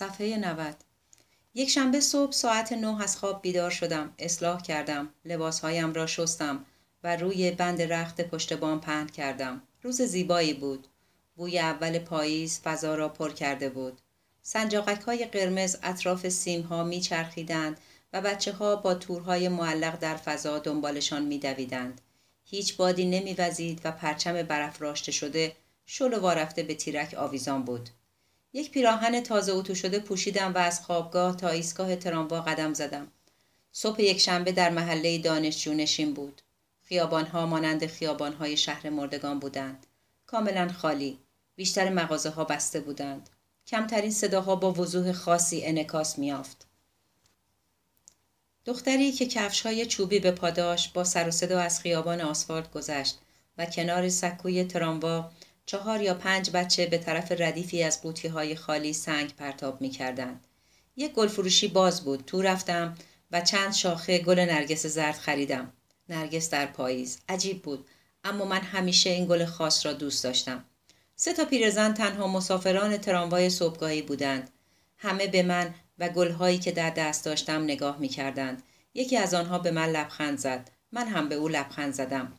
[0.00, 0.76] صفحه 90
[1.54, 6.64] یک شنبه صبح ساعت نه از خواب بیدار شدم اصلاح کردم لباسهایم را شستم
[7.04, 10.88] و روی بند رخت پشت بام پهن کردم روز زیبایی بود
[11.36, 14.00] بوی اول پاییز فضا را پر کرده بود
[14.42, 17.80] سنجاقک های قرمز اطراف سیم ها می چرخیدند
[18.12, 22.00] و بچه ها با تورهای معلق در فضا دنبالشان می دویدند.
[22.44, 27.90] هیچ بادی نمی وزید و پرچم برافراشته شده شل و وارفته به تیرک آویزان بود.
[28.52, 33.08] یک پیراهن تازه اتو شده پوشیدم و از خوابگاه تا ایستگاه تراموا قدم زدم.
[33.72, 36.42] صبح یک شنبه در محله دانشجو نشین بود.
[36.82, 39.86] خیابانها مانند خیابانهای شهر مردگان بودند.
[40.26, 41.18] کاملا خالی.
[41.56, 43.30] بیشتر مغازه ها بسته بودند.
[43.66, 46.66] کمترین صداها با وضوح خاصی انکاس میافت.
[48.64, 53.18] دختری که کفش های چوبی به پاداش با سر و صدا از خیابان آسفالت گذشت
[53.58, 55.30] و کنار سکوی تراموا
[55.70, 60.46] چهار یا پنج بچه به طرف ردیفی از قوطی های خالی سنگ پرتاب می کردند.
[60.96, 62.24] یک گل فروشی باز بود.
[62.26, 62.94] تو رفتم
[63.32, 65.72] و چند شاخه گل نرگس زرد خریدم.
[66.08, 67.18] نرگس در پاییز.
[67.28, 67.86] عجیب بود.
[68.24, 70.64] اما من همیشه این گل خاص را دوست داشتم.
[71.16, 74.50] سه تا پیرزن تنها مسافران تراموای صبحگاهی بودند.
[74.96, 78.62] همه به من و گلهایی که در دست داشتم نگاه می کردند.
[78.94, 80.70] یکی از آنها به من لبخند زد.
[80.92, 82.32] من هم به او لبخند زدم.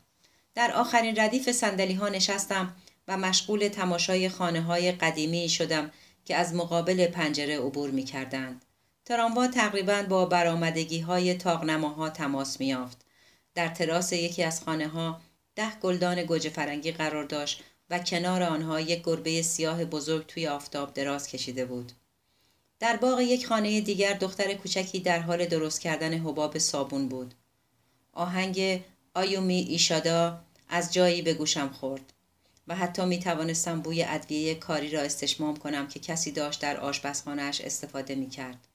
[0.56, 2.76] در آخرین ردیف سندلی ها نشستم
[3.08, 5.92] و مشغول تماشای خانه های قدیمی شدم
[6.26, 8.66] که از مقابل پنجره عبور می کردند.
[9.06, 13.06] تراموا تقریبا با برآمدگی های تاقنماها تماس می یافت.
[13.56, 15.22] در تراس یکی از خانه ها
[15.56, 20.94] ده گلدان گوجه فرنگی قرار داشت و کنار آنها یک گربه سیاه بزرگ توی آفتاب
[20.94, 21.92] دراز کشیده بود.
[22.80, 27.34] در باغ یک خانه دیگر دختر کوچکی در حال درست کردن حباب صابون بود.
[28.14, 32.14] آهنگ آیومی ایشادا از جایی به گوشم خورد
[32.67, 37.62] و حتی می توانستم بوی ادویه کاری را استشمام کنم که کسی داشت در آشپزخانهاش
[37.62, 38.68] استفاده می کرد.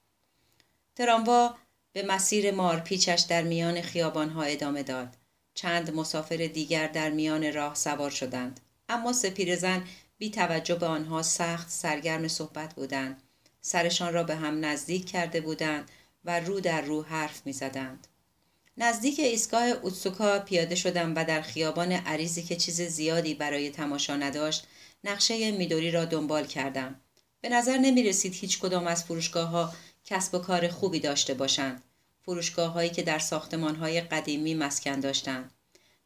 [0.95, 1.55] تراموا
[1.93, 5.17] به مسیر مارپیچش در میان خیابانها ادامه داد.
[5.53, 8.59] چند مسافر دیگر در میان راه سوار شدند.
[8.89, 9.83] اما سپیر زن
[10.17, 13.21] بی توجه به آنها سخت سرگرم صحبت بودند.
[13.61, 15.91] سرشان را به هم نزدیک کرده بودند
[16.25, 18.07] و رو در رو حرف می زدند.
[18.79, 24.67] نزدیک ایستگاه اوتسوکا پیاده شدم و در خیابان عریضی که چیز زیادی برای تماشا نداشت
[25.03, 27.01] نقشه میدوری را دنبال کردم.
[27.41, 29.73] به نظر نمی رسید هیچ کدام از فروشگاه ها
[30.05, 31.83] کسب و کار خوبی داشته باشند.
[32.25, 35.51] فروشگاه هایی که در ساختمان های قدیمی مسکن داشتند.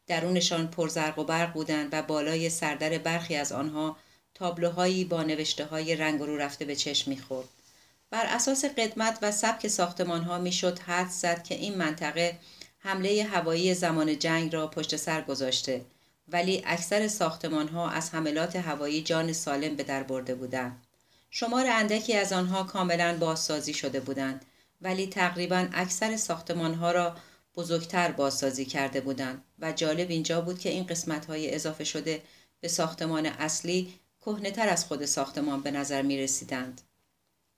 [0.06, 3.96] درونشان پرزرق و برق بودند و بالای سردر برخی از آنها
[4.34, 7.48] تابلوهایی با نوشته های رنگ رو رفته به چشم می‌خورد.
[8.10, 12.38] بر اساس قدمت و سبک ساختمان ها می‌شد حد زد که این منطقه
[12.84, 15.84] حمله هوایی زمان جنگ را پشت سر گذاشته
[16.28, 20.86] ولی اکثر ساختمان ها از حملات هوایی جان سالم به در برده بودند.
[21.30, 24.44] شمار اندکی از آنها کاملا بازسازی شده بودند
[24.80, 27.16] ولی تقریبا اکثر ساختمان ها را
[27.56, 32.22] بزرگتر بازسازی کرده بودند و جالب اینجا بود که این قسمت های اضافه شده
[32.60, 36.80] به ساختمان اصلی کهنهتر از خود ساختمان به نظر می رسیدند.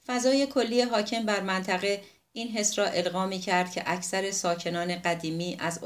[0.07, 2.03] فضای کلی حاکم بر منطقه
[2.37, 5.81] این حس را القا می کرد که اکثر ساکنان قدیمی از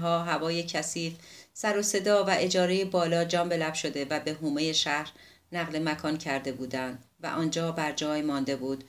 [0.00, 1.14] ها هوای کثیف،
[1.52, 5.12] سر و صدا و اجاره بالا جان به لب شده و به حومه شهر
[5.52, 8.84] نقل مکان کرده بودند و آنجا بر جای مانده بود.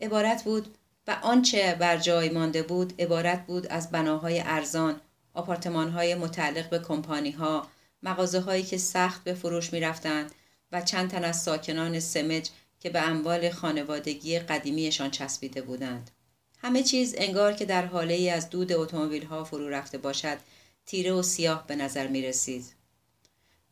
[0.00, 0.74] عبارت بود
[1.06, 5.00] و آنچه بر جای مانده بود عبارت بود از بناهای ارزان،
[5.74, 7.68] های متعلق به کمپانی ها،
[8.02, 10.32] مغازه هایی که سخت به فروش می رفتند
[10.72, 12.48] و چند تن از ساکنان سمج
[12.80, 16.10] که به اموال خانوادگی قدیمیشان چسبیده بودند.
[16.62, 20.38] همه چیز انگار که در حاله ای از دود اتومبیل ها فرو رفته باشد
[20.86, 22.64] تیره و سیاه به نظر می رسید.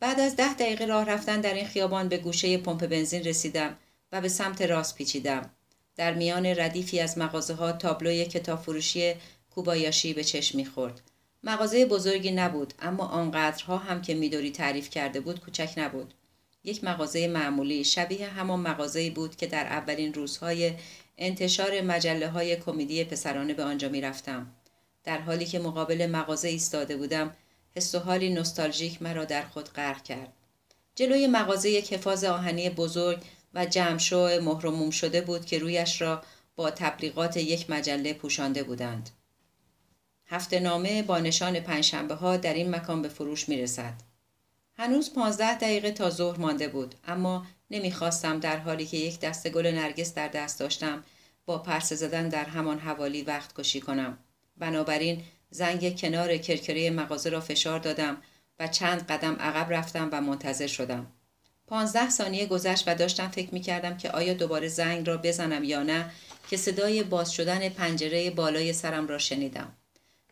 [0.00, 3.76] بعد از ده دقیقه راه رفتن در این خیابان به گوشه پمپ بنزین رسیدم
[4.12, 5.50] و به سمت راست پیچیدم.
[5.96, 9.14] در میان ردیفی از مغازه ها تابلوی کتاب فروشی
[9.50, 11.00] کوبایاشی به چشم می‌خورد.
[11.42, 16.14] مغازه بزرگی نبود اما آنقدرها هم که میدوری تعریف کرده بود کوچک نبود.
[16.64, 20.72] یک مغازه معمولی شبیه همان مغازه‌ای بود که در اولین روزهای
[21.20, 24.52] انتشار مجله های کمدی پسرانه به آنجا می رفتم.
[25.04, 27.36] در حالی که مقابل مغازه ایستاده بودم
[27.76, 30.32] حس و حالی نوستالژیک مرا در خود غرق کرد.
[30.94, 33.22] جلوی مغازه یک حفاظ آهنی بزرگ
[33.54, 36.22] و جمشو مهرموم شده بود که رویش را
[36.56, 39.10] با تبلیغات یک مجله پوشانده بودند.
[40.26, 43.94] هفته نامه با نشان پنجشنبه ها در این مکان به فروش می رسد.
[44.76, 49.66] هنوز پانزده دقیقه تا ظهر مانده بود اما نمی‌خواستم در حالی که یک دسته گل
[49.66, 51.04] نرگس در دست داشتم
[51.46, 54.18] با پرسه زدن در همان حوالی وقت کشی کنم
[54.56, 58.16] بنابراین زنگ کنار کرکره مغازه را فشار دادم
[58.58, 61.06] و چند قدم عقب رفتم و منتظر شدم
[61.66, 65.82] پانزده ثانیه گذشت و داشتم فکر می کردم که آیا دوباره زنگ را بزنم یا
[65.82, 66.10] نه
[66.50, 69.72] که صدای باز شدن پنجره بالای سرم را شنیدم.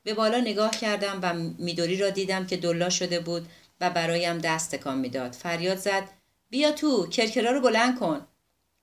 [0.05, 3.49] به بالا نگاه کردم و میدوری را دیدم که دلا شده بود
[3.81, 5.33] و برایم دست تکان می‌داد.
[5.33, 6.18] فریاد زد
[6.51, 8.27] بیا تو کرکرا رو بلند کن.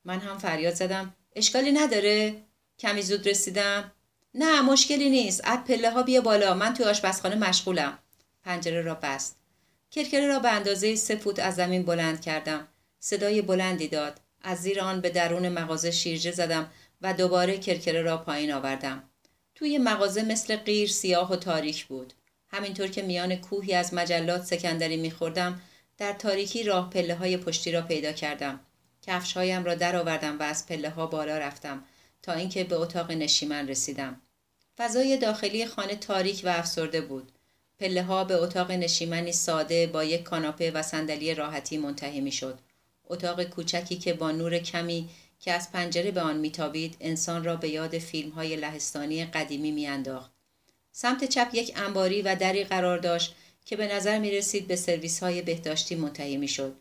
[0.06, 2.35] من هم فریاد زدم اشکالی نداره؟
[2.79, 3.91] کمی زود رسیدم؟
[4.33, 5.41] نه مشکلی نیست.
[5.44, 6.53] اب پله ها بیا بالا.
[6.53, 8.00] من توی آشپزخانه مشغولم.
[8.44, 9.38] پنجره را بست.
[9.91, 12.67] کرکره را به اندازه سه فوت از زمین بلند کردم.
[13.00, 14.19] صدای بلندی داد.
[14.41, 16.71] از زیر آن به درون مغازه شیرجه زدم
[17.01, 19.03] و دوباره کرکره را پایین آوردم.
[19.56, 22.13] توی مغازه مثل غیر سیاه و تاریک بود.
[22.47, 25.62] همینطور که میان کوهی از مجلات سکندری میخوردم
[25.97, 28.59] در تاریکی راه پله های پشتی را پیدا کردم.
[29.01, 31.83] کفشهایم را درآوردم و از پله ها بالا رفتم
[32.21, 34.21] تا اینکه به اتاق نشیمن رسیدم.
[34.77, 37.31] فضای داخلی خانه تاریک و افسرده بود.
[37.80, 42.59] پله ها به اتاق نشیمنی ساده با یک کاناپه و صندلی راحتی منتهی می شد.
[43.07, 45.09] اتاق کوچکی که با نور کمی
[45.39, 50.31] که از پنجره به آن میتابید انسان را به یاد فیلم های لهستانی قدیمی میانداخت.
[50.91, 55.23] سمت چپ یک انباری و دری قرار داشت که به نظر می رسید به سرویس
[55.23, 56.75] های بهداشتی منتهی می شد.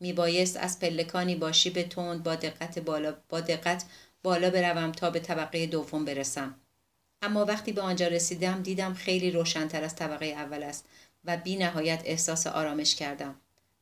[0.00, 3.84] می بایست از پلکانی با شیب تند با دقت بالا, با دقت
[4.22, 6.54] بالا بروم تا به طبقه دوم برسم.
[7.22, 10.84] اما وقتی به آنجا رسیدم دیدم خیلی روشنتر از طبقه اول است
[11.24, 13.34] و بی نهایت احساس آرامش کردم.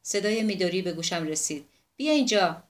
[0.02, 1.68] صدای میدوری به گوشم رسید.
[1.96, 2.62] بیا اینجا.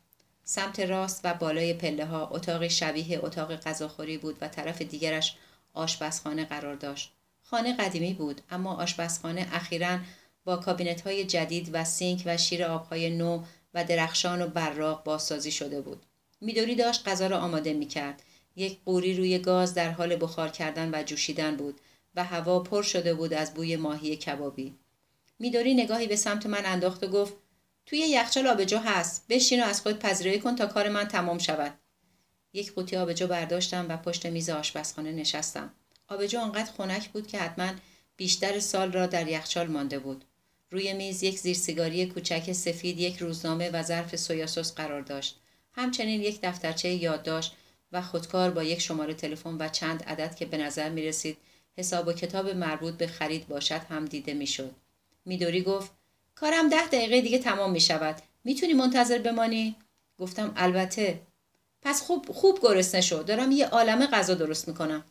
[0.45, 5.37] سمت راست و بالای پله ها اتاقی شبیه اتاق غذاخوری بود و طرف دیگرش
[5.75, 7.13] آشپزخانه قرار داشت.
[7.51, 9.99] خانه قدیمی بود اما آشپزخانه اخیرا
[10.45, 13.43] با کابینت های جدید و سینک و شیر آبهای نو
[13.75, 16.07] و درخشان و براق بازسازی شده بود.
[16.41, 18.23] میدوری داشت غذا را آماده می کرد.
[18.57, 21.81] یک قوری روی گاز در حال بخار کردن و جوشیدن بود
[22.15, 24.75] و هوا پر شده بود از بوی ماهی کبابی.
[25.39, 27.35] میدوری نگاهی به سمت من انداخت و گفت
[27.87, 31.79] توی یخچال آبجو هست بشین و از خود پذیرایی کن تا کار من تمام شود
[32.53, 35.73] یک قوطی آبجو برداشتم و پشت میز آشپزخانه نشستم
[36.09, 37.71] آبجو آنقدر خنک بود که حتما
[38.17, 40.25] بیشتر سال را در یخچال مانده بود
[40.71, 45.39] روی میز یک زیر سیگاری کوچک سفید یک روزنامه و ظرف سویاسوس قرار داشت
[45.73, 47.55] همچنین یک دفترچه یادداشت
[47.93, 51.37] و خودکار با یک شماره تلفن و چند عدد که به نظر می رسید
[51.77, 54.71] حساب و کتاب مربوط به خرید باشد هم دیده می شد.
[55.25, 55.91] میدوری گفت
[56.35, 58.23] کارم ده دقیقه دیگه تمام می شود.
[58.45, 59.77] می‌تونی منتظر بمانی؟
[60.19, 61.21] گفتم البته.
[61.83, 63.23] پس خوب خوب گرسنه شو.
[63.23, 65.05] دارم یه عالمه غذا درست می‌کنم.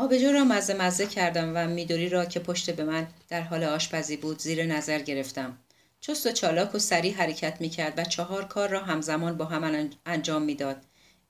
[0.00, 4.16] آبجو را مزه مزه کردم و میدوری را که پشت به من در حال آشپزی
[4.16, 5.58] بود زیر نظر گرفتم.
[6.00, 10.42] چست و چالاک و سریع حرکت می‌کرد و چهار کار را همزمان با هم انجام
[10.42, 10.76] می‌داد.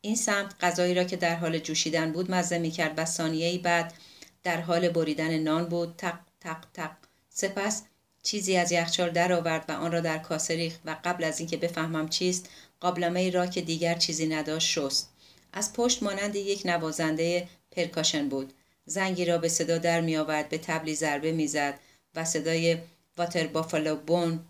[0.00, 3.94] این سمت غذایی را که در حال جوشیدن بود مزه می‌کرد و ثانیه بعد
[4.42, 6.90] در حال بریدن نان بود تق تق تق
[7.30, 7.82] سپس
[8.22, 12.08] چیزی از یخچال درآورد و آن را در کاسه ریخت و قبل از اینکه بفهمم
[12.08, 12.48] چیست
[12.80, 15.10] قابلمه ای را که دیگر چیزی نداشت شست
[15.52, 18.52] از پشت مانند یک نوازنده پرکاشن بود
[18.90, 21.80] زنگی را به صدا در می آورد به تبلی ضربه می‌زد
[22.14, 22.78] و صدای
[23.16, 24.40] واتر بافالو بون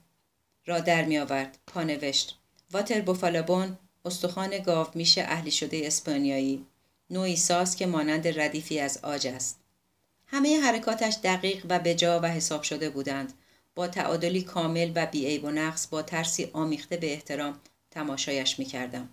[0.66, 1.58] را در می آورد.
[1.66, 2.38] پانوشت
[2.72, 6.66] واتر بوفالابون استخوان گاو میشه اهلی شده اسپانیایی
[7.10, 9.58] نوعی ساز که مانند ردیفی از آج است
[10.26, 13.32] همه حرکاتش دقیق و بجا و حساب شده بودند
[13.74, 19.08] با تعادلی کامل و بیعیب و نقص با ترسی آمیخته به احترام تماشایش می کردم.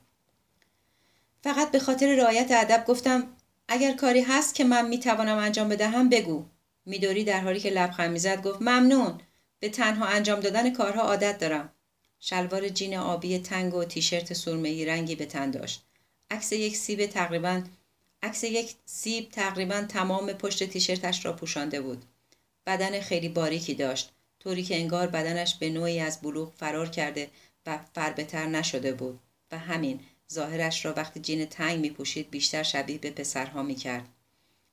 [1.43, 3.27] فقط به خاطر رعایت ادب گفتم
[3.67, 6.45] اگر کاری هست که من می توانم انجام بدهم بگو.
[6.85, 9.21] میدوری در حالی که لبخند می‌زد گفت ممنون.
[9.59, 11.73] به تنها انجام دادن کارها عادت دارم.
[12.19, 15.83] شلوار جین آبی تنگ و تیشرت سرمه‌ای رنگی به تن داشت.
[16.31, 17.63] عکس یک سیب تقریبا
[18.23, 22.05] عکس یک سیب تقریبا تمام پشت تیشرتش را پوشانده بود.
[22.65, 27.29] بدن خیلی باریکی داشت طوری که انگار بدنش به نوعی از بلوغ فرار کرده
[27.65, 29.19] و فربهتر نشده بود.
[29.51, 29.99] و همین
[30.33, 34.05] ظاهرش را وقتی جین تنگ می پوشید بیشتر شبیه به پسرها می کرد.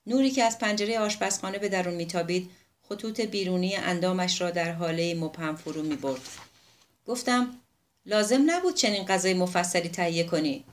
[0.06, 2.50] نوری که از پنجره آشپزخانه به درون میتابید
[2.88, 6.20] خطوط بیرونی اندامش را در حاله مبهم فرو می برد.
[7.06, 7.60] گفتم
[8.06, 10.64] لازم نبود چنین غذای مفصلی تهیه کنی.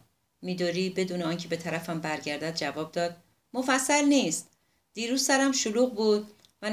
[0.41, 3.15] میدوری بدون آنکه به طرفم برگردد جواب داد
[3.53, 4.47] مفصل نیست.
[4.93, 6.27] دیروز سرم شلوغ بود
[6.61, 6.69] و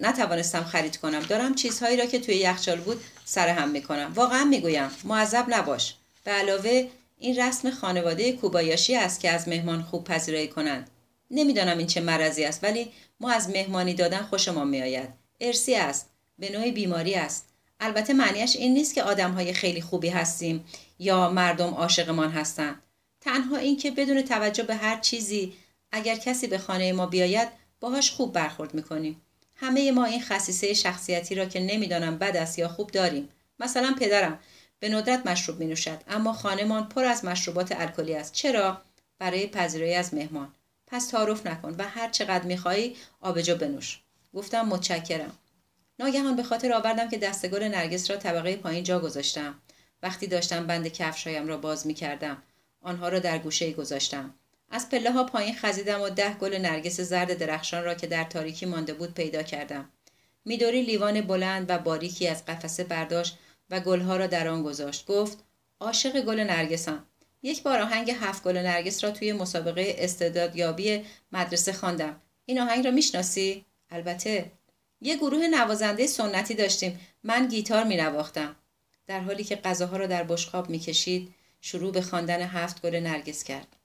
[0.00, 1.20] نتوانستم خرید کنم.
[1.20, 4.12] دارم چیزهایی را که توی یخچال بود سرهم می‌کنم.
[4.14, 5.94] واقعا می‌گویم معذب نباش.
[6.24, 6.88] به علاوه
[7.22, 10.90] این رسم خانواده کوبایاشی است که از مهمان خوب پذیرایی کنند.
[11.30, 15.08] نمی‌دانم این چه مرضی است ولی ما از مهمانی دادن خوشمان میآید.
[15.40, 16.10] ارسی است.
[16.38, 17.48] به نوعی بیماری است.
[17.80, 20.64] البته معنیش این نیست که آدم های خیلی خوبی هستیم
[20.98, 22.82] یا مردم عاشقمان هستند.
[23.20, 25.52] تنها اینکه بدون توجه به هر چیزی
[25.92, 27.48] اگر کسی به خانه ما بیاید
[27.80, 29.22] باهاش خوب برخورد می‌کنیم.
[29.54, 33.28] همه ما این خصیصه شخصیتی را که نمی‌دانم بد است یا خوب داریم.
[33.58, 34.38] مثلا پدرم.
[34.82, 38.82] به ندرت مشروب می نوشد اما خانمان پر از مشروبات الکلی است چرا
[39.18, 40.48] برای پذیرایی از مهمان
[40.86, 44.00] پس تعارف نکن و هر چقدر می‌خواهی آبجو بنوش
[44.34, 45.38] گفتم متشکرم
[45.98, 49.54] ناگهان به خاطر آوردم که دستگل نرگس را طبقه پایین جا گذاشتم
[50.02, 52.42] وقتی داشتم بند کفشهایم را باز می کردم.
[52.80, 54.34] آنها را در گوشه گذاشتم.
[54.70, 58.66] از پله ها پایین خزیدم و ده گل نرگس زرد درخشان را که در تاریکی
[58.66, 59.88] مانده بود پیدا کردم.
[60.44, 63.38] میدوری لیوان بلند و باریکی از قفسه برداشت
[63.72, 65.06] و گلها را در آن گذاشت.
[65.06, 65.38] گفت
[65.80, 67.06] عاشق گل نرگسم.
[67.42, 72.20] یک بار آهنگ هفت گل نرگس را توی مسابقه استعدادیابی مدرسه خواندم.
[72.46, 74.52] این آهنگ را می‌شناسی؟ البته.
[75.00, 77.00] یه گروه نوازنده سنتی داشتیم.
[77.24, 78.56] من گیتار می نواختم.
[79.06, 83.76] در حالی که غذاها را در بشقاب می‌کشید شروع به خواندن هفت گل نرگس کرد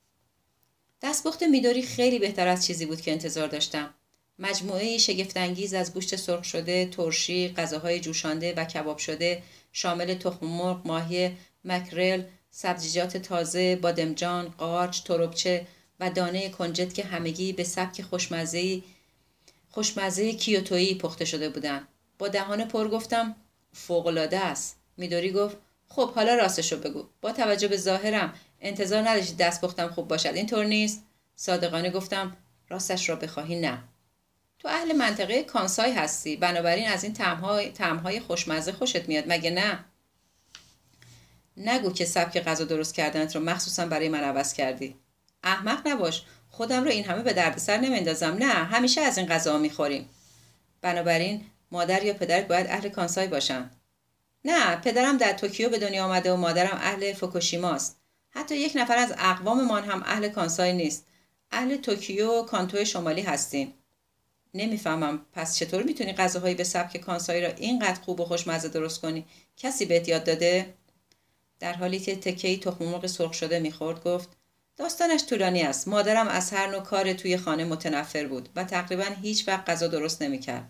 [1.01, 3.93] دستپخت میدوری خیلی بهتر از چیزی بود که انتظار داشتم
[4.39, 9.43] مجموعه شگفتانگیز از گوشت سرخ شده ترشی غذاهای جوشانده و کباب شده
[9.79, 15.67] شامل تخم مرغ ماهی مکرل سبزیجات تازه بادمجان قارچ تربچه
[15.99, 18.81] و دانه کنجد که همگی به سبک خوشمزه
[19.69, 21.87] خوشمزه کیوتویی پخته شده بودند
[22.19, 23.35] با دهان پر گفتم
[23.73, 24.77] فوقالعاده است.
[24.97, 25.57] میدوری گفت
[25.87, 27.05] خب حالا راستشو بگو.
[27.21, 30.35] با توجه به ظاهرم انتظار نداشتی دست پختم خوب باشد.
[30.35, 31.03] اینطور نیست.
[31.35, 32.37] صادقانه گفتم
[32.69, 33.83] راستش را بخواهی نه.
[34.67, 36.35] تو اهل منطقه کانسای هستی.
[36.35, 37.13] بنابراین از این
[37.73, 39.23] تمهای, خوشمزه خوشت میاد.
[39.27, 39.85] مگه نه؟
[41.57, 44.95] نگو که سبک غذا درست کردنت رو مخصوصا برای من عوض کردی.
[45.43, 46.23] احمق نباش.
[46.49, 48.33] خودم رو این همه به دردسر نمیندازم.
[48.39, 50.09] نه همیشه از این غذا می‌خوریم.
[50.81, 53.69] بنابراین مادر یا پدرت باید اهل کانسای باشن.
[54.45, 57.99] نه پدرم در توکیو به دنیا آمده و مادرم اهل فوکوشیماست.
[58.29, 61.05] حتی یک نفر از اقواممان هم اهل کانسای نیست.
[61.51, 63.73] اهل توکیو کانتو شمالی هستیم.
[64.53, 65.25] نمی‌فهمم.
[65.33, 69.25] پس چطور می‌تونی غذاهایی به سبک کانسایی را اینقدر خوب و خوشمزه درست کنی؟
[69.57, 70.73] کسی بهت یاد داده؟
[71.59, 74.29] در حالی که تکهای تخم مرغ سرخ شده می‌خورد گفت
[74.77, 75.87] داستانش طولانی است.
[75.87, 80.21] مادرم از هر نوع کار توی خانه متنفر بود و تقریبا هیچ وقت غذا درست
[80.21, 80.69] نمی‌کرد.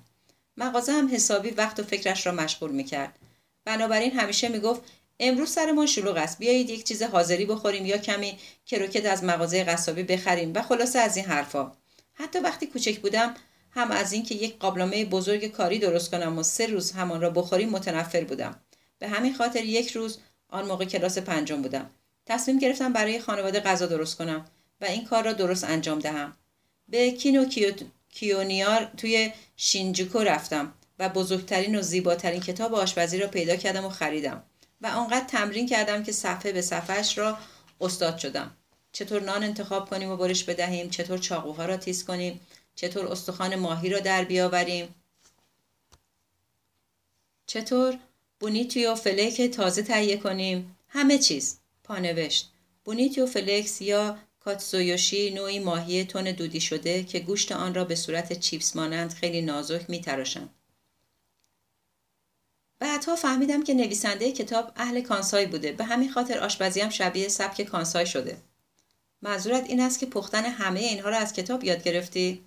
[0.57, 3.19] مغازه هم حسابی وقت و فکرش را مشغول می‌کرد.
[3.65, 4.81] بنابراین همیشه می‌گفت
[5.19, 6.39] امروز سرمان شلوغ است.
[6.39, 11.17] بیایید یک چیز حاضری بخوریم یا کمی کروکت از مغازه قصابی بخریم و خلاصه از
[11.17, 11.71] این حرفا.
[12.13, 13.33] حتی وقتی کوچک بودم
[13.77, 17.69] هم از اینکه یک قابلمه بزرگ کاری درست کنم و سه روز همان را بخوریم
[17.69, 18.59] متنفر بودم.
[18.99, 20.17] به همین خاطر یک روز
[20.49, 21.89] آن موقع کلاس پنجم بودم.
[22.25, 24.45] تصمیم گرفتم برای خانواده غذا درست کنم
[24.81, 26.37] و این کار را درست انجام دهم.
[26.89, 27.45] به کینو
[28.09, 34.43] کیونیار توی شینجوکو رفتم و بزرگترین و زیباترین کتاب آشپزی را پیدا کردم و خریدم
[34.81, 37.37] و آنقدر تمرین کردم که صفحه به صفحهش را
[37.81, 38.51] استاد شدم.
[38.91, 42.39] چطور نان انتخاب کنیم و برش بدهیم چطور چاقوها را تیز کنیم
[42.77, 44.95] چطور استخوان ماهی را در بیاوریم؟
[47.45, 47.99] چطور؟
[48.39, 50.77] بونیتیو فلک تازه تهیه کنیم.
[50.87, 51.57] همه چیز.
[51.83, 52.51] پانوشت.
[52.83, 58.39] بونیتیو فلکس یا کاتسویوشی نوعی ماهی تون دودی شده که گوشت آن را به صورت
[58.39, 60.49] چیپس مانند خیلی نازک میتراشند.
[62.79, 65.71] بعدها فهمیدم که نویسنده کتاب اهل کانسای بوده.
[65.71, 68.37] به همین خاطر آشپزیم شبیه سبک کانسای شده.
[69.21, 72.46] منظورت این است که پختن همه اینها را از کتاب یاد گرفتی؟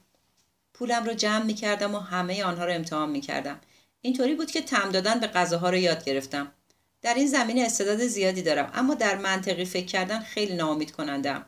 [0.80, 3.60] پولم رو جمع می کردم و همه آنها را امتحان می کردم
[4.00, 6.52] اینطوری بود که تم دادن به غذاها را یاد گرفتم.
[7.02, 11.44] در این زمینه استعداد زیادی دارم اما در منطقی فکر کردن خیلی ناامید کنندم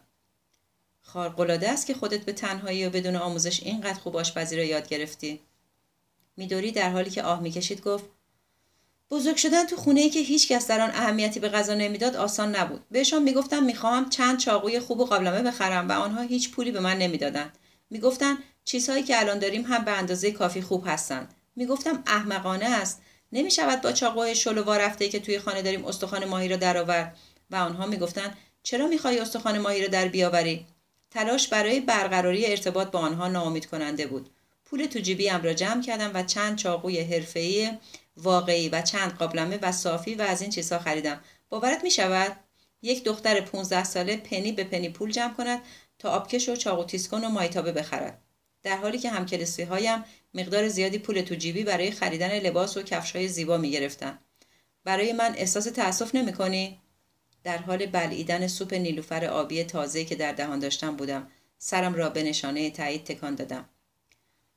[1.02, 5.40] خارق‌العاده است که خودت به تنهایی و بدون آموزش اینقدر خوب آشپزی را یاد گرفتی.
[6.36, 8.04] میدوری در حالی که آه می‌کشید گفت
[9.10, 12.56] بزرگ شدن تو خونه ای که هیچ کس در آن اهمیتی به غذا نمی‌داد آسان
[12.56, 12.84] نبود.
[12.90, 16.98] بهشان می‌گفتم می‌خواهم چند چاقوی خوب و قابلمه بخرم و آنها هیچ پولی به من
[16.98, 17.58] نمی‌دادند.
[17.90, 23.02] می‌گفتند چیزهایی که الان داریم هم به اندازه کافی خوب هستند می‌گفتم احمقانه است.
[23.32, 27.12] نمی‌شود با چاقوهای شلو رفته که توی خانه داریم استخوان ماهی را درآور
[27.50, 30.66] و آنها می‌گفتند چرا می‌خواهی استخوان ماهی را در بیاوری؟
[31.10, 34.30] تلاش برای برقراری ارتباط با آنها ناامید کننده بود.
[34.64, 37.70] پول تو جیبیم را جمع کردم و چند چاقوی حرفه‌ای
[38.16, 41.20] واقعی و چند قابلمه و صافی و از این چیزها خریدم.
[41.48, 42.36] باورت می شود
[42.82, 45.60] یک دختر 15 ساله پنی به پنی پول جمع کند
[45.98, 48.18] تا آبکش و چاقو تیز کن و مایتابه بخرد.
[48.62, 50.04] در حالی که همکلسی هایم
[50.34, 54.18] مقدار زیادی پول تو جیبی برای خریدن لباس و کفش های زیبا می گرفتن.
[54.84, 56.80] برای من احساس تأسف نمی کنی؟
[57.44, 62.22] در حال بلعیدن سوپ نیلوفر آبی تازه که در دهان داشتم بودم سرم را به
[62.22, 63.68] نشانه تایید تکان دادم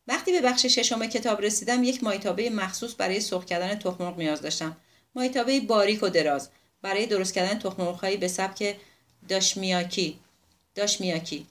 [0.08, 4.78] وقتی به بخش ششم کتاب رسیدم یک مایتابه مخصوص برای سرخ کردن تخم نیاز داشتم
[5.16, 6.50] مایتابه باریک و دراز
[6.82, 8.76] برای درست کردن تخم به سبک
[9.30, 10.20] داشمیاکی
[10.76, 11.48] داشمیاکی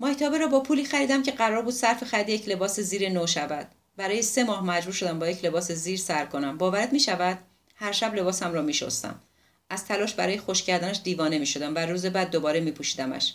[0.00, 3.68] مایتابه را با پولی خریدم که قرار بود صرف خرید یک لباس زیر نو شود
[3.96, 7.38] برای سه ماه مجبور شدم با یک لباس زیر سر کنم باورت می شود
[7.74, 9.20] هر شب لباسم را می شستم.
[9.70, 13.34] از تلاش برای خوش کردنش دیوانه می شدم و روز بعد دوباره می پوشیدمش.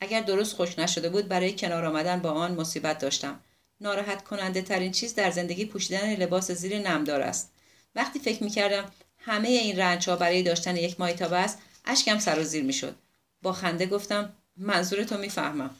[0.00, 3.40] اگر درست خوش نشده بود برای کنار آمدن با آن مصیبت داشتم
[3.80, 7.52] ناراحت کننده ترین چیز در زندگی پوشیدن لباس زیر نمدار است
[7.94, 12.38] وقتی فکر می کردم همه این رنج ها برای داشتن یک مایتابه است اشکم سر
[12.38, 12.96] و زیر می شد.
[13.42, 15.70] با خنده گفتم منظور تو می‌فهمم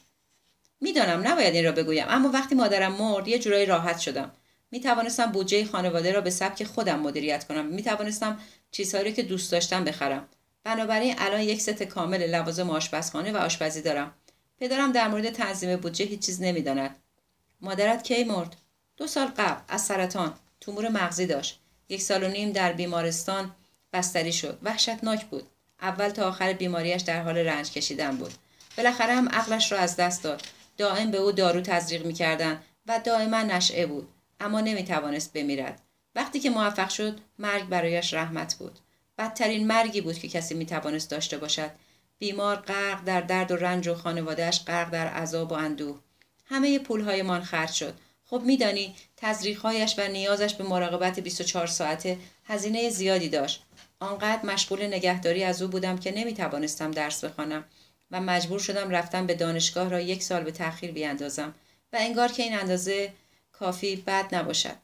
[0.80, 2.06] می‌دانم نباید این را بگویم.
[2.09, 4.33] اما وقتی مادرم مرد یه جورایی راحت شدم.
[4.71, 7.66] می توانستم بودجه خانواده را به سبک خودم مدیریت کنم.
[7.66, 8.40] می توانستم
[8.71, 10.28] چیزهایی که دوست داشتم بخرم.
[10.64, 14.14] بنابراین الان یک ست کامل لوازم آشپزخانه و آشپزی دارم.
[14.61, 16.97] پدرم در مورد تنظیم بودجه هیچ چیز نمی‌داند.
[17.61, 18.56] مادرت کی مرد؟
[18.97, 20.35] دو سال قبل از سرطان.
[20.61, 21.61] تومور مغزی داشت.
[21.88, 23.50] یک سال و نیم در بیمارستان
[23.92, 24.59] بستری شد.
[24.62, 25.47] وحشتناک بود.
[25.80, 28.33] اول تا آخر بیماریش در حال رنج کشیدن بود.
[28.76, 30.42] بالاخره هم عقلش را از دست داد.
[30.76, 34.09] دائم به او دارو تزریق می‌کردند و دائما نشعه بود
[34.40, 35.83] اما نمی‌توانست بمیرد.
[36.14, 38.78] وقتی که موفق شد مرگ برایش رحمت بود.
[39.18, 41.71] بدترین مرگی بود که کسی می‌توانست داشته باشد.
[42.18, 46.00] بیمار غرق در درد و رنج و خانوادهش غرق در عذاب و اندوه.
[46.45, 47.95] همه پولهایمان خرج شد.
[48.25, 53.62] خب میدانی تزریقهایش و نیازش به مراقبت 24 ساعته هزینه زیادی داشت.
[54.00, 57.64] آنقدر مشغول نگهداری از او بودم که نمی توانستم درس بخوانم.
[58.10, 61.54] و مجبور شدم رفتم به دانشگاه را یک سال به تأخیر بیاندازم
[61.92, 63.12] و انگار که این اندازه
[63.52, 64.76] کافی بد نباشد.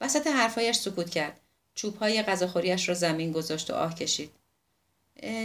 [0.00, 1.40] وسط حرفایش سکوت کرد.
[1.74, 4.30] چوبهای غذاخوریش را زمین گذاشت و آه کشید.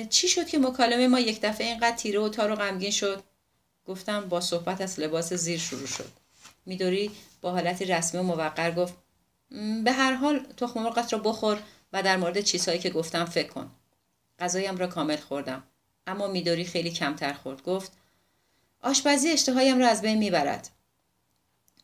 [0.10, 3.24] چی شد که مکالمه ما یک دفعه اینقدر تیره و تار و غمگین شد؟
[3.88, 6.12] گفتم با صحبت از لباس زیر شروع شد.
[6.66, 8.94] میدوری با حالتی رسمی و موقر گفت
[9.84, 11.60] به هر حال تخم مرغت را بخور
[11.94, 13.72] و در مورد چیزهایی که گفتم فکر کن.
[14.40, 15.64] غذایم را کامل خوردم.
[16.08, 17.64] اما میدوری خیلی کمتر خورد.
[17.64, 17.92] گفت
[18.82, 20.70] آشپزی اشتهایم را از بین می‌برد.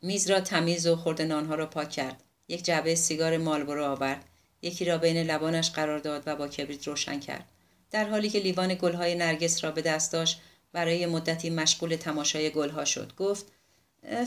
[0.02, 2.24] میز را تمیز و خورده نانها را پاک کرد.
[2.48, 4.26] یک جعبه سیگار مالبرو آورد.
[4.62, 7.46] یکی را بین لبانش قرار داد و با کبریت روشن کرد.
[7.92, 10.42] در حالی که لیوان گلهای نرگس را به دست داشت
[10.74, 13.16] برای مدتی مشغول تماشای گلها شد.
[13.16, 13.46] گفت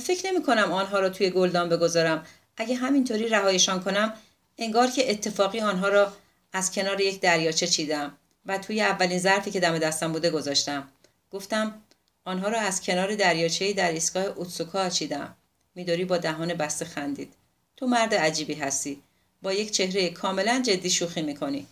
[0.00, 2.26] فکر نمی کنم آنها را توی گلدان بگذارم.
[2.56, 4.12] اگه همینطوری رهایشان کنم
[4.58, 6.12] انگار که اتفاقی آنها را
[6.52, 8.18] از کنار یک دریاچه چیدم.
[8.46, 10.88] و توی اولین ظرفی که دم دستم بوده گذاشتم.
[11.30, 11.82] گفتم
[12.24, 15.36] آنها را از کنار دریاچه در ایستگاه اوتسوکا چیدم.
[15.74, 17.32] میداری با دهان بسته خندید.
[17.76, 19.02] تو مرد عجیبی هستی.
[19.42, 21.66] با یک چهره کاملا جدی شوخی می‌کنی.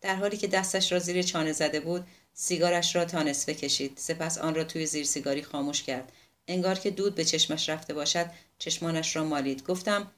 [0.00, 3.92] در حالی که دستش را زیر چانه زده بود سیگارش را تا نصفه کشید.
[3.96, 6.12] سپس آن را توی زیر سیگاری خاموش کرد.
[6.48, 8.26] انگار که دود به چشمش رفته باشد
[8.58, 9.66] چشمانش را مالید.
[9.66, 10.10] گفتم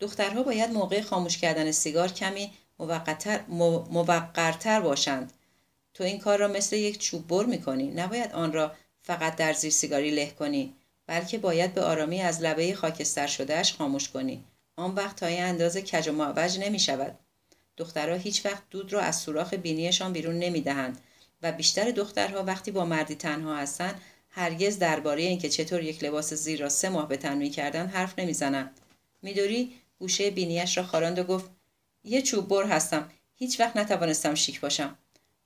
[0.00, 2.52] دخترها باید موقع خاموش کردن سیگار کمی
[3.90, 5.32] موقرتر باشند.
[6.00, 7.90] تو این کار را مثل یک چوب بر می‌کنی.
[7.90, 10.74] نباید آن را فقط در زیر سیگاری له کنی
[11.06, 14.44] بلکه باید به آرامی از لبه خاکستر شدهش خاموش کنی.
[14.76, 17.18] آن وقت تا این اندازه کج و معوج نمی شود
[17.76, 20.98] دخترها هیچ وقت دود را از سوراخ بینیشان بیرون نمی دهند
[21.42, 26.60] و بیشتر دخترها وقتی با مردی تنها هستند هرگز درباره اینکه چطور یک لباس زیر
[26.60, 28.80] را سه ماه به تن کردن حرف نمی‌زنند.
[29.22, 31.50] میدوری گوشه بینیش را خاراند و گفت
[32.04, 33.10] یه چوب بر هستم.
[33.36, 34.98] هیچ وقت نتوانستم شیک باشم.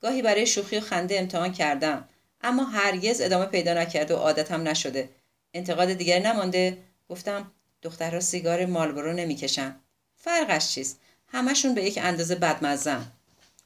[0.05, 2.07] گاهی برای شوخی و خنده امتحان کردم.
[2.41, 5.09] اما هرگز ادامه پیدا نکرد و عادتم نشده.
[5.53, 6.77] انتقاد دیگری نمانده.
[7.09, 9.75] گفتم دخترها سیگار مالبرو نمی‌کشن.
[10.15, 13.05] فرقش چیست؟ همشون به یک اندازه بدمزن.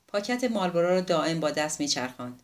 [0.07, 2.43] پاکت مالبرو را دائم با دست میچرخاند.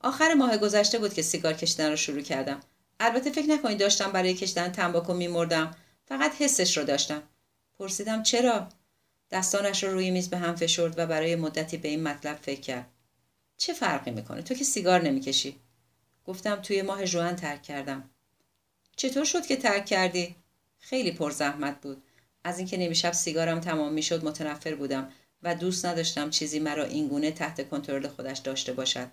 [0.00, 2.60] آخر ماه گذشته بود که سیگار کشیدن را شروع کردم.
[3.00, 5.76] البته فکر نکنید داشتم برای کشیدن تنباکو میمردم.
[6.04, 7.22] فقط حسش رو داشتم.
[7.78, 8.68] پرسیدم چرا؟
[9.30, 12.86] دستانش رو روی میز به هم فشرد و برای مدتی به این مطلب فکر کرد.
[13.60, 15.56] چه فرقی می‌کنه؟ تو که سیگار نمی‌کشی.
[16.26, 18.10] گفتم توی ماه جوان ترک کردم.
[18.96, 20.34] چطور شد که ترک کردی؟
[20.78, 22.02] خیلی پر زحمت بود.
[22.44, 27.68] از اینکه نمیشب سیگارم تمام می‌شد متنفر بودم و دوست نداشتم چیزی مرا اینگونه تحت
[27.68, 29.10] کنترل خودش داشته باشد.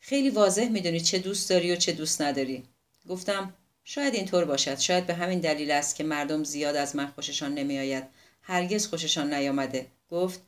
[0.00, 2.64] خیلی واضح می‌دونی چه دوست داری و چه دوست نداری.
[3.08, 4.78] گفتم شاید اینطور باشد.
[4.78, 8.04] شاید به همین دلیل است که مردم زیاد از من خوششان نمیآید.
[8.42, 9.86] هرگز خوششان نیامده.
[10.10, 10.40] گفت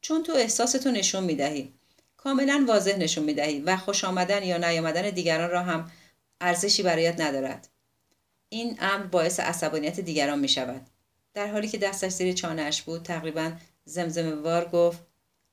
[0.00, 1.72] چون تو احساستو نشون می‌دهی.
[2.24, 5.90] کاملا واضح نشون می‌دهی و خوش آمدن یا نیامدن دیگران را هم
[6.40, 7.68] ارزشی برایت ندارد
[8.48, 10.86] این امر باعث عصبانیت دیگران می شود.
[11.34, 13.52] در حالی که دستش زیر چانهش بود تقریبا
[13.84, 14.98] زمزمه وار گفت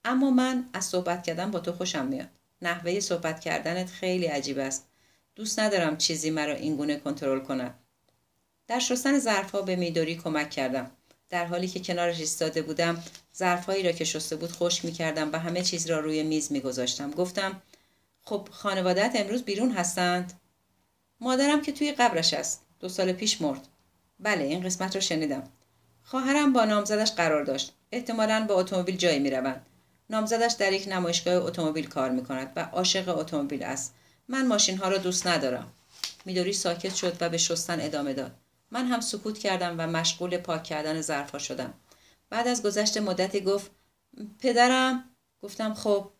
[0.05, 2.29] اما من از صحبت کردن با تو خوشم میاد.
[2.61, 4.87] نحوه صحبت کردنت خیلی عجیب است.
[5.35, 7.79] دوست ندارم چیزی مرا اینگونه کنترل کند.
[8.67, 10.91] در شستن ظرفها به میدوری کمک کردم.
[11.29, 13.03] در حالی که کنارش ایستاده بودم
[13.37, 17.11] ظرفهایی را که شسته بود خوش می‌کردم و همه چیز را روی میز میگذاشتم.
[17.11, 17.61] گفتم
[18.21, 20.33] خب خانوادت امروز بیرون هستند؟
[21.19, 22.61] مادرم که توی قبرش است.
[22.79, 23.67] دو سال پیش مرد.
[24.19, 25.43] بله این قسمت رو شنیدم.
[26.03, 27.73] خواهرم با نامزدش قرار داشت.
[27.91, 29.65] احتمالا با اتومبیل جایی می‌روند.
[30.09, 33.93] نامزدش در یک نمایشگاه اتومبیل کار می کند و عاشق اتومبیل است.
[34.27, 35.71] من ماشین ها را دوست ندارم.
[36.25, 38.31] میدوری ساکت شد و به شستن ادامه داد.
[38.71, 41.73] من هم سکوت کردم و مشغول پاک کردن ظرفها شدم.
[42.31, 43.71] بعد از گذشت مدتی گفت
[44.39, 45.03] پدرم؟
[45.41, 46.11] گفتم خب.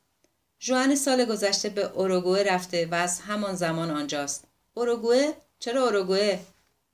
[0.60, 4.48] جوان سال گذشته به اوروگوه رفته و از همان زمان آنجاست.
[4.74, 6.40] اوروگوه چرا اوروگوه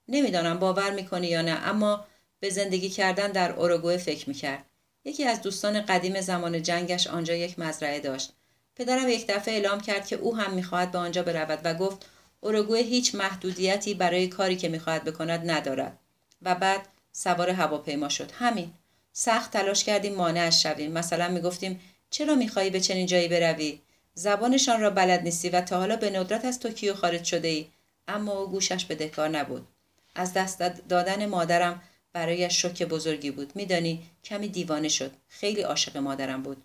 [0.07, 2.05] نمی‌دانم باور می‌کنی یا نه اما
[2.39, 4.65] به زندگی کردن در اوروگوه فکر می‌کرد.
[5.05, 8.33] یکی از دوستان قدیم زمان جنگش آنجا یک مزرعه داشت.
[8.75, 12.05] پدرم یک دفعه اعلام کرد که او هم می‌خواهد به آنجا برود و گفت
[12.41, 15.97] اوروگوئه هیچ محدودیتی برای کاری که می‌خواهد بکند ندارد.
[16.41, 18.31] و بعد سوار هواپیما شد.
[18.31, 18.73] همین.
[19.19, 20.91] سخت تلاش کردیم مانعش شویم.
[20.91, 23.79] مثلا می‌گفتیم چرا می‌خواهی به چنین جایی بروی؟
[24.13, 27.67] زبانشان را بلد نیستی و تا حالا به ندرت از توکیو خارج شده ای
[28.07, 29.67] اما او گوشش به دکار نبود.
[30.15, 31.81] از دست دادن مادرم
[32.13, 33.51] برایش شوک بزرگی بود.
[33.55, 35.11] میدانی کمی دیوانه شد.
[35.29, 36.63] خیلی عاشق مادرم بود.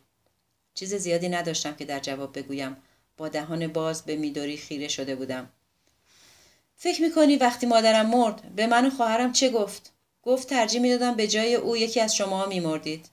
[0.74, 2.76] چیز زیادی نداشتم که در جواب بگویم.
[3.16, 5.48] با دهان باز به میدوری خیره شده بودم.
[6.76, 9.91] فکر می‌کنی وقتی مادرم مرد به من و خواهرم چه گفت؟
[10.22, 13.06] گفت ترجیح می‌دادم به جای او یکی از شما میمردید.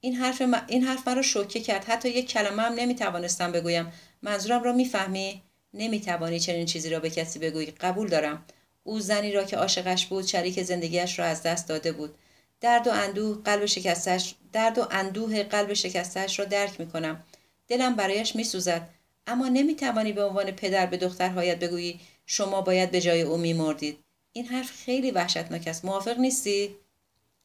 [0.00, 1.84] این حرف, این حرف مرا شوکه کرد.
[1.84, 3.92] حتی یک کلمه هم نمی‌توانستم بگویم.
[4.22, 5.42] منظورم را می‌فهمی؟
[5.74, 7.66] نمی‌توانی چنین چیزی را به کسی بگویی.
[7.66, 8.44] قبول دارم.
[8.84, 12.14] او زنی را که عاشقش بود شریک زندگیش را از دست داده بود.
[12.60, 17.24] درد و اندوه قلب شکستش درد و اندوه قلب شکستش را درک می‌کنم.
[17.68, 18.88] دلم برایش میسوزد.
[19.26, 23.98] اما نمی‌توانی به عنوان پدر به دخترهایت بگویی شما باید به جای او میمردید.
[24.32, 25.84] این حرف خیلی وحشتناک است.
[25.84, 26.76] موافق نیستی؟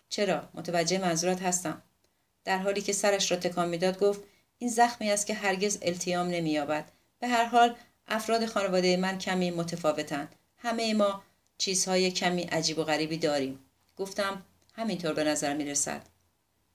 [0.09, 1.81] چرا؟ متوجه منظورت هستم.
[2.43, 4.21] در حالی که سرش را تکان می‌داد گفت
[4.57, 6.91] این زخمی است که هرگز التیام نمییابد.
[7.19, 7.75] به هر حال
[8.07, 10.35] افراد خانواده من کمی متفاوتند.
[10.57, 11.23] همه ما
[11.57, 13.59] چیزهای کمی عجیب و غریبی داریم.
[13.97, 16.01] گفتم همینطور به نظر می رسد.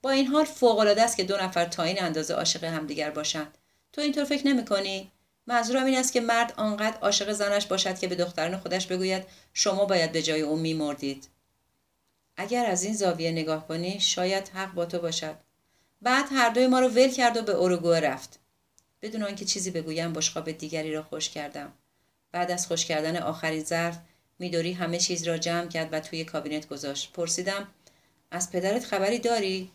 [0.03, 3.59] با این حال فوقالعاده است که دو نفر تا این اندازه عاشق همدیگر باشند.
[3.93, 5.11] تو اینطور فکر نمی کنی؟
[5.49, 9.85] منظورم این است که مرد آنقدر عاشق زنش باشد که به دختران خودش بگوید شما
[9.85, 11.29] باید به جای او میمردید.
[12.37, 15.35] اگر از این زاویه نگاه کنی شاید حق با تو باشد.
[16.03, 18.39] بعد هر دوی ما رو ول کرد و به اروگوه رفت.
[19.03, 21.73] بدون آنکه چیزی بگویم بشقاب دیگری را خوش کردم.
[22.33, 23.99] بعد از خوش کردن آخرین ظرف
[24.39, 27.13] میدوری همه چیز را جمع کرد و توی کابینت گذاشت.
[27.13, 27.69] پرسیدم
[28.31, 29.71] از پدرت خبری داری؟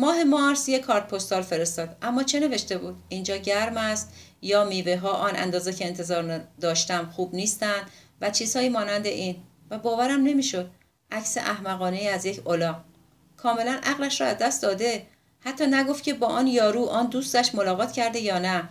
[0.00, 1.96] ماه مارس یک کارت پستال فرستاد.
[2.02, 7.10] اما چه نوشته بود؟ اینجا گرم است یا میوه ها آن اندازه که انتظار داشتم
[7.10, 9.36] خوب نیستند و چیزهایی مانند این.
[9.70, 10.70] و باورم نمی‌شد.
[11.12, 12.84] عکس احمقانه از یک اولاق
[13.36, 15.06] کاملا عقلش را از دست داده.
[15.40, 18.68] حتی نگفت که با آن یارو آن دوستش ملاقات کرده یا نه.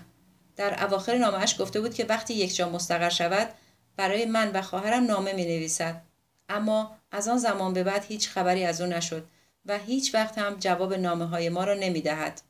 [0.56, 3.50] در اواخر نامهش گفته بود که وقتی یک جا مستقر شود
[3.98, 6.02] برای من و خواهرم نامه می نویسد
[6.50, 9.28] اما از آن زمان به بعد هیچ خبری از او نشد.
[9.66, 12.42] و هیچ وقت هم جواب نامه های ما را نمی دهد.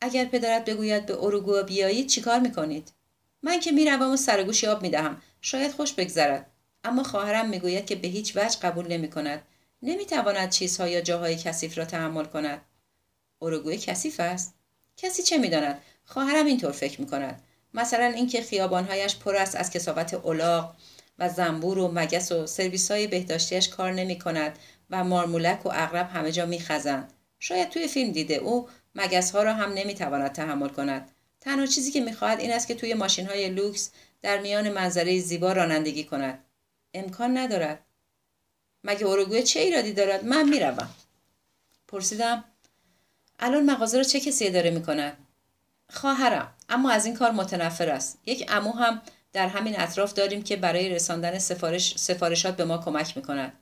[0.00, 2.92] اگر پدرت بگوید به اروگو بیایید چیکار می‌کنید؟
[3.42, 5.22] من که می‌روم و سرگوش آب می‌دهم.
[5.40, 6.46] شاید خوش بگذرد.
[6.84, 9.42] اما خواهرم می‌گوید که به هیچ وجه قبول نمی کند
[9.82, 12.60] نمی‌تواند چیزها یا جاهای کثیف را تحمل کند.
[13.42, 14.54] اروگوی کثیف است.
[14.96, 17.42] کسی چه می‌داند؟ خواهرم اینطور فکر می‌کند.
[17.74, 20.74] مثلا اینکه خیابانهایش پر است از کسافت الاغ
[21.18, 24.58] و زنبور و مگس و سرویس های بهداشتیش کار نمی کند
[24.90, 29.54] و مارمولک و اغرب همه جا میخزند شاید توی فیلم دیده او مگس ها را
[29.54, 31.10] هم نمی‌تواند تحمل کند.
[31.40, 33.90] تنها چیزی که می‌خواهد این است که توی ماشین های لوکس
[34.22, 36.44] در میان منظره زیبا رانندگی کند.
[36.94, 37.84] امکان ندارد.
[38.84, 40.90] مگه اروگوئه چه ایرادی دارد؟ من می‌روم.
[41.88, 42.44] پرسیدم.
[43.38, 45.16] الان مغازه را چه کسی اداره می‌کند؟
[45.90, 46.54] خواهرم.
[46.68, 48.18] اما از این کار متنفر است.
[48.26, 53.16] یک امو هم در همین اطراف داریم که برای رساندن سفارش سفارشات به ما کمک
[53.16, 53.52] می‌کند.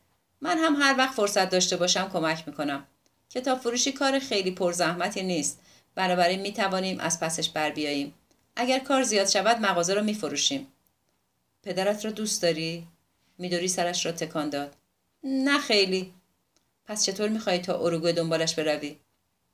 [0.45, 2.87] من هم هر وقت فرصت داشته باشم کمک می‌کنم.
[3.31, 5.61] کتاب فروشی کار خیلی پرزحمتی نیست.
[5.95, 8.15] بنابراین می توانیم از پسش بر بیاییم.
[8.57, 10.67] اگر کار زیاد شود مغازه را می فروشیم
[11.63, 12.87] پدرت را دوست داری؟
[13.39, 14.75] میدوری سرش را تکان داد.
[15.25, 16.13] نه خیلی.
[16.87, 18.97] پس چطور می‌خواهی تا اروگوی دنبالش بروی؟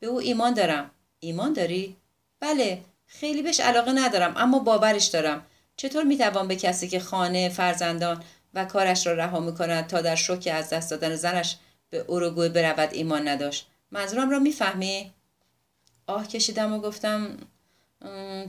[0.01, 0.91] به او ایمان دارم.
[1.21, 1.97] ایمان داری؟
[2.41, 2.81] بله.
[3.07, 5.47] خیلی بهش علاقه ندارم اما باورش دارم.
[5.77, 8.23] چطور می‌توان به کسی که خانه فرزندان
[8.55, 11.57] و کارش را رها می‌کند تا در شوک از دست دادن زنش
[11.91, 13.67] به اوروگوئه برود ایمان نداشت.
[13.91, 15.13] منظورم را می‌فهمی؟
[16.07, 17.37] آه کشیدم و گفتم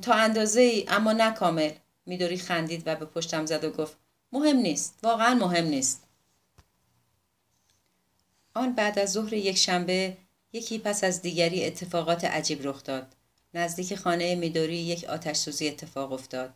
[0.01, 1.71] تا اندازه ای اما نه کامل.
[2.05, 3.97] میدوری خندید و به پشتم زد و گفت
[4.31, 6.03] مهم نیست واقعا مهم نیست.
[8.53, 10.17] آن بعد از ظهر یک شنبه
[10.53, 13.15] یکی پس از دیگری اتفاقات عجیب رخ داد.
[13.53, 16.53] نزدیک خانه میدوری یک آتش سوزی اتفاق افتاد.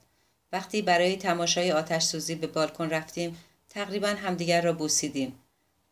[0.51, 3.37] وقتی برای تماشای آتش سوزی به بالکن رفتیم
[3.69, 5.39] تقریبا همدیگر را بوسیدیم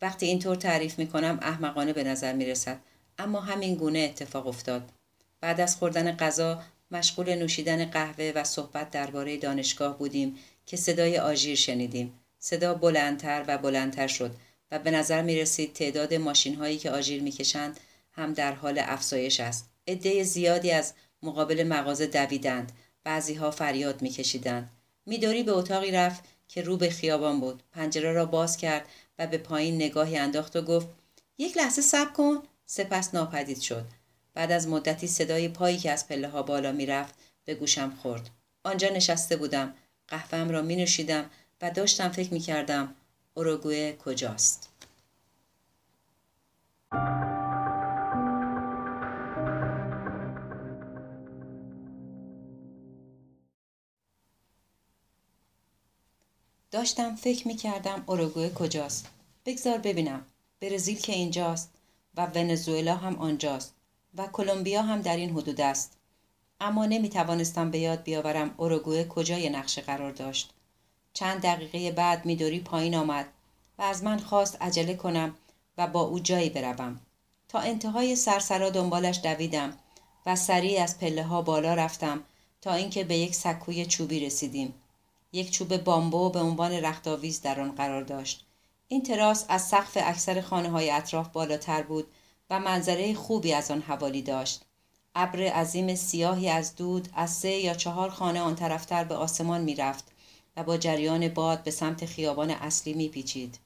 [0.01, 2.79] وقتی اینطور تعریف می کنم احمقانه به نظر می رسد
[3.17, 4.89] اما همین گونه اتفاق افتاد
[5.41, 6.61] بعد از خوردن غذا
[6.91, 10.35] مشغول نوشیدن قهوه و صحبت درباره دانشگاه بودیم
[10.65, 14.35] که صدای آژیر شنیدیم صدا بلندتر و بلندتر شد
[14.71, 17.79] و به نظر می رسید تعداد ماشین هایی که آژیر می کشند
[18.11, 19.69] هم در حال افزایش است.
[19.87, 22.71] عده زیادی از مقابل مغازه دویدند.
[23.03, 24.69] بعضی ها فریاد می کشیدند.
[25.05, 27.63] میدوری به اتاقی رفت که رو به خیابان بود.
[27.71, 28.85] پنجره را باز کرد
[29.19, 30.87] و به پایین نگاهی انداخت و گفت
[31.37, 33.85] یک لحظه صبر کن سپس ناپدید شد.
[34.33, 37.13] بعد از مدتی صدای پایی که از پله ها بالا می رفت
[37.45, 38.29] به گوشم خورد.
[38.63, 39.73] آنجا نشسته بودم.
[40.07, 41.29] قهوهم را می نوشیدم
[41.61, 42.95] و داشتم فکر می کردم
[43.33, 44.69] اوروگوئه کجاست؟
[56.73, 59.09] داشتم فکر می کردم اوروگوئه کجاست.
[59.45, 60.25] بگذار ببینم.
[60.59, 61.69] برزیل که اینجاست
[62.17, 63.73] و ونزوئلا هم آنجاست
[64.17, 65.97] و کلمبیا هم در این حدود است.
[66.61, 70.53] اما نمی توانستم به یاد بیاورم اوروگوئه کجای نقشه قرار داشت.
[71.13, 73.25] چند دقیقه بعد میدوری پایین آمد
[73.77, 75.35] و از من خواست عجله کنم
[75.77, 76.99] و با او جایی بروم.
[77.49, 79.77] تا انتهای سرسرا دنبالش دویدم
[80.25, 82.23] و سریع از پله ها بالا رفتم
[82.61, 84.73] تا اینکه به یک سکوی چوبی رسیدیم.
[85.33, 88.45] یک چوب بامبو به عنوان رختاویز در آن قرار داشت.
[88.87, 92.07] این تراس از سقف اکثر خانه های اطراف بالاتر بود
[92.49, 94.61] و منظره خوبی از آن حوالی داشت.
[95.15, 100.11] ابر عظیم سیاهی از دود از سه یا چهار خانه آن طرفتر به آسمان می‌رفت
[100.57, 103.59] و با جریان باد به سمت خیابان اصلی میپیچید.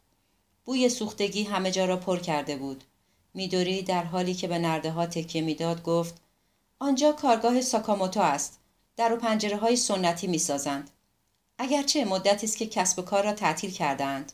[0.65, 2.83] بوی سوختگی همه جا را پر کرده بود.
[3.33, 6.21] میدوری در حالی که به نرده ها تکیه می‌داد گفت
[6.79, 8.59] آنجا کارگاه ساکاموتو است.
[8.97, 10.89] در و پنجره های سنتی می‌سازند.
[11.59, 14.31] اگرچه مدتی است که کسب و کار را تعطیل کردند.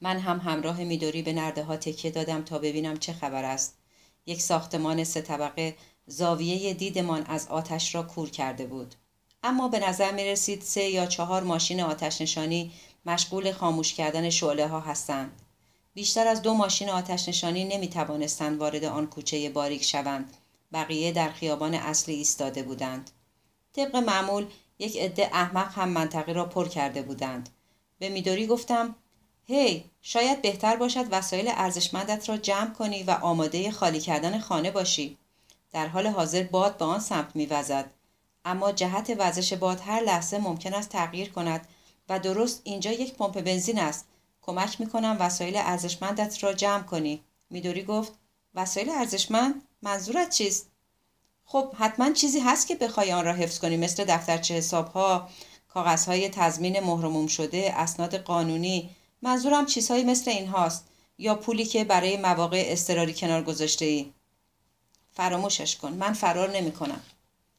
[0.00, 3.76] من هم همراه میدوری به نرده ها تکیه دادم تا ببینم چه خبر است.
[4.26, 8.94] یک ساختمان سه طبقه زاویه دیدمان از آتش را کور کرده بود.
[9.42, 12.72] اما به نظر می رسید سه یا چهار ماشین آتش نشانی
[13.06, 15.42] مشغول خاموش کردن شعله ها هستند.
[15.94, 20.36] بیشتر از دو ماشین آتش نشانی نمی توانستند وارد آن کوچه باریک شوند.
[20.72, 23.10] بقیه در خیابان اصلی ایستاده بودند.
[23.72, 24.46] طبق معمول
[24.78, 27.48] یک عده احمق هم منطقه را پر کرده بودند.
[27.98, 28.94] به میدوری گفتم
[29.44, 34.70] هی hey, شاید بهتر باشد وسایل ارزشمندت را جمع کنی و آماده خالی کردن خانه
[34.70, 35.18] باشی.
[35.72, 37.90] در حال حاضر باد به آن سمت میوزد.
[38.44, 41.68] اما جهت وزش باد هر لحظه ممکن است تغییر کند
[42.08, 44.06] و درست اینجا یک پمپ بنزین است.
[44.42, 47.22] کمک می‌کنم وسایل ارزشمندت را جمع کنی.
[47.50, 48.12] میدوری گفت
[48.54, 50.71] وسایل ارزشمند؟ منظورت چیست؟
[51.52, 55.28] خب حتما چیزی هست که بخوای آن را حفظ کنی مثل دفترچه حسابها
[55.68, 58.90] کاغذهای تضمین مهرموم شده اسناد قانونی.
[59.22, 60.84] منظورم چیزهایی مثل این هاست.
[61.18, 64.12] یا پولی که برای مواقع اضطراری کنار گذاشته ای
[65.12, 67.00] فراموشش کن من فرار نمی کنم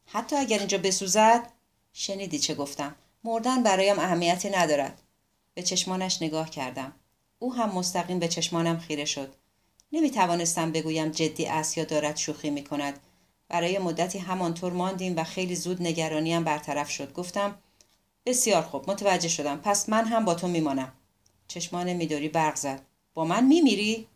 [0.06, 1.52] حتی اگر اینجا بسوزد
[1.92, 2.94] شنیدی چه گفتم.
[3.24, 5.02] مردن برایم اهمیتی ندارد.
[5.54, 6.92] به چشمانش نگاه کردم.
[7.38, 9.34] او هم مستقیم به چشمانم خیره شد.
[9.92, 13.00] نمی توانستم بگویم جدی است یا دارد شوخی می کند
[13.48, 17.12] برای مدتی همانطور ماندیم و خیلی زود نگرانیم برطرف شد.
[17.12, 17.58] گفتم
[18.26, 19.56] بسیار خوب متوجه شدم.
[19.56, 20.92] پس من هم با تو میمانم.
[21.48, 22.80] چشمان میدوری برق زد.
[23.14, 24.06] با من میمیری؟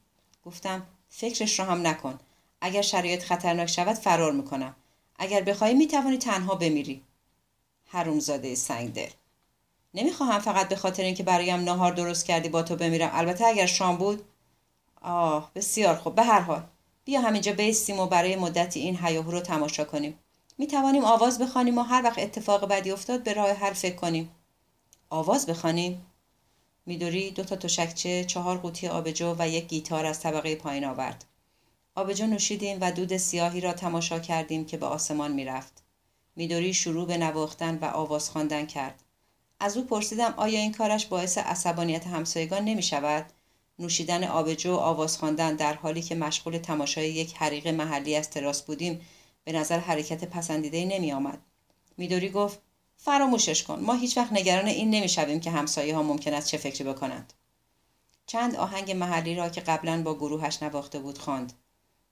[0.44, 2.18] گفتم فکرش را هم نکن.
[2.60, 4.76] اگر شرایط خطرناک شود فرار می‌کنم.
[5.18, 7.02] اگر بخواهی می‌توانی تنها بمیری.
[7.86, 9.10] حرومزاده سنگ دل
[9.94, 13.10] نمی‌خواهم فقط به خاطر اینکه برایم ناهار درست کردی با تو بمیرم.
[13.12, 14.24] البته اگر شام بود
[15.02, 16.14] آه بسیار خوب.
[16.14, 16.62] به هر حال.
[17.08, 20.18] بیا همینجا بیستیم و برای مدتی این هیاهو رو تماشا کنیم.
[20.58, 24.30] می توانیم آواز بخوانیم و هر وقت اتفاق بدی افتاد به راه حل فکر کنیم.
[25.10, 26.06] آواز بخوانیم.
[26.86, 31.24] میدوری دو تا تشکچه چهار قوطی آبجو و یک گیتار از طبقه پایین آورد.
[31.94, 35.82] آبجو نوشیدیم و دود سیاهی را تماشا کردیم که به آسمان می‌رفت.
[36.36, 39.02] میدوری شروع به نواختن و آواز خواندن کرد.
[39.60, 43.32] از او پرسیدم آیا این کارش باعث عصبانیت همسایگان نمی شود؟
[43.78, 48.62] نوشیدن آبجو و آواز خواندن در حالی که مشغول تماشای یک حریق محلی از تراس
[48.62, 49.00] بودیم
[49.44, 51.38] به نظر حرکت پسندیده نمی آمد.
[51.96, 52.58] میدوری گفت
[52.96, 56.84] فراموشش کن ما هیچ وقت نگران این نمی‌شویم که همسایه ها ممکن است چه فکری
[56.84, 57.32] بکنند.
[58.26, 61.52] چند آهنگ محلی را که قبلا با گروهش نواخته بود خواند.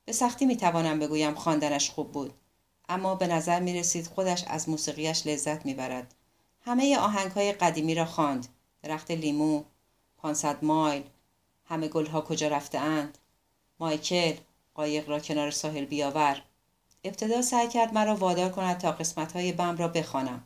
[0.04, 2.34] به سختی می توانم بگویم خواندنش خوب بود
[2.88, 6.14] اما به نظر می رسید خودش از موسیقیش لذت می برد.
[6.60, 8.46] همه آهنگ های قدیمی را خواند.
[8.82, 9.64] درخت لیمو،
[10.16, 11.02] پانصد مایل،
[11.68, 13.18] همه گلها کجا رفته اند،
[13.80, 14.34] مایکل،
[14.74, 16.42] قایق را کنار ساحل بیاور.
[17.04, 20.44] ابتدا سعی کرد مرا وادار کند تا قسمت های بم را بخوانم.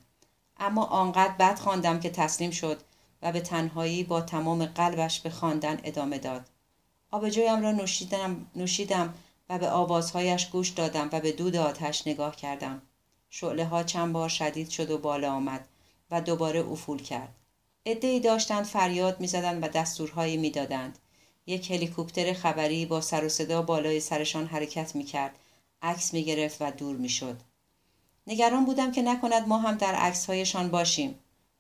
[0.59, 2.80] اما آنقدر بد خواندم که تسلیم شد
[3.22, 6.46] و به تنهایی با تمام قلبش به خواندن ادامه داد.
[7.11, 9.14] آبجویم را نوشیدم, نوشیدم
[9.48, 12.83] و به آوازهایش گوش دادم و به دود آتش نگاه کردم.
[13.30, 15.68] شعله ها چند بار شدید شد و بالا آمد
[16.11, 17.35] و دوباره افول کرد.
[17.83, 20.98] ای داشتند فریاد می‌زدند و دستورهایی می‌دادند.
[21.51, 25.39] یک هلیکوپتر خبری با سر و صدا بالای سرشان حرکت می‌کرد.
[25.83, 27.41] عکس می‌گرفت و دور می‌شد.
[28.27, 31.19] نگران بودم که نکند ما هم در عکسهایشان باشیم.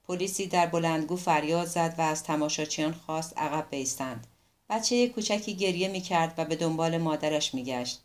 [0.08, 4.26] پلیسی در بلندگو فریاد زد و از تماشاچیان خواست عقب بیستند.
[4.70, 8.00] بچه کوچکی گریه می‌کرد و به دنبال مادرش میگشت.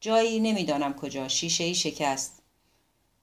[0.00, 2.42] جایی نمی‌دانم کجا شیشه ای شکست.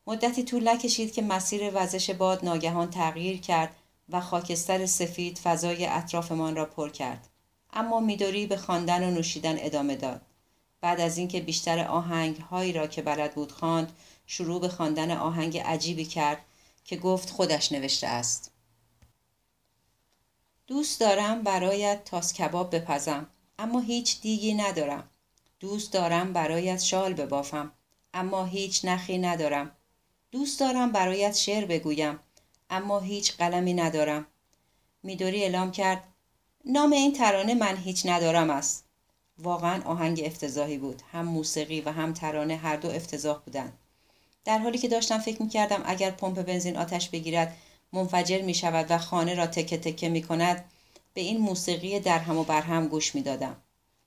[0.08, 3.75] مدتی طول نکشید که مسیر وزش باد ناگهان تغییر کرد
[4.10, 7.28] و خاکستر سفید فضای اطرافمان را پر کرد.
[7.75, 10.21] اما میدوری به خواندن و نوشیدن ادامه داد.
[10.81, 13.91] بعد از اینکه بیشتر آهنگ هایی را که بلد بود خواند
[14.27, 16.38] شروع به خواندن آهنگ عجیبی کرد
[16.85, 18.51] که گفت خودش نوشته است.
[20.67, 23.27] دوست دارم برایت تاس کباب بپزم
[23.59, 25.09] اما هیچ دیگی ندارم.
[25.59, 27.71] دوست دارم برایت شال ببافم
[28.13, 29.71] اما هیچ نخی ندارم.
[30.31, 32.19] دوست دارم برایت شعر بگویم
[32.69, 34.25] اما هیچ قلمی ندارم.
[35.03, 36.03] میدوری اعلام کرد
[36.65, 38.86] نام این ترانه من هیچ ندارم است.
[39.38, 41.01] واقعا آهنگ افتضاحی بود.
[41.12, 43.73] هم موسیقی و هم ترانه هر دو افتضاح بودند
[44.45, 47.58] در حالی که داشتم فکر می کردم اگر پمپ بنزین آتش بگیرد
[47.93, 50.65] منفجر می شود و خانه را تکه تکه می کند
[51.13, 53.56] به این موسیقی در هم و بر هم گوش می دادم.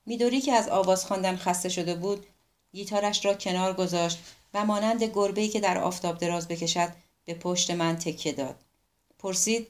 [0.06, 2.26] میدوری که از آواز خواندن خسته شده بود
[2.72, 4.18] گیتارش را کنار گذاشت
[4.54, 6.88] و مانند گربه‌ای که در آفتاب دراز بکشد
[7.24, 8.56] به پشت من تکیه داد.
[9.18, 9.66] پرسید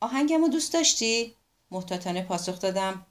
[0.00, 1.34] آهنگمو دوست داشتی؟
[1.70, 3.06] محتاطانه پاسخ دادم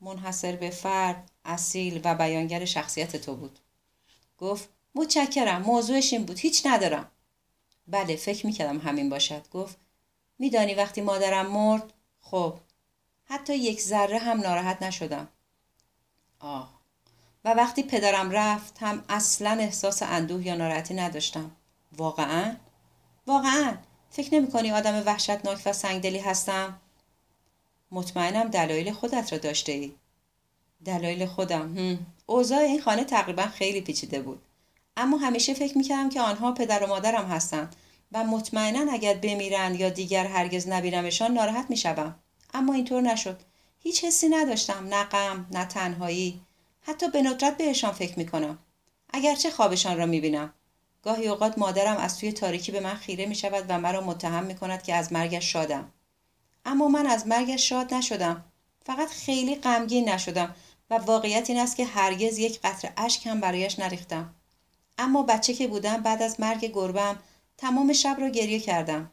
[0.00, 3.58] منحصر به فرد اصیل و بیانگر شخصیت تو بود.
[4.38, 7.10] گفت متشکرم موضوعش این بود هیچ ندارم.
[7.88, 9.48] بله فکر می‌کردم همین باشد.
[9.52, 9.76] گفت
[10.38, 12.58] میدانی وقتی مادرم مرد؟ خب
[13.24, 15.28] حتی یک ذره هم ناراحت نشدم.
[16.38, 16.76] آه
[17.44, 21.50] و وقتی پدرم رفت هم اصلا احساس اندوه یا ناراحتی نداشتم.
[21.96, 22.56] واقعا؟
[23.26, 23.76] واقعا.
[24.10, 26.80] فکر نمی کنی آدم وحشتناک و سنگدلی هستم؟
[27.90, 29.92] مطمئنم دلایل خودت را داشته ای
[30.84, 31.98] دلایل خودم هم.
[32.26, 34.42] اوضاع این خانه تقریبا خیلی پیچیده بود.
[34.96, 37.76] اما همیشه فکر می‌کردم که آنها پدر و مادرم هستند
[38.12, 42.14] و مطمئنا اگر بمیرند یا دیگر هرگز نبینمشان ناراحت می‌شوم.
[42.54, 43.40] اما اینطور نشد.
[43.80, 46.40] هیچ حسی نداشتم نه غم نه تنهایی.
[46.80, 48.58] حتی به ندرت بهشان فکر می‌کنم.
[49.12, 50.52] اگرچه خوابشان را می‌بینم.
[51.02, 54.54] گاهی اوقات مادرم از توی تاریکی به من خیره می شود و مرا متهم می
[54.54, 55.92] کند که از مرگش شادم.
[56.66, 58.44] اما من از مرگش شاد نشدم.
[58.86, 60.54] فقط خیلی غمگین نشدم
[60.90, 64.34] و واقعیت این است که هرگز یک قطره اشک هم برایش نریختم.
[64.98, 67.18] اما بچه که بودم بعد از مرگ گربم
[67.56, 69.10] تمام شب را گریه کردم.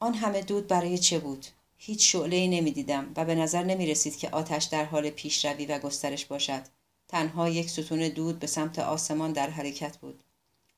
[0.00, 1.46] آن همه دود برای چه بود؟
[1.78, 5.66] هیچ شعله ای نمی دیدم و به نظر نمی رسید که آتش در حال پیشروی
[5.66, 6.62] و گسترش باشد.
[7.08, 10.22] تنها یک ستون دود به سمت آسمان در حرکت بود.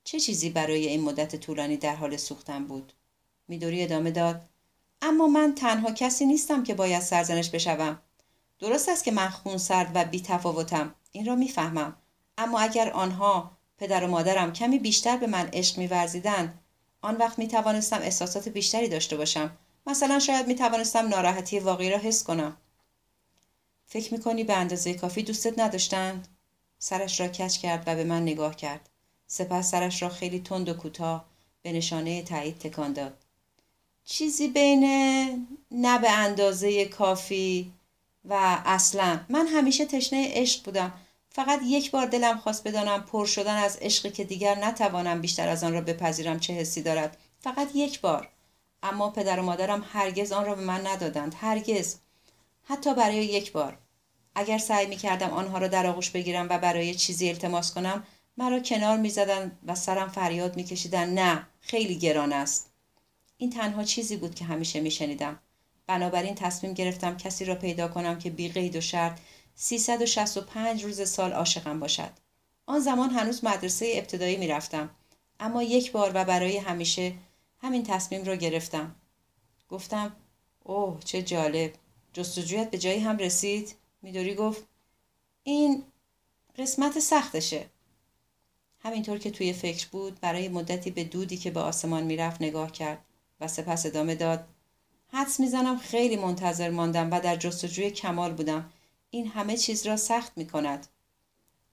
[0.04, 2.92] چه چیزی برای این مدت طولانی در حال سوختن بود؟
[3.48, 4.48] میدوری ادامه داد؟
[5.02, 8.02] اما من تنها کسی نیستم که باید سرزنش بشوم
[8.58, 11.96] درست است که من خونسرد و بی تفاوتم این را می‌فهمم
[12.38, 16.60] اما اگر آنها پدر و مادرم کمی بیشتر به من عشق میورزیدند
[17.00, 21.98] آن وقت می توانستم احساسات بیشتری داشته باشم مثلا شاید می توانستم ناراحتی واقعی را
[21.98, 22.56] حس کنم
[23.86, 26.28] فکر می‌کنی به اندازه کافی دوستت نداشتند؟
[26.78, 28.88] سرش را کچ کرد و به من نگاه کرد.
[29.26, 31.28] سپس سرش را خیلی تند و کوتاه
[31.62, 33.24] به نشانه تایید تکان داد.
[34.10, 34.84] چیزی بین
[35.70, 37.72] نه به اندازه کافی
[38.24, 39.20] و اصلا.
[39.28, 40.92] من همیشه تشنه عشق بودم.
[41.30, 45.64] فقط یک بار دلم خواست بدانم پر شدن از عشقی که دیگر نتوانم بیشتر از
[45.64, 46.40] آن را بپذیرم.
[46.40, 48.28] چه حسی دارد؟ فقط یک بار.
[48.82, 51.34] اما پدر و مادرم هرگز آن را به من ندادند.
[51.40, 51.96] هرگز.
[52.62, 53.78] حتی برای یک بار.
[54.34, 58.06] اگر سعی می کردم آنها را در آغوش بگیرم و برای چیزی التماس کنم
[58.36, 62.67] مرا کنار می زدن و سرم فریاد می کشیدن نه خیلی گران است.
[63.38, 65.38] این تنها چیزی بود که همیشه می شنیدم
[65.86, 69.20] بنابراین تصمیم گرفتم کسی را پیدا کنم که بی قید و شرط
[69.54, 72.10] 365 روز سال عاشقم باشد.
[72.66, 74.90] آن زمان هنوز مدرسه ابتدایی می رفتم.
[75.40, 77.14] اما یک بار و برای همیشه
[77.58, 78.96] همین تصمیم را گرفتم.
[79.68, 80.16] گفتم
[80.64, 81.72] اوه چه جالب!
[82.12, 84.66] جستجویت به جایی هم رسید؟ میدوری گفت
[85.42, 85.84] این
[86.58, 87.66] قسمت سختشه.
[88.78, 93.04] همینطور که توی فکر بود برای مدتی به دودی که به آسمان می‌رفت نگاه کرد.
[93.40, 94.44] و سپس ادامه داد.
[95.12, 98.70] حدس می‌زنم خیلی منتظر ماندم و در جستجوی کمال بودم.
[99.10, 100.86] این همه چیز را سخت می کند.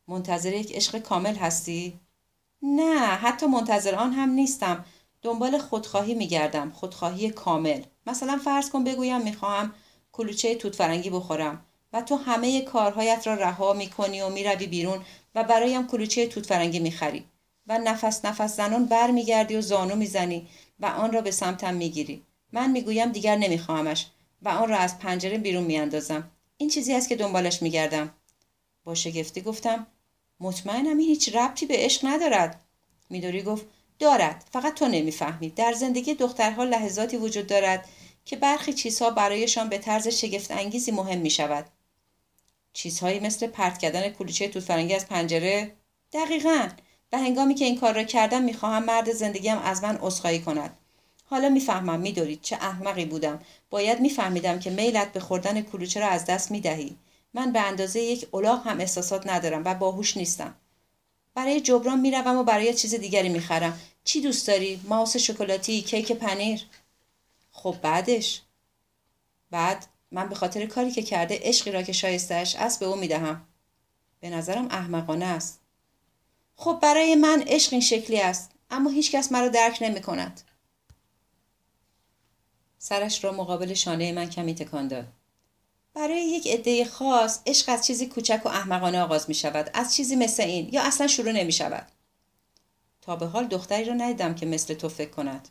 [0.08, 2.00] منتظر یک عشق کامل هستی؟
[2.62, 4.86] نه حتی منتظر آن هم نیستم.
[5.22, 6.72] دنبال خودخواهی میگردم.
[6.72, 7.82] خودخواهی کامل.
[8.08, 9.74] مثلا فرض کن بگویم می‌خواهم
[10.12, 15.02] کلوچه توت فرنگی بخورم و تو همه کارهایت را رها می‌کنی و می‌روی بیرون
[15.36, 17.26] و برایم کلوچه توت فرنگی می‌خری
[17.68, 20.48] و نفس نفس زنان برمیگردی و زانو می‌زنی.
[20.80, 22.24] و آن را به سمتم می‌گیری.
[22.52, 24.06] من می‌گویم دیگر نمیخواهمش
[24.42, 26.32] و آن را از پنجره بیرون میاندازم.
[26.58, 28.14] این چیزی است که دنبالش میگردم.
[28.84, 29.88] با شگفتی گفتم
[30.40, 32.62] مطمئنم این هیچ ربطی به عشق ندارد.
[33.10, 33.66] میدوری گفت
[34.00, 34.46] دارد.
[34.52, 35.50] فقط تو نمی‌فهمی.
[35.50, 37.90] در زندگی دخترها لحظاتی وجود دارد
[38.26, 41.66] که برخی چیزها برایشان به طرز شگفت انگیزی مهم می شود.
[42.74, 45.76] چیزهایی مثل پرت کردن کلوچه توت فرنگی از پنجره؟
[46.14, 46.70] دقیقا.
[47.12, 50.78] و هنگامی که این کار را کردم می‌خواهم مرد زندگیم از من عذرخواهی کند.
[51.26, 53.40] حالا می‌فهمم میدارید چه احمقی بودم.
[53.70, 56.96] باید میفهمیدم که میلت به خوردن کلوچه را از دست می‌دهی.
[57.34, 60.56] من به اندازه یک الاغ هم احساسات ندارم و باهوش نیستم.
[61.36, 63.80] برای جبران می‌روم و برای چیز دیگری می‌خرم.
[64.04, 66.66] چی دوست داری؟ ماوس شکلاتی کیک پنیر.
[67.52, 68.42] خب بعدش؟
[69.52, 73.48] بعد من به خاطر کاری که کرده عشقی را که شایستهش است به او می‌دهم.
[74.20, 75.60] به نظرم احمقانه است.
[76.56, 80.42] خب برای من عشق این شکلی است اما هیچکس مرا درک نمی کند.
[82.78, 85.08] سرش را مقابل شانه من کمی تکان داد.
[85.94, 90.16] برای یک عده خاص عشق از چیزی کوچک و احمقانه آغاز می شود از چیزی
[90.16, 91.88] مثل این یا اصلا شروع نمی شود
[93.02, 95.50] تا به حال دختری را ندیدم که مثل تو فکر کند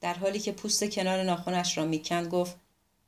[0.00, 2.56] در حالی که پوست کنار ناخونش را می‌کند گفت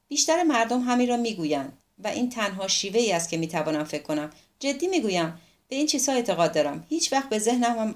[0.09, 4.31] بیشتر مردم همین را می‌گویند و این تنها شیوه ای است که می‌توانم فکر کنم
[4.59, 5.41] جدی می‌گویم
[5.71, 6.87] به این چیزها اعتقاد دارم.
[6.89, 7.95] هیچ وقت به ذهنم هم,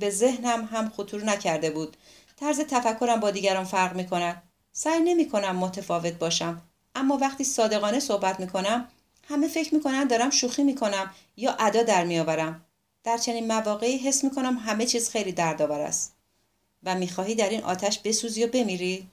[0.00, 1.96] به ذهنم هم خطور نکرده بود.
[2.36, 6.62] طرز تفکرم با دیگران فرق می کند سعی نمی کنم متفاوت باشم.
[6.94, 8.88] اما وقتی صادقانه صحبت می کنم
[9.28, 12.64] همه فکر می کنند دارم شوخی می کنم یا ادا در می آورم
[13.04, 16.14] در چنین مواقعی حس می کنم همه چیز خیلی دردآور است.
[16.82, 19.08] و می‌خواهی در این آتش بسوزی و بمیری.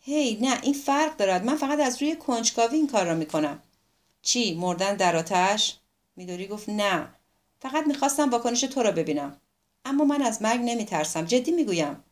[0.00, 1.44] هی نه این فرق دارد.
[1.44, 3.62] من فقط از روی کنجکاوی این کار را می‌کنم.
[4.22, 5.76] چی مردن در آتش؟
[6.16, 7.08] میدوری گفت نه.
[7.70, 9.40] فقط می‌خواستم واکنش تو را ببینم.
[9.84, 11.24] اما من از مرگ نمیترسم.
[11.24, 12.04] جدی می‌گویم.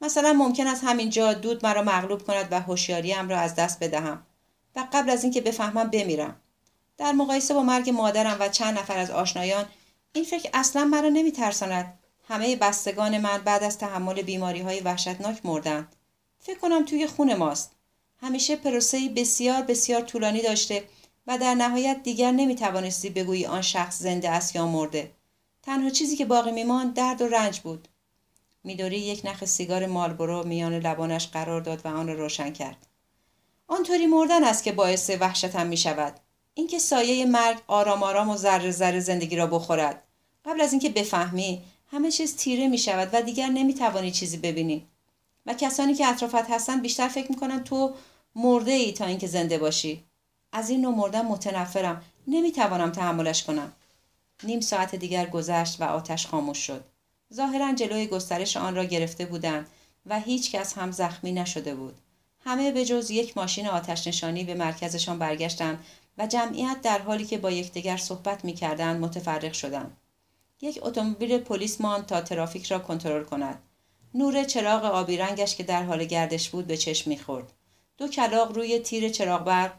[0.00, 4.26] مثلا ممکن است همینجا دود مرا مغلوب کند و هوشیاریم را از دست بدهم
[4.76, 6.40] و قبل از اینکه بفهمم بمیرم.
[6.98, 9.64] در مقایسه با مرگ مادرم و چند نفر از آشنایان
[10.12, 11.98] این فکر اصلا مرا نمیترساند.
[12.28, 15.96] همه بستگان من بعد از تحمل بیماری های وحشتناک مردند.
[16.40, 17.72] فکر کنم توی خون ماست.
[18.22, 20.84] همیشه پروسه بسیار بسیار طولانی داشته
[21.26, 25.10] و در نهایت دیگر نمی‌توانستی بگویی آن شخص زنده است یا مرده.
[25.62, 27.88] تنها چیزی که باقی میماند درد و رنج بود.
[28.64, 32.86] میدوری یک نخ سیگار مالبرو میان لبانش قرار داد و آن را روشن کرد.
[33.68, 36.14] آنطوری مردن است که باعث وحشتم می شود
[36.54, 40.02] اینکه سایه مرگ آرام آرام و ذره ذره زندگی را بخورد.
[40.44, 44.86] قبل از اینکه بفهمی همه چیز تیره می شود و دیگر نمی توانی چیزی ببینی.
[45.46, 47.94] و کسانی که اطرافت هستند بیشتر فکر می‌کنن تو
[48.34, 50.04] مرده ای تا اینکه زنده باشی.
[50.56, 52.02] از این نوع مردن متنفرم.
[52.26, 53.72] نمی‌توانم تحملش کنم.
[54.42, 56.84] نیم ساعت دیگر گذشت و آتش خاموش شد.
[57.34, 59.68] ظاهرا جلوی گسترش آن را گرفته بودند
[60.06, 61.94] و هیچ کس هم زخمی نشده بود.
[62.40, 65.84] همه به جز یک ماشین آتش نشانی به مرکزشان برگشتند
[66.18, 69.96] و جمعیت در حالی که با یکدیگر صحبت می‌کردند متفرق شدند.
[70.60, 73.62] یک اتومبیل پلیس ماند تا ترافیک را کنترل کند.
[74.14, 77.52] نور چراغ آبی رنگش که در حال گردش بود به چشم می‌خورد.
[77.98, 79.72] دو کلاق روی تیر چراغ برق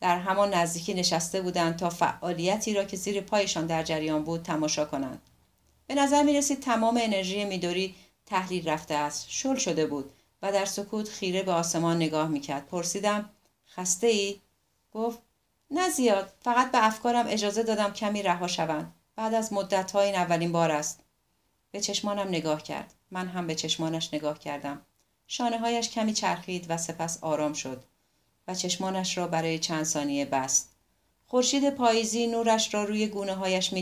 [0.00, 4.84] در همان نزدیکی نشسته بودند تا فعالیتی را که زیر پایشان در جریان بود تماشا
[4.84, 5.22] کنند.
[5.86, 7.94] به نظر می رسید تمام انرژی میدوری
[8.26, 9.26] تحلیل رفته است.
[9.28, 12.66] شل شده بود و در سکوت خیره به آسمان نگاه می‌کرد.
[12.66, 13.30] پرسیدم
[13.74, 14.40] خسته ای؟
[14.92, 15.18] گفت
[15.70, 16.32] نه زیاد.
[16.44, 18.94] فقط به افکارم اجازه دادم کمی رها شوند.
[19.16, 21.00] بعد از مدت این اولین بار است.
[21.70, 22.94] به چشمانم نگاه کرد.
[23.10, 24.80] من هم به چشمانش نگاه کردم.
[25.26, 27.84] شانه هایش کمی چرخید و سپس آرام شد.
[28.48, 30.70] و چشمانش را برای چند ثانیه بست.
[31.26, 33.72] خورشید پاییزی نورش را روی گونه هایش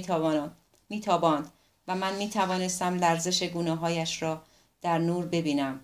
[0.88, 1.52] میتاباند
[1.88, 4.42] و من می توانستم لرزش گونه هایش را
[4.82, 5.80] در نور ببینم.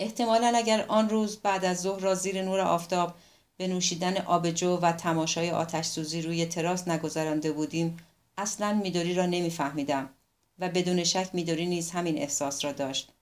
[0.00, 3.14] احتمالا اگر آن روز بعد از ظهر را زیر نور آفتاب
[3.56, 7.96] به نوشیدن آبجو و تماشای آتش سوزی روی تراس نگذرانده بودیم
[8.38, 10.10] اصلا میدوری را نمیفهمیدم
[10.58, 13.12] و بدون شک میدوری نیز همین احساس را داشت.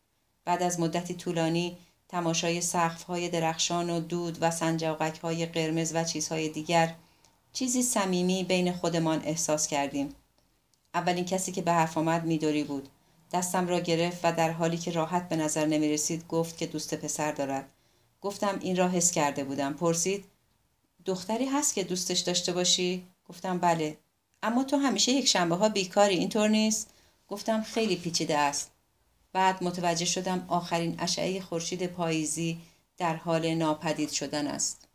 [0.45, 1.77] بعد از مدتی طولانی
[2.09, 2.63] تماشای
[3.09, 4.53] های درخشان و دود و
[5.23, 6.95] های قرمز و چیزهای دیگر
[7.53, 10.15] چیزی صمیمی بین خودمان احساس کردیم.
[10.95, 12.89] اولین کسی که به حرف آمد میدوری بود.
[13.33, 16.95] دستم را گرفت و در حالی که راحت به نظر نمی رسید گفت که دوست
[16.95, 17.69] پسر دارد.
[18.21, 19.75] گفتم این را حس کرده بودم.
[19.75, 20.25] پرسید
[21.05, 23.99] دختری هست که دوستش داشته باشی؟ گفتم بله.
[24.43, 26.15] اما تو همیشه یک شنبه ها بیکاری.
[26.15, 26.91] اینطور نیست؟
[27.29, 28.74] گفتم خیلی پیچیده است.
[29.35, 32.61] بعد متوجه شدم آخرین اشعه خورشید پاییزی
[32.97, 34.89] در حال ناپدید شدن است.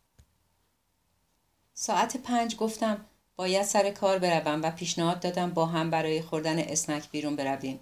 [1.74, 3.04] ساعت پنج گفتم
[3.36, 7.80] باید سر کار بروم و پیشنهاد دادم با هم برای خوردن اسنک بیرون برویم.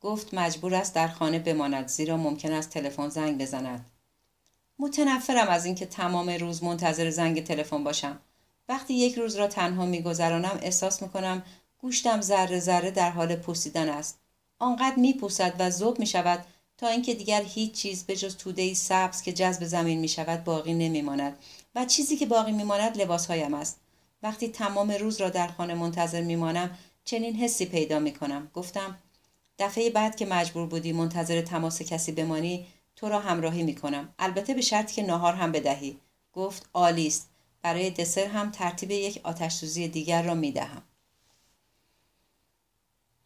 [0.00, 3.90] گفت مجبور است در خانه بماند زیرا ممکن است تلفن زنگ بزند.
[4.78, 8.18] متنفرم از اینکه تمام روز منتظر زنگ تلفن باشم.
[8.68, 11.42] وقتی یک روز را تنها میگذرانم احساس می‌کنم
[11.78, 14.18] گوشتم ذره ذره در حال پوسیدن است.
[14.60, 16.44] آنقدر میپوسد و ذوب می شود
[16.78, 20.74] تا اینکه دیگر هیچ چیز به جز توده سبز که جذب زمین می شود باقی
[20.74, 21.38] نمیماند
[21.74, 23.80] و چیزی که باقی میماند لباسهایم است.
[24.22, 28.98] وقتی تمام روز را در خانه منتظر میمانم چنین حسی پیدا می کنم گفتم
[29.58, 34.54] دفعه بعد که مجبور بودی منتظر تماس کسی بمانی تو را همراهی می کنم البته
[34.54, 35.98] به شرطی که ناهار هم بدهی.
[36.32, 37.28] گفت عالی است.
[37.62, 40.82] برای دسر هم ترتیب یک آتش سوزی دیگر را می دهم.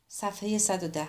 [0.09, 1.09] صفحه 110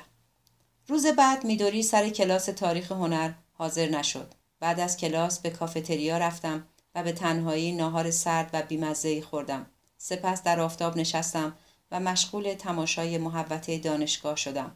[0.87, 4.33] روز بعد میدوری سر کلاس تاریخ هنر حاضر نشد.
[4.59, 9.65] بعد از کلاس به کافتریا رفتم و به تنهایی ناهار سرد و بیمزهی خوردم.
[9.97, 11.57] سپس در آفتاب نشستم
[11.91, 14.75] و مشغول تماشای محوطه دانشگاه شدم.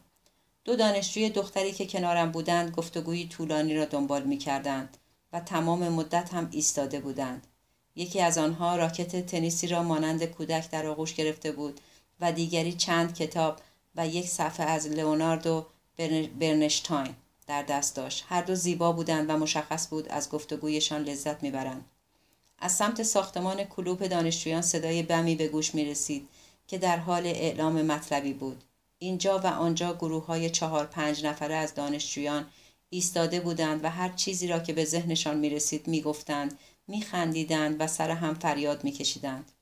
[0.64, 4.96] دو دانشجوی دختری که کنارم بودند گفتگوی طولانی را دنبال می کردند
[5.32, 7.46] و تمام مدت هم ایستاده بودند.
[7.94, 11.80] یکی از آنها راکت تنیسی را مانند کودک در آغوش گرفته بود
[12.20, 13.60] و دیگری چند کتاب
[13.96, 15.66] و یک صفحه از لئوناردو
[16.40, 17.14] برنشتاین
[17.46, 21.84] در دست داشت هر دو زیبا بودند و مشخص بود از گفتگویشان لذت می‌برند
[22.58, 26.28] از سمت ساختمان کلوپ دانشجویان صدای بمی به گوش می رسید
[26.66, 28.64] که در حال اعلام مطلبی بود.
[28.98, 32.46] اینجا و آنجا گروه های چهار پنج نفره از دانشجویان
[32.90, 37.76] ایستاده بودند و هر چیزی را که به ذهنشان می رسید می گفتند، می خندیدند
[37.80, 39.52] و سر هم فریاد می کشیدند.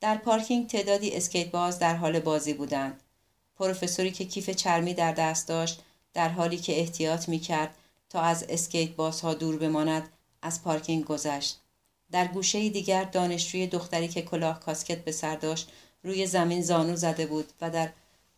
[0.00, 3.01] در پارکینگ تعدادی اسکیت باز در حال بازی بودند.
[3.62, 5.82] پروفسوری که کیف چرمی در دست داشت
[6.14, 7.74] در حالی که احتیاط می کرد
[8.10, 10.08] تا از اسکیت بازها دور بماند
[10.42, 11.60] از پارکینگ گذشت.
[12.10, 15.68] در گوشه دیگر دانشجوی دختری که کلاه کاسکت به سر داشت
[16.02, 17.88] روی زمین زانو زده بود و در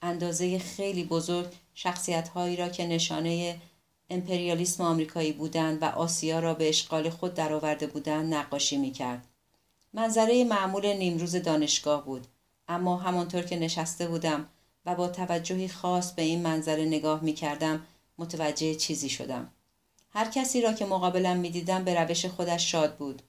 [0.03, 3.57] اندازه خیلی بزرگ شخصیت هایی را که نشانه
[4.11, 9.27] امپریالیسم آمریکایی بودند و آسیا را به اشغال خود درآورده بودند نقاشی می کرد.
[9.93, 12.27] منظره معمول نیمروز دانشگاه بود
[12.69, 14.49] اما همانطور که نشسته بودم
[14.87, 17.87] و با توجهی خاص به این منظره نگاه می کردم
[18.19, 19.51] متوجه چیزی شدم.
[20.11, 23.23] هر کسی را که مقابلم می دیدم به روش خودش شاد بود.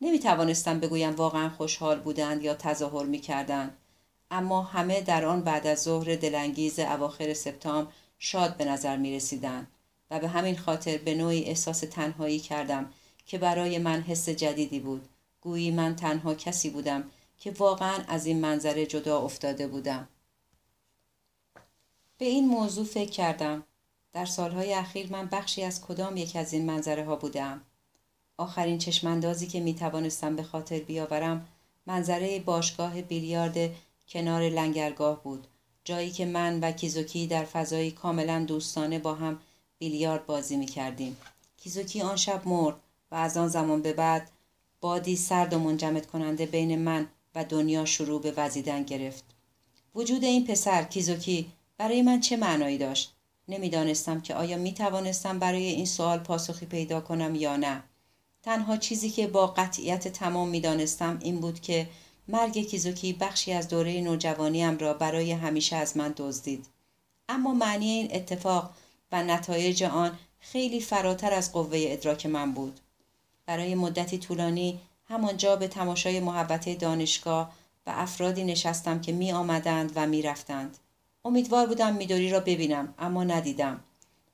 [0.00, 3.76] نمی توانستم بگویم واقعا خوشحال بودند یا تظاهر می کردند.
[4.30, 9.66] اما همه در آن بعد از ظهر دلانگیز اواخر سپتامبر شاد به نظر می رسیدند
[10.10, 12.92] و به همین خاطر به نوعی احساس تنهایی کردم
[13.26, 15.08] که برای من حس جدیدی بود.
[15.40, 17.04] گویی من تنها کسی بودم
[17.38, 20.08] که واقعا از این منظره جدا افتاده بودم.
[22.20, 23.62] به این موضوع فکر کردم.
[24.12, 27.60] در سالهای اخیر من بخشی از کدام یک از این منظره ها بودم.
[28.36, 31.48] آخرین چشماندازی که می توانستم به خاطر بیاورم
[31.86, 33.70] منظره باشگاه بیلیارد
[34.08, 35.46] کنار لنگرگاه بود.
[35.84, 39.40] جایی که من و کیزوکی در فضایی کاملا دوستانه با هم
[39.78, 41.16] بیلیارد بازی می کردیم.
[41.56, 42.76] کیزوکی آن شب مرد
[43.10, 44.30] و از آن زمان به بعد
[44.80, 49.24] بادی سرد و منجمد کننده بین من و دنیا شروع به وزیدن گرفت.
[49.94, 53.14] وجود این پسر کیزوکی برای من چه معنایی داشت؟
[53.48, 57.82] نمی‌دانستم که آیا می توانستم برای این سوال پاسخی پیدا کنم یا نه.
[58.42, 61.88] تنها چیزی که با قطعیت تمام می دانستم این بود که
[62.28, 66.66] مرگ کیزوکی بخشی از دوره نوجوانیم را برای همیشه از من دزدید.
[67.28, 68.70] اما معنی این اتفاق
[69.12, 72.80] و نتایج آن خیلی فراتر از قوه ادراک من بود.
[73.46, 77.52] برای مدتی طولانی همانجا به تماشای محبت دانشگاه
[77.86, 80.78] و افرادی نشستم که می آمدند و می رفتند.
[81.24, 83.80] امیدوار بودم میدوری را ببینم اما ندیدم.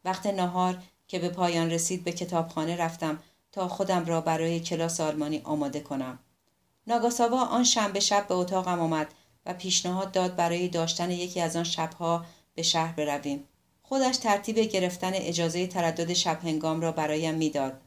[0.05, 0.79] وقت نهار
[1.09, 3.19] که به پایان رسید به کتابخانه رفتم
[3.53, 6.19] تا خودم را برای کلاس آلمانی آماده کنم.
[6.87, 9.07] ناگاساوا آن شنبه شب به اتاقم آمد
[9.47, 12.25] و پیشنهاد داد برای داشتن یکی از آن شبها
[12.55, 13.45] به شهر برویم.
[13.83, 17.81] خودش ترتیب گرفتن اجازه تردد شب هنگام را برایم می‌داد.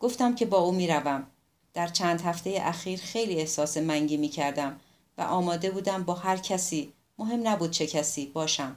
[0.00, 1.26] گفتم که با او می‌روم.
[1.74, 4.80] در چند هفته اخیر خیلی احساس منگی می کردم
[5.18, 8.76] و آماده بودم با هر کسی مهم نبود چه کسی باشم.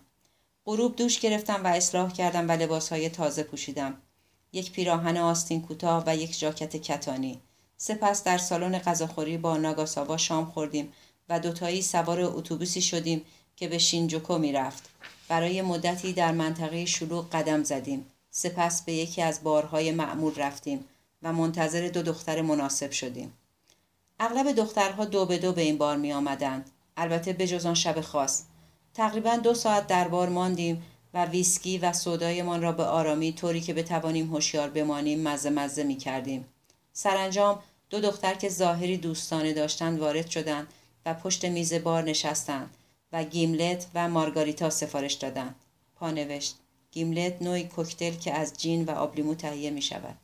[0.65, 3.97] غروب دوش گرفتم و اصلاح کردم و لباسهای تازه پوشیدم.
[4.53, 7.39] یک پیراهن آستین کوتاه و یک ژاکت کتانی.
[7.77, 10.93] سپس در سالن غذاخوری با ناگاساوا شام خوردیم
[11.29, 13.25] و دوتایی سوار اتوبوسی شدیم
[13.55, 14.89] که به شینجوکو می‌رفت.
[15.27, 18.05] برای مدتی در منطقه شلوغ قدم زدیم.
[18.31, 20.85] سپس به یکی از بارهای معمول رفتیم
[21.21, 23.33] و منتظر دو دختر مناسب شدیم.
[24.19, 28.01] اغلب دخترها دو به دو به این بار می آمدند البته به جز آن شب
[28.01, 28.43] خاص
[28.93, 30.83] تقریبا دو ساعت در بار ماندیم
[31.13, 35.95] و ویسکی و سودایمان را به آرامی طوری که بتوانیم هوشیار بمانیم مزه مزه می
[35.95, 36.45] کردیم.
[36.93, 40.67] سرانجام دو دختر که ظاهری دوستانه داشتند وارد شدند
[41.05, 42.69] و پشت میز بار نشستند
[43.11, 45.55] و گیملت و مارگاریتا سفارش دادند.
[45.95, 46.55] پانوشت
[46.91, 50.15] گیملت نوعی کوکتل که از جین و آبلیمو تهیه می شود.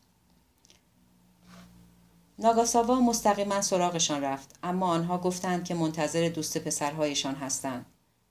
[2.41, 7.85] ناگاساوا مستقیما سراغشان رفت اما آنها گفتند که منتظر دوست پسرهایشان هستند.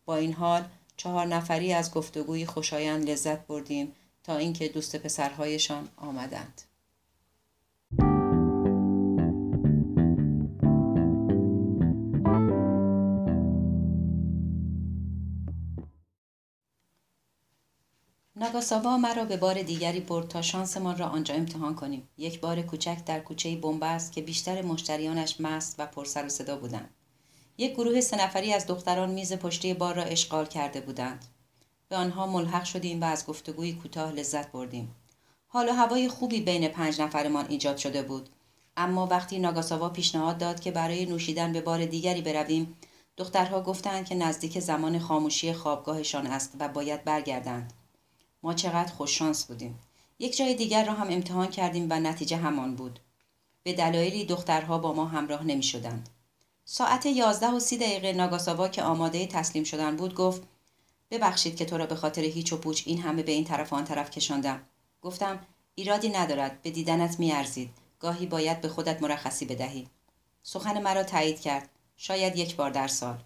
[0.04, 0.64] با این حال
[0.96, 3.92] چهار نفری از گفتگوی خوشایند لذت بردیم
[4.24, 6.62] تا اینکه دوست پسرهایشان آمدند.
[18.40, 22.08] ناگاساوا مرا به بار دیگری برد تا شانسمان را آنجا امتحان کنیم.
[22.18, 26.94] یک بار کوچک در کوچه بنبست که بیشتر مشتریانش مست و پرسر و صدا بودند.
[27.58, 31.24] یک گروه سه نفری از دختران میز پشتی بار را اشغال کرده بودند.
[31.88, 34.94] به آنها ملحق شدیم و از گفتگوی کوتاه لذت بردیم.
[35.46, 38.28] حال و هوای خوبی بین پنج نفرمان ایجاد شده بود.
[38.76, 42.76] اما وقتی ناگاساوا پیشنهاد داد که برای نوشیدن به بار دیگری برویم
[43.16, 47.72] دخترها گفتند که نزدیک زمان خاموشی خوابگاهشان است و باید برگردند.
[48.42, 49.78] ما چقدر خوششانس بودیم.
[50.18, 53.00] یک جای دیگر را هم امتحان کردیم و نتیجه همان بود.
[53.62, 56.08] به دلایلی دخترها با ما همراه نمی شدند.
[56.64, 60.42] ساعت یازده و سی دقیقه ناگاساوا که آماده تسلیم شدن بود گفت
[61.10, 63.76] ببخشید که تو را به خاطر هیچ و پوچ این همه به این طرف و
[63.76, 64.60] آن طرف کشاندم.
[65.02, 65.38] گفتم
[65.74, 67.70] ایرادی ندارد به دیدنت میارزید.
[68.00, 69.88] گاهی باید به خودت مرخصی بدهی.
[70.42, 71.68] سخن مرا تایید کرد.
[71.96, 73.18] شاید یک بار در سال.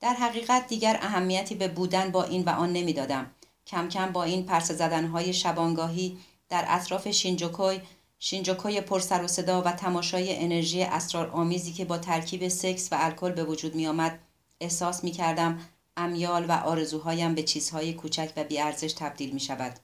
[0.00, 3.30] در حقیقت دیگر اهمیتی به بودن با این و آن نمی‌دادم.
[3.68, 7.80] کم کم با این پرس زدنهای شبانگاهی در اطراف شینجوکوی
[8.18, 13.32] شینجوکوی پر سر و صدا و تماشای انرژی اسرارآمیزی که با ترکیب سکس و الکل
[13.32, 14.18] به وجود می آمد
[14.60, 15.60] احساس می کردم
[15.96, 19.78] امیال و آرزوهایم به چیزهای کوچک و بیارزش تبدیل می شود.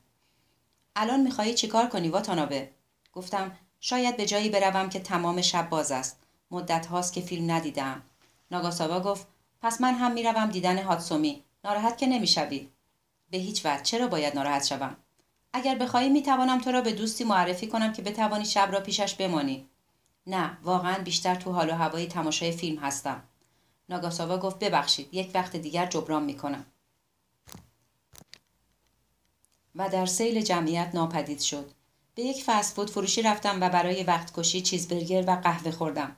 [0.97, 2.71] الان می‌خواهی چیکار کنی واتانابه؟
[3.13, 6.19] گفتم شاید به جایی بروم که تمام شب باز است.
[6.51, 8.03] مدت هاست که فیلم ندیدم.
[8.51, 9.27] ناگاساوا گفت
[9.63, 11.43] پس من هم می‌روم دیدن هاتسومی.
[11.65, 12.69] ناراحت که نمی‌شوی.
[13.35, 13.83] به هیچ وجه.
[13.83, 14.97] چرا باید ناراحت شوم؟
[15.53, 19.15] اگر بخواهی می توانم تو را به دوستی معرفی کنم که بتوانی شب را پیشش
[19.15, 19.69] بمانی.
[20.27, 23.23] نه واقعا بیشتر تو حال و هوای تماشای فیلم هستم.
[23.89, 26.67] ناگاساوا گفت ببخشید یک وقت دیگر جبران می کنم
[29.75, 31.71] و در سیل جمعیت ناپدید شد.
[32.15, 36.17] به یک فست فود فروشی رفتم و برای وقت کشی چیزبرگر و قهوه خوردم.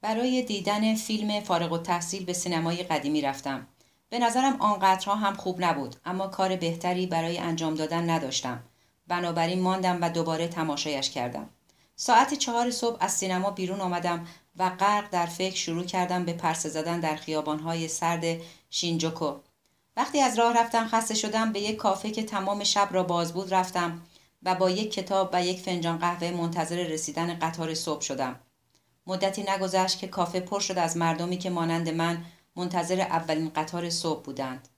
[0.00, 3.66] برای دیدن فیلم فارغ و تحصیل به سینمای قدیمی رفتم.
[4.10, 8.62] به نظرم آنقدرها هم خوب نبود اما کار بهتری برای انجام دادن نداشتم.
[9.08, 11.48] بنابراین ماندم و دوباره تماشایش کردم.
[11.96, 16.68] ساعت چهار صبح از سینما بیرون آمدم و غرق در فکر شروع کردم به پرسه
[16.68, 18.24] زدن در خیابانهای سرد
[18.70, 19.34] شینجوکو.
[19.96, 23.54] وقتی از راه رفتم خسته شدم به یک کافه که تمام شب را باز بود
[23.54, 24.02] رفتم
[24.42, 28.40] و با یک کتاب و یک فنجان قهوه منتظر رسیدن قطار صبح شدم.
[29.06, 32.24] مدتی نگذشت که کافه پر شد از مردمی که مانند من
[32.60, 34.68] منتظر اولین قطار صبح بودند.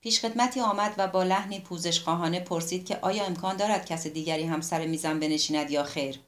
[0.00, 4.60] پیشخدمتی آمد و با لحنی پوزش خواهانه پرسید که آیا امکان دارد کس دیگری هم
[4.60, 6.20] سر میزم بنشیند یا خیر؟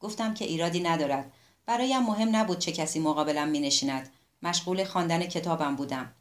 [0.00, 1.32] گفتم که ایرادی ندارد.
[1.66, 4.08] برایم مهم نبود چه کسی مقابلم می نشیند.
[4.42, 6.12] مشغول خواندن کتابم بودم.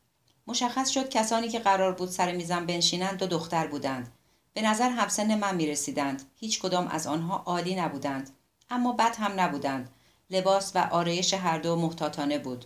[0.47, 4.11] مشخص شد کسانی که قرار بود سر میزم بنشینند دو دختر بودند.
[4.53, 6.21] به نظر همسن من می رسیدند.
[6.35, 8.29] هیچ کدام از آنها عالی نبودند.
[8.69, 9.89] اما بد هم نبودند.
[10.29, 12.65] لباس و آرایش هر دو محتاطانه بود.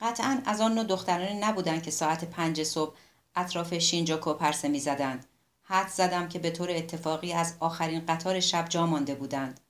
[0.00, 2.94] قطعا از آن نوع دخترانی نبودند که ساعت پنج صبح
[3.36, 5.26] اطراف شینجاکو پرسه می‌زدند.
[5.62, 9.60] حد زدم که به طور اتفاقی از آخرین قطار شب جا مانده بودند.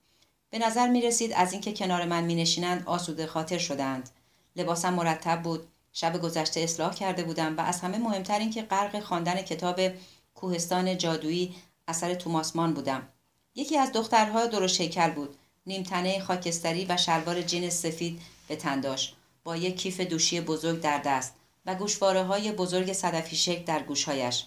[0.50, 4.10] به نظر می رسید از اینکه کنار من می نشینند آسوده خاطر شدند.
[4.56, 5.66] لباسم مرتب بود.
[5.92, 9.80] شب گذشته اصلاح کرده بودم و از همه مهمتر اینکه غرق خواندن کتاب
[10.34, 11.54] کوهستان جادویی
[11.88, 13.08] اثر توماسمان بودم.
[13.54, 15.36] یکی از دخترها درشت هیکل بود.
[15.66, 19.16] نیمتنه خاکستری و شلوار جین سفید به تن داشت.
[19.44, 21.34] با یک کیف دوشی بزرگ در دست
[21.66, 24.44] و گوشواره های بزرگ صدفی شکل در گوشهایش.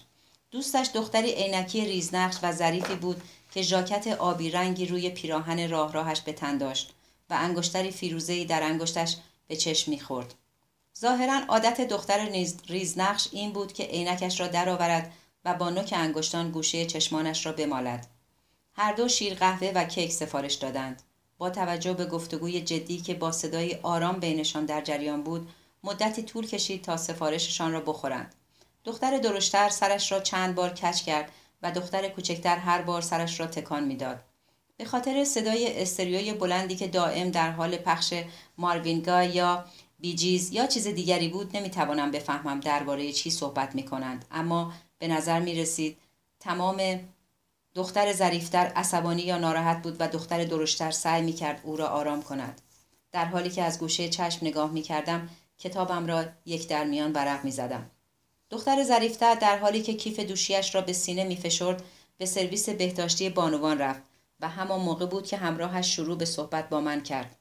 [0.50, 3.22] دوستش دختری عینکی ریزنقش و ظریفی بود
[3.54, 6.92] که ژاکت آبی رنگی روی پیراهن راه راهش به تن داشت
[7.30, 9.16] و انگشتری فیروزه‌ای در انگشتش
[9.48, 10.34] به چشم می‌خورد.
[11.00, 15.12] ظاهرا عادت دختر ریزنقش این بود که عینکش را درآورد
[15.44, 18.06] و با نوک انگشتان گوشه چشمانش را بمالد.
[18.72, 21.02] هر دو شیر قهوه و کیک سفارش دادند.
[21.38, 25.48] با توجه به گفتگوی جدی که با صدای آرام بینشان در جریان بود
[25.84, 28.34] مدتی طول کشید تا سفارششان را بخورند.
[28.84, 31.32] دختر درشتر سرش را چند بار کچ کرد
[31.62, 34.20] و دختر کوچکتر هر بار سرش را تکان می‌داد.
[34.76, 38.14] به خاطر صدای استریوی بلندی که دائم در حال پخش
[38.58, 39.64] ماروینگا یا
[39.98, 45.40] بیجیز یا چیز دیگری بود نمی‌توانم بفهمم درباره چی صحبت می کنند اما به نظر
[45.40, 45.96] می رسید
[46.40, 47.00] تمام
[47.74, 52.22] دختر ظریفتر عصبانی یا ناراحت بود و دختر درشتر سعی می کرد او را آرام
[52.22, 52.60] کند.
[53.12, 57.44] در حالی که از گوشه چشم نگاه می کردم کتابم را یک در میان ورق
[57.44, 57.90] می زدم.
[58.50, 61.82] دختر ظریفتر در حالی که کیف دوشیش را به سینه می فشرد
[62.18, 64.02] به سرویس بهداشتی بانوان رفت
[64.40, 67.36] و همان موقع بود که همراهش شروع به صحبت با من کرد.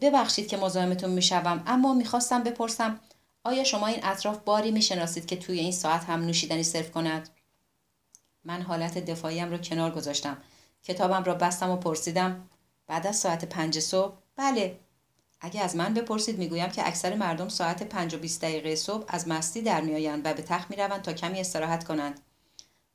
[0.00, 3.00] ببخشید که مزاحمتون می‌شوم اما می‌خواستم بپرسم
[3.44, 7.28] آیا شما این اطراف باری می‌شناسید که توی این ساعت هم نوشیدنی سرو کند
[8.46, 10.36] من حالت دفاعیم را کنار گذاشتم.
[10.82, 12.48] کتابم را بستم و پرسیدم
[12.86, 14.78] بعد از ساعت پنج صبح؟ بله.
[15.40, 19.28] اگه از من بپرسید می‌گویم که اکثر مردم ساعت پنج و بیست دقیقه صبح از
[19.28, 22.20] مستی در میآیند و به تخت می‌روند تا کمی استراحت کنند.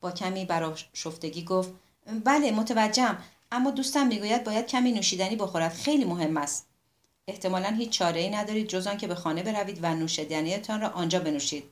[0.01, 0.47] با کمی
[0.93, 1.71] شفتگی گفت
[2.23, 3.17] بله متوجهم.
[3.51, 5.73] اما دوستم می‌گوید باید کمی نوشیدنی بخورد.
[5.73, 6.67] خیلی مهم است.
[7.27, 11.63] احتمالا هیچ چاره ای ندارید جز که به خانه بروید و نوشیدنیتان را آنجا بنوشید.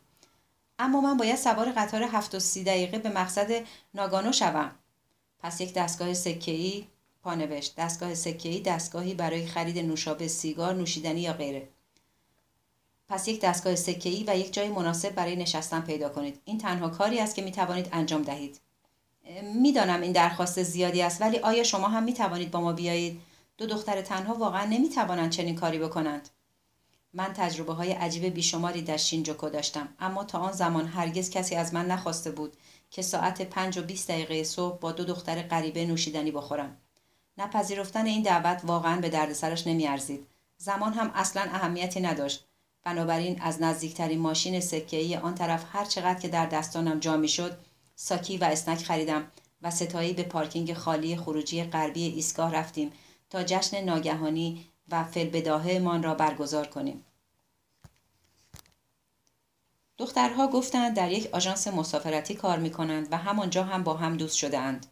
[0.80, 3.64] اما من باید سوار قطار هفت و سی دقیقه به مقصد
[3.94, 4.72] ناگانو شوم.
[5.40, 6.88] پس یک دستگاه سکه‌ای
[7.24, 11.68] پانوشت دستگاه سکه‌ای دستگاهی برای خرید نوشابه سیگار نوشیدنی یا غیره.
[13.10, 16.42] پس یک دستگاه سکه‌ای و یک جای مناسب برای نشستن پیدا کنید.
[16.46, 18.60] این تنها کاری است که می توانید انجام دهید.
[19.62, 23.22] می‌دانم این درخواست زیادی است ولی آیا شما هم می توانید با ما بیایید؟
[23.58, 26.30] دو دختر تنها واقعا نمی توانند چنین کاری بکنند.
[27.14, 31.74] من تجربه های عجیب بیشماری در شینجوکو داشتم اما تا آن زمان هرگز کسی از
[31.74, 32.58] من نخواسته بود
[32.92, 36.78] که ساعت پنج و 20 دقیقه صبح با دو دختر غریبه نوشیدنی بخورم.
[37.38, 40.28] نپذیرفتن این دعوت واقعا به دردسرش نمیارزید.
[40.58, 42.46] زمان هم اصلا اهمیتی نداشت.
[42.84, 47.58] بنابراین از نزدیکترین ماشین سکه‌ای آن طرف هر چقدر که در دستانم جا می‌شد
[47.96, 49.32] ساکی و اسنک خریدم
[49.62, 52.92] و ستایی به پارکینگ خالی خروجی غربی ایستگاه رفتیم
[53.30, 55.06] تا جشن ناگهانی و
[55.80, 57.06] من را برگزار کنیم.
[59.98, 64.36] دخترها گفتند در یک آژانس مسافرتی کار می کنند و همانجا هم با هم دوست
[64.36, 64.86] شده اند.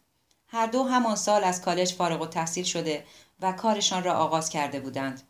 [0.48, 3.04] هر دو همان سال از کالج فارغ و تحصیل شده
[3.40, 5.22] و کارشان را آغاز کرده بودند.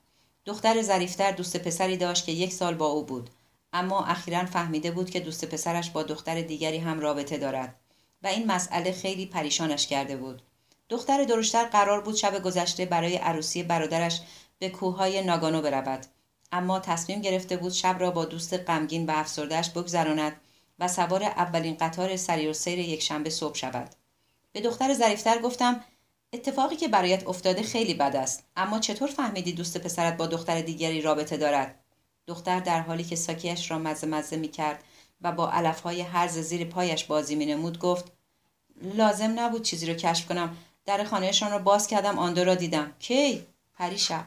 [0.44, 3.30] دختر ظریفتر دوست پسری داشت که یک سال با او بود
[3.72, 7.74] اما اخیرا فهمیده بود که دوست پسرش با دختر دیگری هم رابطه دارد
[8.22, 10.42] و این مسئله خیلی پریشانش کرده بود.
[10.88, 14.20] دختر درشتر قرار بود شب گذشته برای عروسی برادرش
[14.58, 16.06] به کوههای ناگانو برود.
[16.52, 20.40] اما تصمیم گرفته بود شب را با دوست غمگین و افسردهش بگذراند
[20.78, 23.88] و سوار اولین قطار سری و سیر یک شنبه صبح شود.
[24.52, 25.84] به دختر ظریفتر گفتم
[26.32, 31.00] اتفاقی که برایت افتاده خیلی بد است اما چطور فهمیدی دوست پسرت با دختر دیگری
[31.00, 31.74] رابطه دارد؟
[32.26, 34.84] دختر در حالی که ساکیش را مزه مزه می کرد
[35.22, 38.12] و با علفهای هرز زیر پایش بازی می نمود گفت
[38.82, 40.56] لازم نبود چیزی رو کشف کنم.
[40.84, 42.92] در خانهشان را باز کردم آن را دیدم.
[42.98, 44.26] کی؟ پریشب.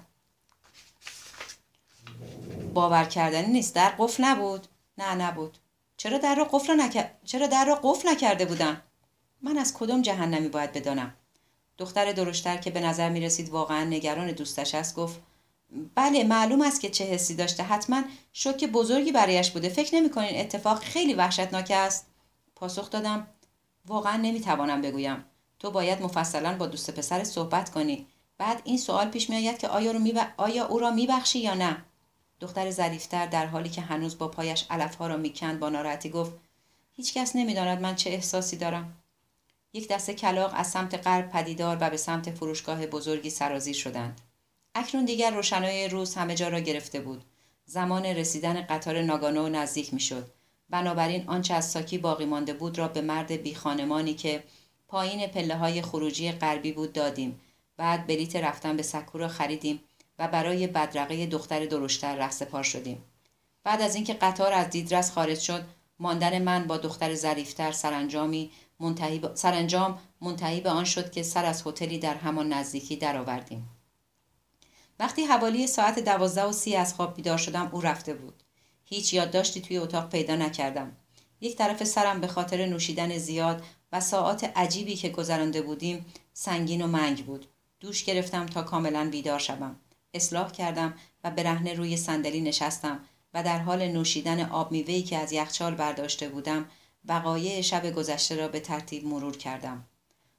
[2.74, 3.76] باور کردنی نیست.
[3.76, 4.68] در قفل نبود.
[4.98, 5.58] نه نبود.
[5.98, 7.10] چرا در را قفل نکر...
[7.26, 8.82] چرا در را قفل نکرده بودم؟
[9.42, 11.14] من از کدام جهنمی باید بدانم؟
[11.78, 15.22] دختر درشتر که به نظر می رسید واقعا نگران دوستش است گفت
[15.96, 17.64] بله معلوم است که چه حسی داشته.
[17.64, 18.04] حتما
[18.34, 19.70] شوک بزرگی برایش بوده.
[19.70, 22.08] فکر نمی کنین اتفاق خیلی وحشتناک است.
[22.56, 23.28] پاسخ دادم
[23.86, 25.26] واقعا نمی توانم بگویم.
[25.60, 28.08] تو باید مفصلا با دوست پسر صحبت کنی.
[28.38, 30.00] بعد این سوال پیش می آید که آیا, رو
[30.38, 31.86] آیا او را میبخشی یا نه؟
[32.42, 36.32] دختر ظریفتر در حالی که هنوز با پایش علفها را می‌کند با ناراحتی گفت
[36.94, 38.98] هیچکس نمی‌داند من چه احساسی دارم.
[39.74, 44.22] یک دسته کلاق از سمت غرب پدیدار و به سمت فروشگاه بزرگی سرازیر شدند.
[44.76, 47.24] اکنون دیگر روشنای روز همه جا را گرفته بود.
[47.66, 50.32] زمان رسیدن قطار ناگانو نزدیک می‌شد.
[50.70, 54.44] بنابراین آنچه از ساکی باقی مانده بود را به مرد بی خانمانی که
[54.88, 57.42] پایین پله های خروجی غربی بود دادیم.
[57.78, 59.80] بعد بلیت رفتن به سکو خریدیم.
[60.22, 63.04] و برای بدرقه دختر درشتر رهسپار شدیم.
[63.64, 65.64] بعد از اینکه قطار از دیدرس خارج شد
[66.00, 71.68] ماندن من با دختر ظریفتر سرانجامی منتهی سرانجام منتهی به آن شد که سر از
[71.68, 73.70] هتلی در همان نزدیکی درآوردیم.
[75.00, 78.44] وقتی حوالی ساعت دوازده و سی از خواب بیدار شدم او رفته بود.
[78.86, 80.92] هیچ یادداشتی توی اتاق پیدا نکردم.
[81.42, 86.88] یک طرف سرم به خاطر نوشیدن زیاد و ساعات عجیبی که گذرانده بودیم سنگین و
[86.88, 87.46] منگ بود.
[87.80, 89.76] دوش گرفتم تا کاملا بیدار شوم.
[90.14, 90.94] اصلاح کردم
[91.24, 93.00] و برهنه روی صندلی نشستم
[93.34, 96.70] و در حال نوشیدن آب میوهی که از یخچال برداشته بودم
[97.06, 99.86] وقایع شب گذشته را به ترتیب مرور کردم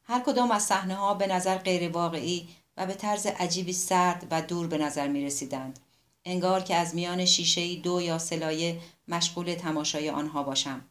[0.04, 4.42] هر کدام از صحنه ها به نظر غیر واقعی و به طرز عجیبی سرد و
[4.42, 5.78] دور به نظر می رسیدند.
[6.24, 10.84] انگار که از میان شیشه دو یا سلایه مشغول تماشای آنها باشم.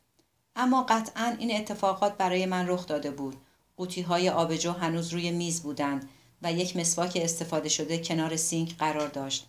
[0.56, 3.36] اما قطعا این اتفاقات برای من رخ داده بود.
[3.78, 6.10] قوطی های آبجو هنوز روی میز بودند
[6.42, 9.48] و یک مسواک استفاده شده کنار سینک قرار داشت.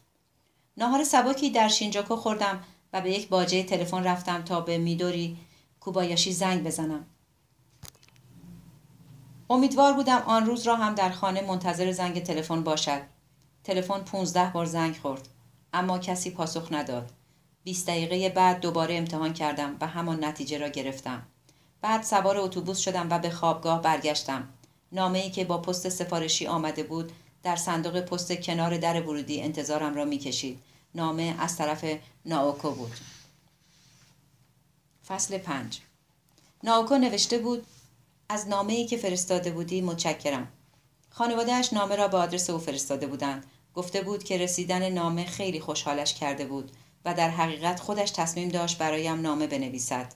[0.76, 5.36] ناهار سباکی در شینجاکو خوردم و به یک باجه تلفن رفتم تا به میدوری
[5.80, 7.06] کوبایاشی زنگ بزنم.
[9.50, 13.02] امیدوار بودم آن روز را هم در خانه منتظر زنگ تلفن باشد.
[13.64, 15.28] تلفن پونزده بار زنگ خورد
[15.72, 17.12] اما کسی پاسخ نداد.
[17.64, 21.22] 20 دقیقه بعد دوباره امتحان کردم و همان نتیجه را گرفتم.
[21.80, 24.48] بعد سوار اتوبوس شدم و به خوابگاه برگشتم.
[24.92, 27.12] نامه ای که با پست سفارشی آمده بود
[27.42, 30.58] در صندوق پست کنار در ورودی انتظارم را می‌کشید.
[30.94, 31.84] نامه از طرف
[32.26, 32.92] ناوکو بود.
[35.08, 35.80] فصل پنج.
[36.64, 37.66] ناوکو نوشته بود
[38.28, 40.48] از نامه ای که فرستاده بودی متشکرم.
[41.10, 43.46] خانوادهش نامه را به آدرس او فرستاده بودند.
[43.74, 46.72] گفته بود که رسیدن نامه خیلی خوشحالش کرده بود
[47.04, 50.14] و در حقیقت خودش تصمیم داشت برایم نامه بنویسد.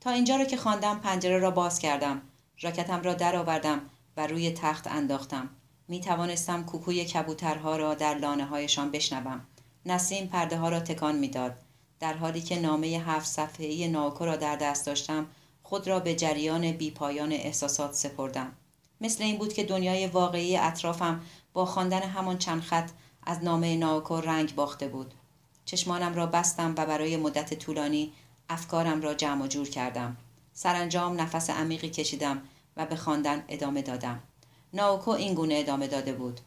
[0.00, 2.22] تا اینجا را که خواندم پنجره را باز کردم.
[2.60, 3.90] راکتم را درآوردم.
[4.16, 5.50] و روی تخت انداختم.
[5.88, 9.40] می توانستم کوکوی کبوترها را در لانه هایشان بشنوم.
[9.86, 11.54] نسیم پرده ها را تکان می‌داد.
[12.00, 15.26] در حالی که نامه هفت صفحه‌ای ناوکو را در دست داشتم
[15.62, 18.52] خود را به جریان بیپایان احساسات سپردم.
[19.00, 21.20] مثل این بود که دنیای واقعی اطرافم
[21.52, 22.90] با خواندن همان چند خط
[23.22, 25.14] از نامه ناوکو رنگ باخته بود.
[25.64, 28.12] چشمانم را بستم و برای مدت طولانی
[28.48, 30.16] افکارم را جمع و جور کردم.
[30.52, 32.42] سرانجام نفس عمیقی کشیدم
[32.76, 34.22] و به خواندن ادامه دادم
[34.72, 36.40] ناوکو این گونه ادامه داده بود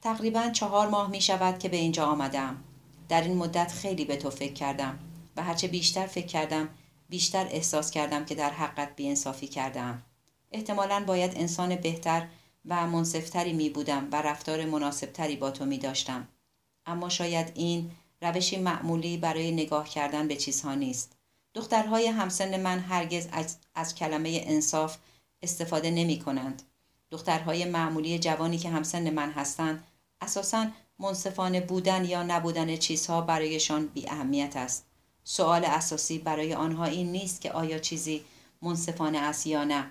[0.00, 2.64] تقریبا چهار ماه می شود که به اینجا آمدم
[3.08, 4.98] در این مدت خیلی به تو فکر کردم
[5.36, 6.68] و هرچه بیشتر فکر کردم
[7.08, 10.02] بیشتر احساس کردم که در حقت بیانصافی کردم
[10.52, 12.26] احتمالا باید انسان بهتر
[12.64, 16.28] و منصفتری می بودم و رفتار مناسبتری با تو می داشتم.
[16.86, 17.90] اما شاید این
[18.22, 21.16] روشی معمولی برای نگاه کردن به چیزها نیست.
[21.54, 24.96] دخترهای همسن من هرگز از, از کلمه انصاف
[25.42, 26.62] استفاده نمی کنند.
[27.10, 29.84] دخترهای معمولی جوانی که همسن من هستند
[30.20, 30.66] اساساً
[30.98, 34.86] منصفانه بودن یا نبودن چیزها برایشان بی اهمیت است.
[35.24, 38.24] سوال اساسی برای آنها این نیست که آیا چیزی
[38.62, 39.90] منصفانه است یا نه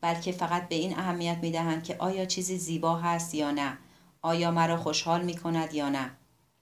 [0.00, 3.78] بلکه فقط به این اهمیت می دهند که آیا چیزی زیبا هست یا نه
[4.22, 6.10] آیا مرا خوشحال می کند یا نه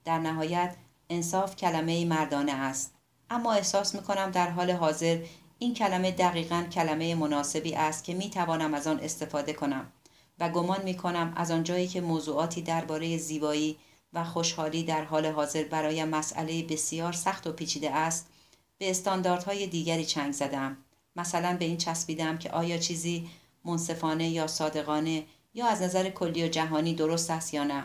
[0.05, 0.75] در نهایت
[1.09, 2.93] انصاف کلمه مردانه است
[3.29, 5.23] اما احساس می کنم در حال حاضر
[5.59, 9.91] این کلمه دقیقا کلمه مناسبی است که می توانم از آن استفاده کنم
[10.39, 13.77] و گمان می کنم از آنجایی که موضوعاتی درباره زیبایی
[14.13, 18.29] و خوشحالی در حال حاضر برای مسئله بسیار سخت و پیچیده است
[18.77, 20.77] به استانداردهای دیگری چنگ زدم.
[21.15, 23.29] مثلا به این چسبیدم که آیا چیزی
[23.65, 27.83] منصفانه یا صادقانه یا از نظر کلی و جهانی درست است یا نه.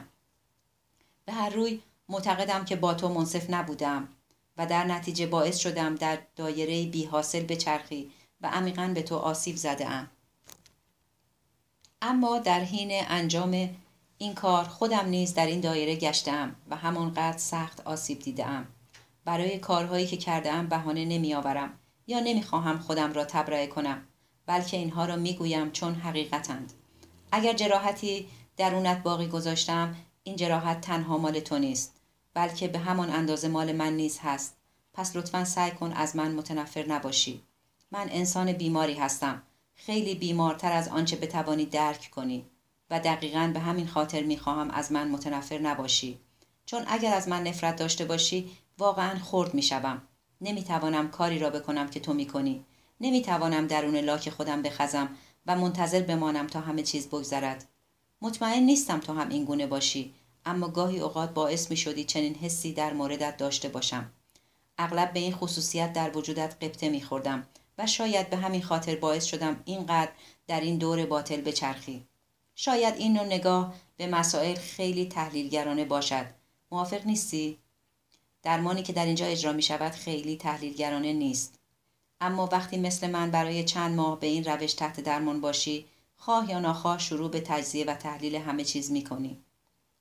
[1.25, 4.09] به هر روی معتقدم که با تو منصف نبودم.
[4.59, 9.57] و در نتیجه باعث شدم در دایره بی حاصل چرخی و عمیقا به تو آسیب
[9.57, 10.11] زده ام.
[12.03, 13.71] اما در حین انجام
[14.19, 18.67] این کار خودم نیز در این دایره گشتم و همانقدر سخت آسیب دیدم.
[19.25, 24.03] برای کارهایی که کردم بهانه نمیآورم یا نمی‌خواهم خودم را تبرئه کنم
[24.47, 26.73] بلکه اینها را می‌گویم چون حقیقتند
[27.33, 31.95] اگر جراحتی درونت باقی گذاشتم این جراحت تنها مال تو نیست
[32.35, 34.57] بلکه به همان اندازه مال من نیز هست.
[34.93, 37.43] پس لطفا سعی کن از من متنفر نباشی.
[37.93, 39.43] من انسان بیماری هستم.
[39.75, 42.45] خیلی بیمارتر از آنچه بتوانی درک کنی.
[42.91, 46.19] و دقیقا به همین خاطر می‌خواهم از من متنفر نباشی.
[46.67, 50.03] چون اگر از من نفرت داشته باشی واقعا خرد می‌شوم.
[50.41, 52.65] نمی‌توانم کاری را بکنم که تو می‌کنی.
[53.01, 55.09] نمی‌توانم درون لاک خودم بخزم
[55.47, 57.69] و منتظر بمانم تا همه چیز بگذرد.
[58.23, 60.15] مطمئن نیستم تو هم این گونه باشی.
[60.47, 64.11] اما گاهی اوقات باعث می شدی چنین حسی در موردت داشته باشم.
[64.79, 67.47] اغلب به این خصوصیت در وجودت قبطه می خوردم
[67.79, 70.13] و شاید به همین خاطر باعث شدم اینقدر
[70.47, 72.07] در این دور باطل بچرخی.
[72.55, 76.27] شاید این نوع نگاه به مسائل خیلی تحلیلگرانه باشد.
[76.71, 77.59] موافق نیستی؟
[78.43, 81.59] درمانی که در اینجا اجرا می شود خیلی تحلیلگرانه نیست.
[82.21, 85.87] اما وقتی مثل من برای چند ماه به این روش تحت درمان باشی
[86.17, 89.44] خواه یا ناخواه شروع به تجزیه و تحلیل همه چیز می کنی.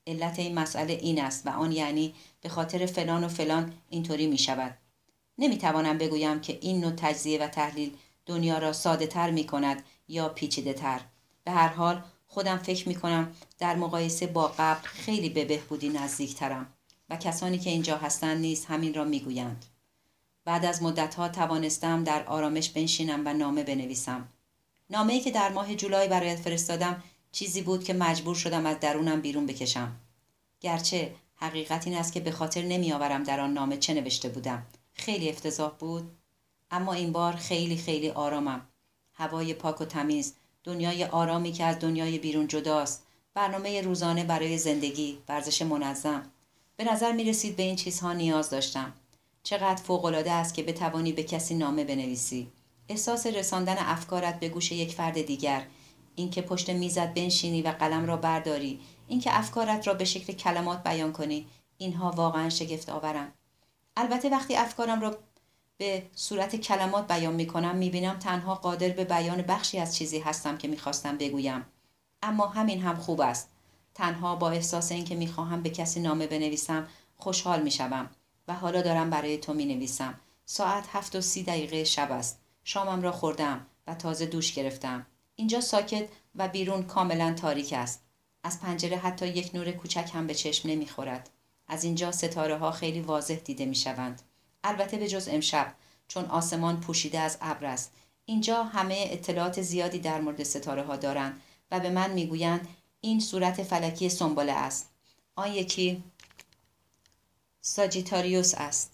[0.08, 4.38] علت این مسئله این است و آن یعنی به خاطر فلان و فلان اینطوری می
[4.38, 4.78] شود.
[5.38, 9.84] نمی توانم بگویم که این نوع تجزیه و تحلیل دنیا را ساده تر می کند
[10.08, 11.02] یا پیچیده تر.
[11.44, 16.36] به هر حال خودم فکر می کنم در مقایسه با قبل خیلی به بهبودی نزدیک
[16.36, 16.74] ترم.
[17.10, 19.66] و کسانی که اینجا هستند نیز همین را می‌گویند
[20.46, 24.28] بعد از مدتها توانستم در آرامش بنشینم و نامه بنویسم
[24.90, 27.04] نامه‌ای که در ماه جولای برایت فرستادم
[27.34, 29.96] چیزی بود که مجبور شدم از درونم بیرون بکشم.
[30.62, 34.66] گرچه حقیقت این است که به خاطر نمیآورم در آن نامه چه نوشته بودم.
[34.94, 36.12] خیلی افتضاح بود
[36.72, 38.62] اما این بار خیلی خیلی آرامم.
[39.14, 43.04] هوای پاک و تمیز دنیای آرامی که از دنیای بیرون جداست.
[43.34, 46.32] برنامه روزانه برای زندگی ورزش منظم.
[46.78, 48.94] به نظر می رسید به این چیزها نیاز داشتم.
[49.44, 52.48] چقدر فوقالعاده است که بتوانی به کسی نامه بنویسی.
[52.90, 55.64] احساس رساندن افکارت به گوش یک فرد دیگر
[56.16, 61.14] اینکه پشت میزت بنشینی و قلم را برداری اینکه افکارت را به شکل کلمات بیان
[61.14, 61.48] کنی
[61.78, 63.34] اینها واقعا شگفت آورند
[63.98, 65.18] البته وقتی افکارم را
[65.78, 70.20] به صورت کلمات بیان می کنم می بینم تنها قادر به بیان بخشی از چیزی
[70.20, 71.66] هستم که می‌خواستم بگویم.
[72.22, 73.50] اما همین هم خوب است.
[73.94, 76.88] تنها با احساس اینکه می‌خواهم به کسی نامه بنویسم
[77.18, 78.10] خوشحال می‌شوم
[78.48, 82.40] و حالا دارم برای تو می نویسم ساعت هفت و سی دقیقه شب است.
[82.64, 85.06] شامم را خوردم و تازه دوش گرفتم.
[85.36, 88.02] اینجا ساکت و بیرون کاملا تاریک است.
[88.44, 91.30] از پنجره حتی یک نور کوچک هم به چشم نمی‌خورد.
[91.68, 94.22] از اینجا ستاره ها خیلی واضح دیده می شوند.
[94.64, 95.74] البته به جز امشب
[96.08, 97.92] چون آسمان پوشیده از ابر است.
[98.26, 102.68] اینجا همه اطلاعات زیادی در مورد ستاره ها دارند و به من می‌گویند
[103.02, 104.90] این صورت فلکی سنبله است.
[105.36, 106.04] آن یکی
[107.62, 108.94] ساجیتاریوس است.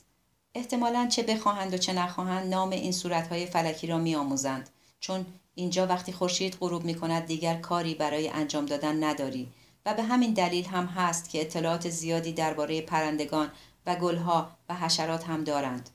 [0.56, 4.70] احتمالا چه بخواهند و چه نخواهند نام این صورتهای فلکی را میآموزند.
[5.00, 5.26] چون
[5.56, 9.47] اینجا وقتی خورشید غروب می کند دیگر کاری برای انجام دادن نداری
[9.86, 13.52] و به همین دلیل هم هست که اطلاعات زیادی درباره پرندگان
[13.86, 15.89] و گلها و حشرات هم دارند.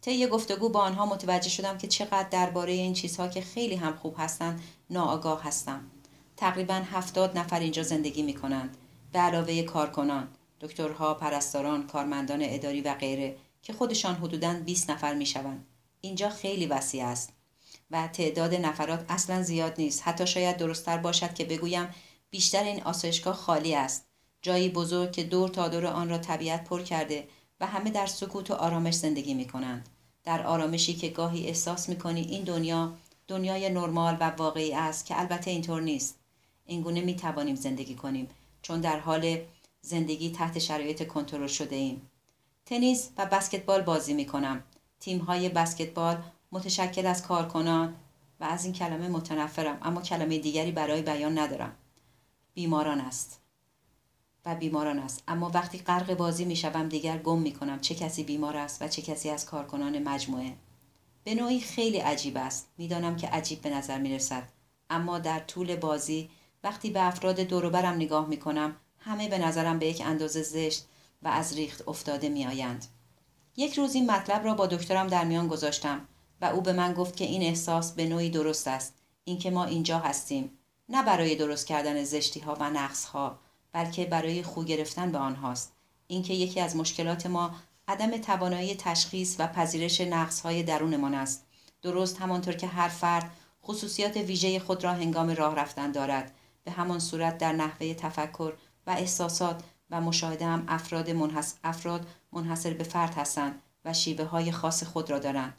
[0.00, 4.14] طی گفتگو با آنها متوجه شدم که چقدر درباره این چیزها که خیلی هم خوب
[4.18, 5.90] هستند ناآگاه هستم.
[6.36, 8.76] تقریبا هفتاد نفر اینجا زندگی می کنند.
[9.12, 10.28] به علاوه کارکنان،
[10.60, 15.66] دکترها، پرستاران، کارمندان اداری و غیره که خودشان حدوداً 20 نفر می شوند.
[16.00, 17.32] اینجا خیلی وسیع است.
[17.90, 21.88] و تعداد نفرات اصلا زیاد نیست حتی شاید درستتر باشد که بگویم
[22.30, 24.06] بیشتر این آسایشگاه خالی است
[24.42, 27.28] جایی بزرگ که دور تا دور آن را طبیعت پر کرده
[27.60, 29.88] و همه در سکوت و آرامش زندگی می کنند.
[30.24, 32.92] در آرامشی که گاهی احساس می کنی این دنیا
[33.28, 36.18] دنیای نرمال و واقعی است که البته اینطور نیست.
[36.66, 38.28] اینگونه می توانیم زندگی کنیم
[38.62, 39.38] چون در حال
[39.80, 42.10] زندگی تحت شرایط کنترل شده ایم.
[42.66, 44.62] تنیس و بسکتبال بازی می کنم.
[45.00, 46.22] تیم های بسکتبال
[46.54, 47.94] متشکل از کارکنان
[48.40, 51.76] و از این کلمه متنفرم اما کلمه دیگری برای بیان ندارم.
[52.54, 53.40] بیماران است.
[54.44, 55.22] و بیماران است.
[55.28, 58.88] اما وقتی غرق بازی می شوم دیگر گم می کنم چه کسی بیمار است و
[58.88, 60.54] چه کسی از کارکنان مجموعه.
[61.24, 62.68] به نوعی خیلی عجیب است.
[62.78, 64.48] می‌دانم که عجیب به نظر می رسد
[64.90, 66.30] اما در طول بازی
[66.64, 70.86] وقتی به افراد دوروبرم نگاه می کنم همه به نظرم به یک اندازه زشت
[71.22, 72.84] و از ریخت افتاده می آیند.
[73.56, 76.08] یک روز این مطلب را با دکترم در میان گذاشتم.
[76.40, 78.94] و او به من گفت که این احساس به نوعی درست است.
[79.24, 80.50] اینکه ما اینجا هستیم.
[80.88, 83.38] نه برای درست کردن زشتی ها و نقص ها
[83.72, 85.72] بلکه برای خو گرفتن به آنهاست.
[86.06, 87.54] اینکه یکی از مشکلات ما
[87.88, 91.46] عدم توانایی تشخیص و پذیرش نقص های درونمان است.
[91.82, 93.30] درست همانطور که هر فرد
[93.64, 96.34] خصوصیات ویژه خود را هنگام راه رفتن دارد.
[96.64, 98.52] به همان صورت در نحوه تفکر
[98.86, 101.54] و احساسات و مشاهده هم افراد, منحص...
[101.64, 105.54] افراد منحصر به فرد هستند و شیوه های خاص خود را دارند.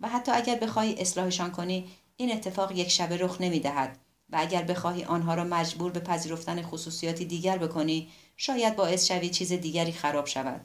[0.00, 3.98] و حتی اگر بخواهی اصلاحشان کنی این اتفاق یک شبه رخ نمی دهد
[4.30, 9.52] و اگر بخواهی آنها را مجبور به پذیرفتن خصوصیاتی دیگر بکنی شاید باعث شوی چیز
[9.52, 10.60] دیگری خراب شود.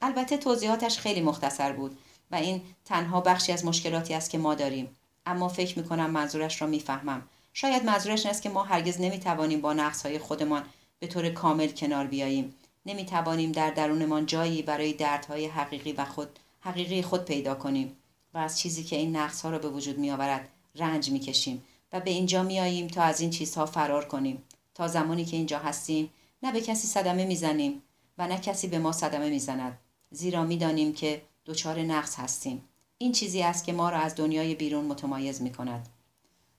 [0.00, 1.98] البته توضیحاتش خیلی مختصر بود
[2.30, 4.96] و این تنها بخشی از مشکلاتی است که ما داریم.
[5.26, 7.22] اما فکر می کنم منظورش را می‌فهمم.
[7.52, 10.62] شاید منظورش این است که ما هرگز نمی توانیم با های خودمان
[10.98, 12.54] به طور کامل کنار بیاییم.
[12.86, 17.96] نمی توانیم در درونمان جایی برای دردهای حقیقی و خود حقیقی خود پیدا کنیم.
[18.36, 21.64] و از چیزی که این نقص ها را به وجود می آورد رنج می کشیم
[21.92, 24.42] و به اینجا می آییم تا از این چیزها فرار کنیم.
[24.74, 26.10] تا زمانی که اینجا هستیم
[26.42, 27.82] نه به کسی صدمه می‌زنیم
[28.18, 29.78] و نه کسی به ما صدمه می‌زند.
[30.10, 32.64] زیرا می‌دانیم که دچار نقص هستیم.
[32.98, 35.88] این چیزی است که ما را از دنیای بیرون متمایز می کند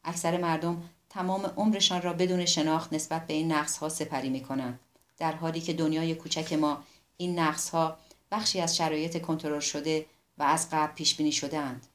[0.03, 4.80] اکثر مردم تمام عمرشان را بدون شناخت نسبت به این نقص ها سپری می کنند
[5.17, 6.84] در حالی که دنیای کوچک ما
[7.17, 7.97] این نقص ها
[8.32, 10.05] بخشی از شرایط کنترل شده
[10.38, 11.88] و از قبل پیش بینی شدهاند.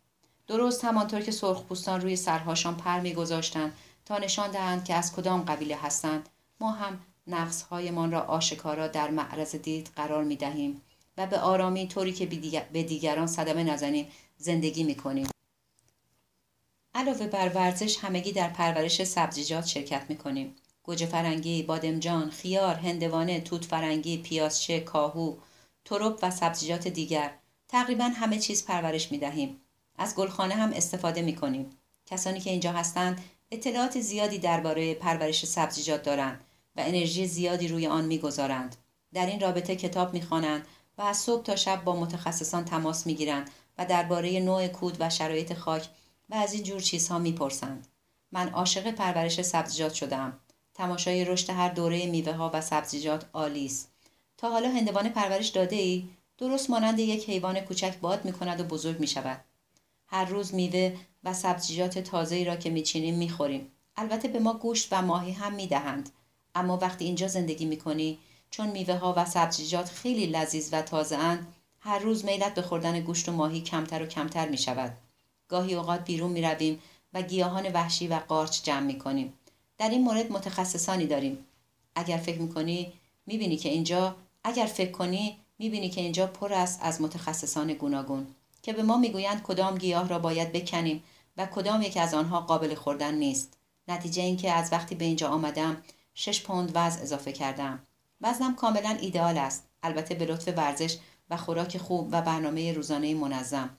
[0.46, 3.72] درست همانطور که سرخپوستان روی سرهاشان پر میگذاشتند
[4.04, 6.28] تا نشان دهند که از کدام قبیله هستند
[6.60, 10.82] ما هم نقصهایمان را آشکارا در معرض دید قرار می دهیم
[11.18, 12.26] و به آرامی طوری که
[12.72, 15.28] به دیگران صدمه نزنیم زندگی می کنیم.
[16.94, 20.54] علاوه بر ورزش همگی در پرورش سبزیجات شرکت می کنیم.
[20.82, 25.36] گوجه فرنگی، بادمجان، خیار، هندوانه، توت فرنگی، پیازچه، کاهو،
[25.84, 27.30] ترپ و سبزیجات دیگر
[27.72, 29.60] تقریبا همه چیز پرورش می دهیم.
[29.98, 31.70] از گلخانه هم استفاده می کنیم.
[32.06, 33.20] کسانی که اینجا هستند
[33.50, 36.40] اطلاعات زیادی درباره پرورش سبزیجات دارند
[36.76, 38.76] و انرژی زیادی روی آن می‌گذارند.
[39.14, 40.66] در این رابطه کتاب می‌خوانند
[40.98, 45.54] و از صبح تا شب با متخصصان تماس می‌گیرند و درباره نوع کود و شرایط
[45.54, 45.88] خاک
[46.30, 47.86] و از این جور چیزها می‌پرسند.
[48.32, 50.38] من عاشق پرورش سبزیجات شدم.
[50.74, 53.92] تماشای رشد هر دوره میوه ها و سبزیجات عالی است.
[54.36, 56.08] تا حالا هندوانه پرورش داده ای؟
[56.42, 59.44] درست مانند یک حیوان کوچک باد می کند و بزرگ می شود.
[60.06, 65.02] هر روز میوه و سبزیجات تازه را که میچینیم می‌خوریم البته به ما گوشت و
[65.02, 66.10] ماهی هم می‌دهند
[66.54, 68.18] اما وقتی اینجا زندگی می‌کنی
[68.50, 71.46] چون میوه ها و سبزیجات خیلی لذیذ و تازه اند
[71.80, 74.96] هر روز میلت به خوردن گوشت و ماهی کمتر و کمتر می شود.
[75.48, 76.78] گاهی اوقات بیرون می رویم
[77.14, 79.32] و گیاهان وحشی و قارچ جمع می کنیم.
[79.78, 81.38] در این مورد متخصصانی داریم.
[81.94, 82.92] اگر فکر می کنی
[83.56, 88.26] که اینجا اگر فکر کنی می بینی که اینجا پر است از متخصصان گوناگون
[88.62, 91.02] که به ما می‌گویند کدام گیاه را باید بکنیم
[91.36, 93.58] و کدام یک از آنها قابل خوردن نیست.
[93.88, 95.82] نتیجه اینکه از وقتی به اینجا آمدم
[96.14, 97.82] شش پوند وزن اضافه کردم.
[98.20, 99.64] وزنم کاملا ایدئال است.
[99.82, 100.98] البته به لطف ورزش
[101.30, 103.70] و خوراک خوب و برنامه روزانه منظم.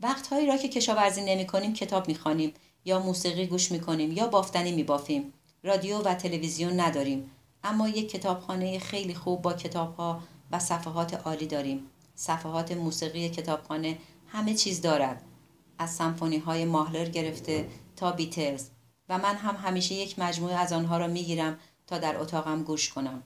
[0.00, 4.26] وقتهایی را که کشاورزی نمی کنیم کتاب می خانیم یا موسیقی گوش می کنیم یا
[4.26, 5.32] بافتنی می بافیم.
[5.62, 7.30] رادیو و تلویزیون نداریم
[7.64, 10.20] اما یک کتابخانه خیلی خوب با کتابها
[10.50, 11.90] و صفحات عالی داریم.
[12.14, 15.22] صفحات موسیقی کتابخانه همه چیز دارد.
[15.78, 18.68] از سمفونی های ماهلر گرفته تا بیتلز
[19.08, 22.88] و من هم همیشه یک مجموعه از آنها را می گیرم تا در اتاقم گوش
[22.88, 23.22] کنم.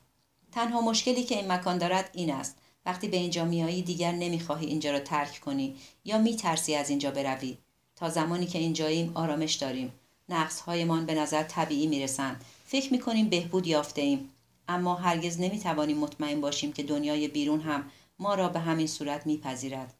[0.53, 2.57] تنها مشکلی که این مکان دارد این است
[2.87, 7.59] وقتی به اینجا میایی دیگر نمی‌خواهی اینجا را ترک کنی یا میترسی از اینجا بروی
[7.97, 9.93] تا زمانی که اینجاییم آرامش داریم
[10.67, 14.31] هایمان به نظر طبیعی می‌رسند فکر می‌کنیم بهبود یافته ایم
[14.73, 19.95] اما هرگز نمی‌توانیم مطمئن باشیم که دنیای بیرون هم ما را به همین صورت میپذیرد.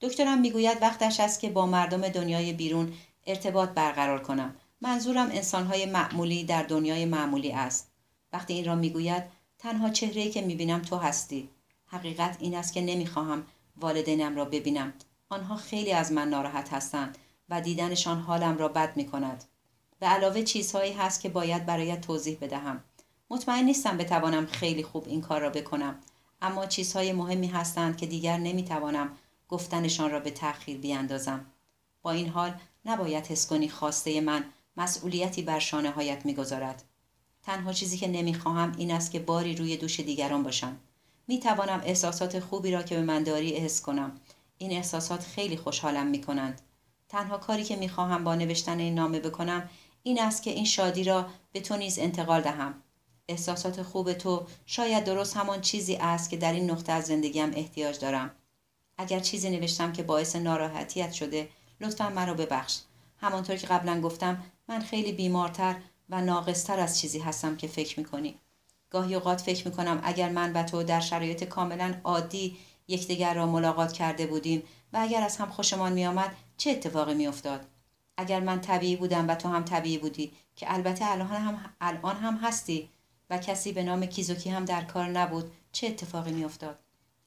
[0.00, 2.92] دکترم می‌گوید وقتش است که با مردم دنیای بیرون
[3.26, 4.56] ارتباط برقرار کنم.
[4.80, 7.90] منظورم انسانهای معمولی در دنیای معمولی است.
[8.32, 9.22] وقتی این را می‌گوید
[9.58, 11.48] تنها چهره‌ای که می‌بینم تو هستی.
[11.86, 13.46] حقیقت این است که نمی‌خواهم
[13.80, 14.92] والدینم را ببینم.
[15.28, 17.18] آنها خیلی از من ناراحت هستند
[17.48, 19.44] و دیدنشان حالم را بد می کند.
[19.98, 22.84] به علاوه چیزهایی هست که باید برایت توضیح بدهم.
[23.30, 25.94] مطمئن نیستم بتوانم خیلی خوب این کار را بکنم
[26.42, 29.10] اما چیزهای مهمی هستند که دیگر نمی‌توانم
[29.48, 31.46] گفتنشان را به تأخیر بیاندازم.
[32.02, 32.54] با این حال
[32.84, 34.44] نباید حس کنی خواسته من
[34.76, 36.84] مسئولیتی بر شانه هایت می‌گذارد.
[37.42, 40.76] تنها چیزی که نمی‌خواهم این است که باری روی دوش دیگران باشم.
[41.28, 44.20] می توانم احساسات خوبی را که به من داری احس کنم.
[44.58, 46.60] این احساسات خیلی خوشحالم می کنند.
[47.08, 49.70] تنها کاری که می خواهم با نوشتن این نامه بکنم
[50.02, 52.74] این است که این شادی را به تو نیز انتقال دهم.
[53.30, 57.98] احساسات خوب تو شاید درست همان چیزی است که در این نقطه از زندگیم احتیاج
[57.98, 58.30] دارم.
[58.98, 61.48] اگر چیزی نوشتم که باعث ناراحتیت شده
[61.80, 62.78] لطفا مرا ببخش.
[63.20, 65.76] همانطور که قبلا گفتم من خیلی بیمارتر
[66.10, 68.34] و ناقصتر از چیزی هستم که فکر می
[68.90, 72.56] گاهی اوقات فکر می کنم اگر من و تو در شرایط کاملا عادی
[72.88, 74.62] یکدیگر را ملاقات کرده بودیم
[74.92, 77.66] و اگر از هم خوشمان می آمد چه اتفاقی می افتاد؟
[78.16, 82.36] اگر من طبیعی بودم و تو هم طبیعی بودی که البته الان هم, الان هم
[82.36, 82.88] هستی
[83.30, 86.78] و کسی به نام کیزوکی هم در کار نبود چه اتفاقی می افتاد؟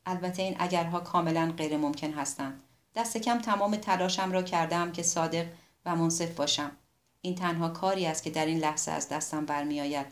[0.06, 2.64] البته این اگرها کاملا غیر ممکن هستند.
[2.96, 5.46] دست کم تمام تلاشم را کردم که صادق
[5.86, 6.72] و منصف باشم.
[7.22, 10.06] این تنها کاری است که در این لحظه از دستم برمیآید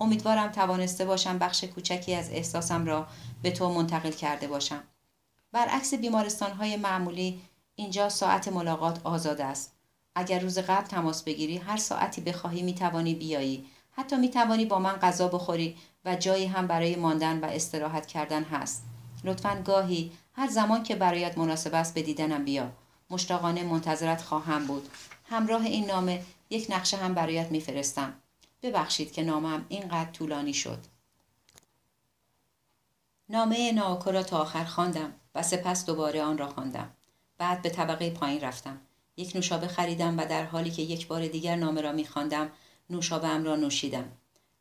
[0.00, 3.06] امیدوارم توانسته باشم بخش کوچکی از احساسم را
[3.42, 4.82] به تو منتقل کرده باشم.
[5.52, 7.40] برعکس بیمارستان های معمولی
[7.74, 9.72] اینجا ساعت ملاقات آزاد است.
[10.14, 13.66] اگر روز قبل تماس بگیری هر ساعتی بخواهی می توانی بیایی.
[13.98, 18.42] حتی می توانی با من غذا بخوری و جایی هم برای ماندن و استراحت کردن
[18.42, 18.84] هست.
[19.24, 22.72] لطفا گاهی هر زمان که برایت مناسب است به دیدنم بیا.
[23.10, 24.88] مشتاقانه منتظرت خواهم بود.
[25.24, 28.14] همراه این نامه یک نقشه هم برایت میفرستم.
[28.62, 30.78] ببخشید که نامم اینقدر طولانی شد.
[33.28, 36.90] نامه ناوکو را تا آخر خواندم و سپس دوباره آن را خواندم.
[37.38, 38.80] بعد به طبقه پایین رفتم.
[39.16, 42.50] یک نوشابه خریدم و در حالی که یک بار دیگر نامه را میخواندم
[42.90, 44.12] نوشابه ام را نوشیدم.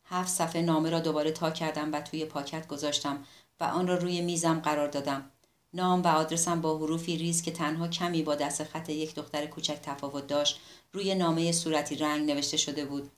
[0.05, 3.23] هفت صفحه نامه را دوباره تا کردم و توی پاکت گذاشتم
[3.59, 5.31] و آن را روی میزم قرار دادم.
[5.73, 9.79] نام و آدرسم با حروفی ریز که تنها کمی با دست خط یک دختر کوچک
[9.83, 10.59] تفاوت داشت
[10.93, 13.11] روی نامه صورتی رنگ نوشته شده بود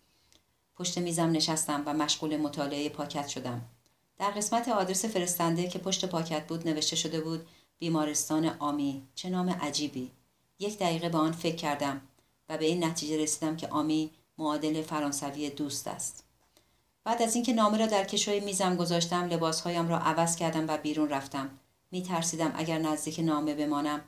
[0.75, 3.61] پشت میزم نشستم و مشغول مطالعه پاکت شدم.
[4.17, 7.47] در قسمت آدرس فرستنده که پشت پاکت بود نوشته شده بود
[7.79, 10.11] بیمارستان آمی چه نام عجیبی
[10.59, 12.01] یک دقیقه به آن فکر کردم
[12.49, 16.23] و به این نتیجه رسیدم که آمی معادل فرانسوی دوست است.
[17.03, 21.09] بعد از اینکه نامه را در کشوی میزم گذاشتم لباسهایم را عوض کردم و بیرون
[21.09, 21.49] رفتم.
[21.91, 24.01] می ترسیدم اگر نزدیک نامه بمانم.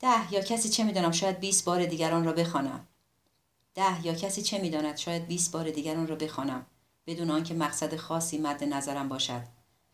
[0.00, 2.86] ده یا کسی چه می‌دانم؟ شاید 20 بار دیگران را بخوانم.
[3.74, 6.66] ده یا کسی چه می‌داند؟ شاید 20 بار دیگر آن را بخوانم.
[7.06, 9.42] بدون آنکه مقصد خاصی مد نظرم باشد.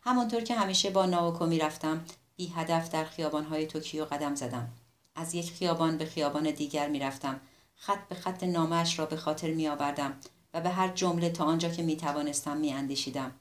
[0.01, 2.05] همانطور که همیشه با ناوکو می‌رفتم
[2.35, 4.69] بی هدف در خیابانهای توکیو قدم زدم.
[5.15, 7.39] از یک خیابان به خیابان دیگر می‌رفتم.
[7.79, 10.13] خط به خط نامش را به خاطر می آوردم
[10.53, 13.31] و به هر جمله تا آنجا که می توانستم می اندیشیدم.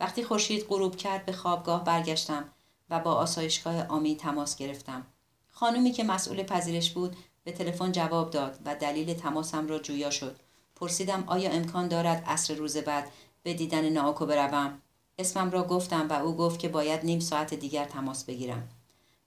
[0.00, 2.44] وقتی خورشید غروب کرد به خوابگاه برگشتم
[2.90, 5.06] و با آسایشگاه آمی تماس گرفتم.
[5.48, 10.36] خانومی که مسئول پذیرش بود به تلفن جواب داد و دلیل تماسم را جویا شد
[10.76, 13.10] پرسیدم آیا امکان دارد عصر روز بعد
[13.42, 14.82] به دیدن ناوکو بروم
[15.18, 18.68] اسمم را گفتم و او گفت که باید نیم ساعت دیگر تماس بگیرم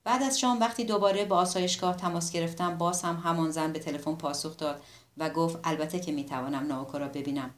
[0.07, 4.15] بعد از شام وقتی دوباره با آسایشگاه تماس گرفتم باز هم همان زن به تلفن
[4.15, 4.81] پاسخ داد
[5.17, 7.53] و گفت البته که می‌توانم ناوکو را ببینم.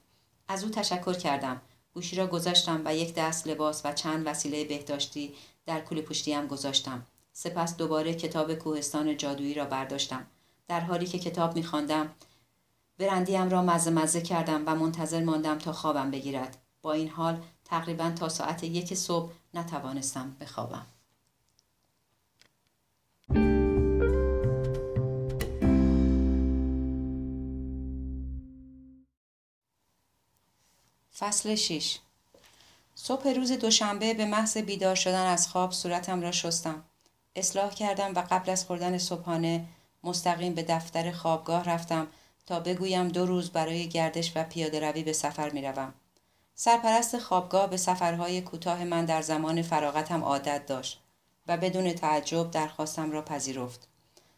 [0.47, 1.61] از او تشکر کردم.
[1.93, 5.33] گوشی را گذاشتم و یک دست لباس و چند وسیله بهداشتی
[5.65, 7.05] در کوله پشتیم گذاشتم.
[7.33, 10.25] سپس دوباره کتاب کوهستان جادویی را برداشتم.
[10.67, 12.09] در حالی که کتاب میخواندم
[12.97, 16.57] برندیم را مزه مزه کردم و منتظر ماندم تا خوابم بگیرد.
[16.81, 20.85] با این حال تقریبا تا ساعت یک صبح نتوانستم بخوابم.
[31.19, 31.97] فصل 6
[32.95, 36.83] صبح روز دوشنبه به محض بیدار شدن از خواب صورتم را شستم.
[37.35, 39.65] اصلاح کردم و قبل از خوردن صبحانه
[40.03, 42.07] مستقیم به دفتر خوابگاه رفتم
[42.45, 45.93] تا بگویم دو روز برای گردش و پیاده روی به سفر می روم.
[46.55, 50.99] سرپرست خوابگاه به سفرهای کوتاه من در زمان فراغتم عادت داشت
[51.47, 53.87] و بدون تعجب درخواستم را پذیرفت.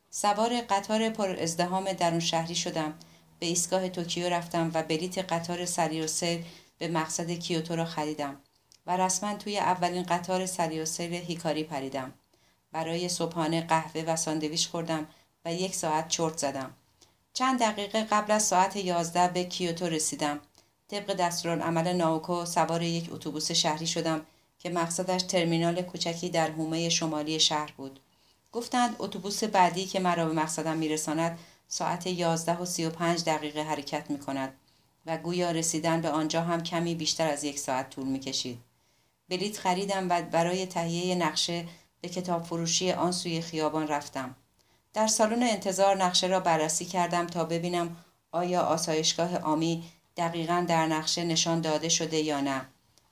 [0.10, 2.94] سوار قطار پر ازدهام درون شهری شدم
[3.40, 6.46] به ایستگاه توکیو رفتم و بلیت قطار سری و سیر
[6.82, 8.38] به مقصد کیوتو را خریدم
[8.88, 12.14] و رسما توی اولین قطار سری و سیر هیکاری پریدم.
[12.72, 15.08] برای صبحانه قهوه و ساندویچ خوردم
[15.46, 16.74] و یک ساعت چرت زدم.
[17.34, 20.40] چند دقیقه قبل از ساعت یازده به کیوتو رسیدم.
[20.88, 24.26] طبق دستورالعمل ناوکو سوار یک اتوبوس شهری شدم
[24.60, 28.00] که مقصدش ترمینال کوچکی در حومه شمالی شهر بود.
[28.52, 33.64] گفتند اتوبوس بعدی که مرا به مقصدم میرساند ساعت یازده و سی و پنج دقیقه
[33.64, 34.54] حرکت می کند
[35.06, 38.60] و گویا رسیدن به آنجا هم کمی بیشتر از یک ساعت طول می کشید.
[39.60, 41.66] خریدم و برای تهیه نقشه
[42.02, 44.36] به کتاب فروشی آن سوی خیابان رفتم.
[44.94, 47.96] در سالن انتظار نقشه را بررسی کردم تا ببینم
[48.32, 49.84] آیا آسایشگاه آمی
[50.18, 52.62] دقیقا در نقشه نشان داده شده یا نه.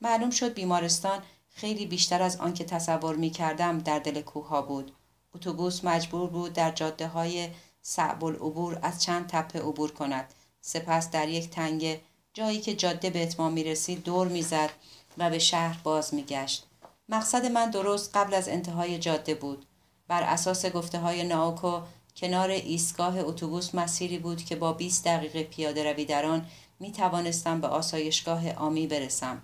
[0.01, 4.61] معلوم شد بیمارستان خیلی بیشتر از آن که تصور می کردم در دل کوه ها
[4.61, 4.91] بود.
[5.35, 7.49] اتوبوس مجبور بود در جاده های
[7.81, 10.33] صعب العبور از چند تپه عبور کند.
[10.61, 12.01] سپس در یک تنگه
[12.33, 14.69] جایی که جاده به اتمام می رسید دور می زد
[15.17, 16.65] و به شهر باز می گشت.
[17.09, 19.65] مقصد من درست قبل از انتهای جاده بود.
[20.07, 21.81] بر اساس گفته های ناوکو
[22.15, 26.45] کنار ایستگاه اتوبوس مسیری بود که با 20 دقیقه پیاده روی در آن
[26.79, 29.41] می توانستم به آسایشگاه آمی برسم.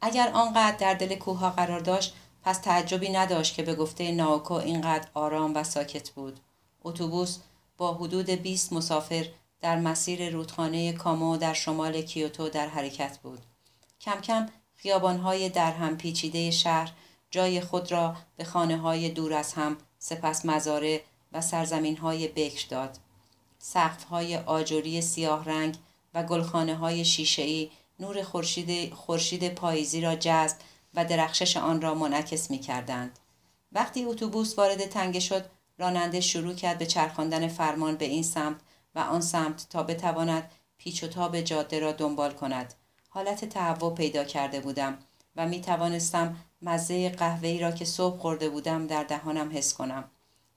[0.00, 5.08] اگر آنقدر در دل کوه قرار داشت پس تعجبی نداشت که به گفته ناوکو اینقدر
[5.14, 6.40] آرام و ساکت بود.
[6.84, 7.38] اتوبوس
[7.76, 9.26] با حدود 20 مسافر
[9.60, 13.42] در مسیر رودخانه کامو در شمال کیوتو در حرکت بود.
[14.00, 16.92] کم کم خیابانهای در هم پیچیده شهر
[17.30, 21.02] جای خود را به خانه های دور از هم سپس مزاره
[21.32, 22.98] و سرزمین های بکر داد.
[23.58, 25.76] سقف های آجوری سیاه رنگ
[26.14, 27.70] و گلخانه های شیشه‌ای
[28.00, 30.56] نور خورشید خورشید پاییزی را جذب
[30.94, 33.18] و درخشش آن را منعکس می کردند.
[33.72, 35.44] وقتی اتوبوس وارد تنگه شد
[35.78, 38.60] راننده شروع کرد به چرخاندن فرمان به این سمت
[38.96, 42.74] و آن سمت تا بتواند پیچ و تاب جاده را دنبال کند
[43.08, 44.98] حالت تهوع پیدا کرده بودم
[45.36, 50.04] و می توانستم مزه قهوه‌ای را که صبح خورده بودم در دهانم حس کنم.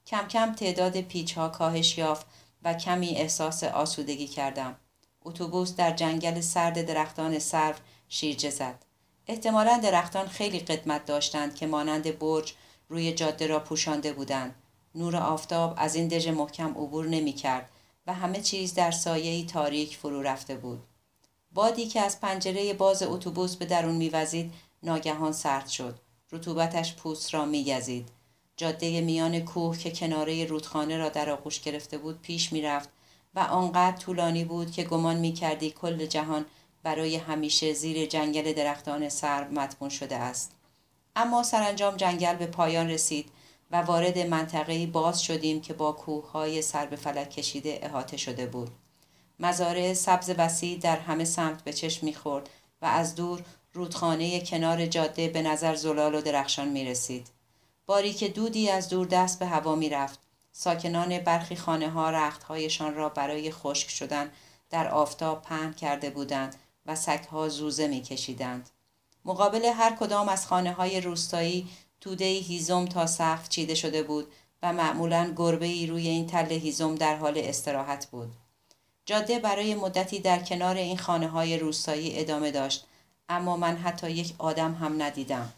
[0.06, 2.26] کم کم تعداد پیچ ها کاهش یافت
[2.62, 4.76] و کمی احساس آسودگی کردم.
[5.22, 7.74] اتوبوس در جنگل سرد درختان سرو
[8.08, 8.84] شیرجه زد.
[9.26, 12.54] احتمالا درختان خیلی قدمت داشتند که مانند برج
[12.88, 14.54] روی جاده را پوشانده بودند.
[14.94, 17.70] نور آفتاب از این دژ محکم عبور نمی کرد
[18.06, 20.82] و همه چیز در سایه تاریک فرو رفته بود.
[21.52, 24.52] بادی که از پنجره باز اتوبوس به درون میوزید
[24.82, 25.98] ناگهان سرد شد.
[26.32, 28.08] رطوبتش پوست را میگزید.
[28.56, 32.88] جاده میان کوه که کناره رودخانه را در آغوش گرفته بود پیش می‌رفت
[33.34, 36.44] و آنقدر طولانی بود که گمان می‌کردی کل جهان
[36.82, 40.52] برای همیشه زیر جنگل درختان سرب مدفون شده است.
[41.16, 43.30] اما سرانجام جنگل به پایان رسید
[43.70, 48.70] و وارد منطقه‌ای باز شدیم که با کوههای سر به فلک کشیده احاطه شده بود
[49.40, 52.50] مزارع سبز وسیع در همه سمت به چشم می‌خورد
[52.82, 53.42] و از دور
[53.72, 57.28] رودخانه کنار جاده به نظر زلال و درخشان می رسید.
[57.86, 60.18] باری که دودی از دور دست به هوا می رفت.
[60.52, 64.30] ساکنان برخی خانه ها رختهایشان را برای خشک شدن
[64.70, 66.56] در آفتاب پهن کرده بودند
[66.86, 68.70] و سگها زوزه می کشیدند.
[69.24, 71.68] مقابل هر کدام از خانه های روستایی
[72.00, 74.26] توده هیزم تا سقف چیده شده بود
[74.62, 78.32] و معمولا گربه ای روی این تله هیزم در حال استراحت بود.
[79.06, 82.86] جاده برای مدتی در کنار این خانه های روستایی ادامه داشت
[83.28, 85.52] اما من حتی یک آدم هم ندیدم.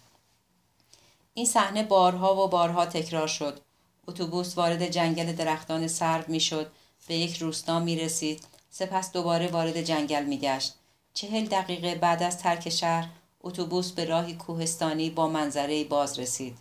[1.35, 3.61] این صحنه بارها و بارها تکرار شد.
[4.09, 6.71] اتوبوس وارد جنگل درختان سرو می‌شد
[7.09, 10.75] به یک روستا می رسید سپس دوباره وارد جنگل می گشت
[11.15, 13.09] چهل دقیقه بعد از ترک شهر
[13.43, 16.59] اتوبوس به راهی کوهستانی با منظره باز رسید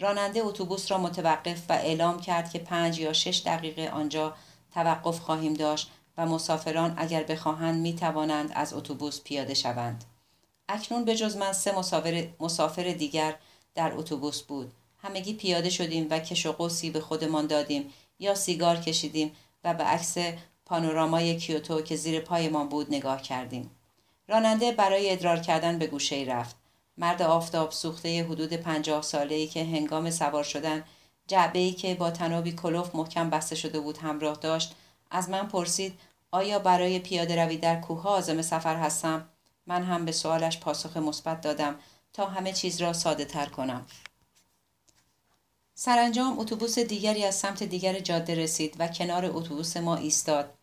[0.00, 4.34] راننده اتوبوس را متوقف و اعلام کرد که پنج یا شش دقیقه آنجا
[4.74, 10.04] توقف خواهیم داشت و مسافران اگر بخواهند می توانند از اتوبوس پیاده شوند.
[10.68, 13.36] اکنون به جز من سه مسافر, مسافر دیگر
[13.74, 14.72] در اتوبوس بود.
[14.98, 19.32] همگی پیاده شدیم و کش و قوسی به خودمان دادیم یا سیگار کشیدیم
[19.64, 20.16] و به عکس
[20.66, 23.70] پانورامای کیوتو که زیر پایمان بود نگاه کردیم.
[24.28, 26.56] راننده برای ادرار کردن به گوشه رفت.
[26.98, 30.84] مرد آفتاب سوخته حدود پنجاه ساله ای که هنگام سوار شدن
[31.26, 34.74] جعبه ای که با تنابی کلوف محکم بسته شده بود همراه داشت
[35.10, 35.98] از من پرسید
[36.30, 39.28] آیا برای پیاده روی در کوه آزم سفر هستم؟
[39.66, 41.78] من هم به سوالش پاسخ مثبت دادم
[42.12, 43.86] تا همه چیز را ساده تر کنم.
[45.74, 50.54] سرانجام اتوبوس دیگری از سمت دیگر جاده رسید و کنار اتوبوس ما ایستاد.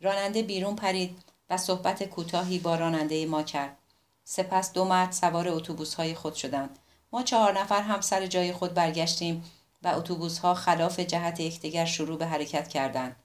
[0.00, 1.31] راننده بیرون پرید.
[1.52, 3.76] و صحبت کوتاهی با راننده ما کرد.
[4.24, 6.78] سپس دو مرد سوار اتوبوس های خود شدند.
[7.12, 9.44] ما چهار نفر هم سر جای خود برگشتیم
[9.82, 13.16] و اتوبوس ها خلاف جهت یکدیگر شروع به حرکت کردند.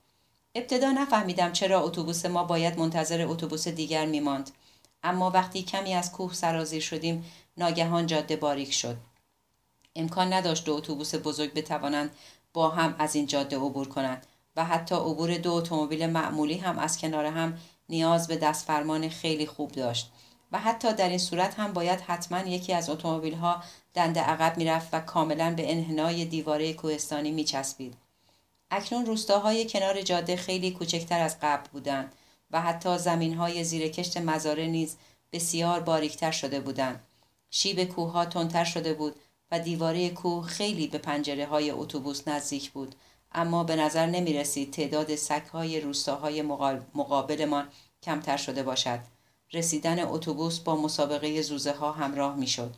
[0.56, 4.52] ابتدا نفهمیدم چرا اتوبوس ما باید منتظر اتوبوس دیگر میماند.
[5.04, 7.26] اما وقتی کمی از کوه سرازیر شدیم
[7.58, 8.98] ناگهان جاده باریک شد.
[9.96, 12.12] امکان نداشت دو اتوبوس بزرگ بتوانند
[12.54, 16.98] با هم از این جاده عبور کنند و حتی عبور دو اتومبیل معمولی هم از
[16.98, 17.58] کنار هم
[17.90, 20.12] نیاز به دستفرمان خیلی خوب داشت
[20.52, 24.94] و حتی در این صورت هم باید حتما یکی از اتومبیل ها دنده عقب می‌رفت
[24.94, 27.94] و کاملا به انحنای دیواره کوهستانی میچسبید
[28.72, 32.14] اکنون روستاهای کنار جاده خیلی کوچکتر از قبل بودند
[32.52, 34.98] و حتی زمین های زیر کشت مزاره نیز
[35.32, 37.04] بسیار باریکتر شده بودند.
[37.50, 39.16] شیب کوه ها تندتر شده بود
[39.52, 42.96] و دیواره کوه خیلی به پنجره های اتوبوس نزدیک بود
[43.32, 46.42] اما به نظر نمی رسید تعداد سک های روستاهای
[46.96, 47.68] مقابلمان
[48.04, 49.00] کمتر شده باشد.
[49.54, 52.76] رسیدن اتوبوس با مسابقه زوزه ها همراه می شد.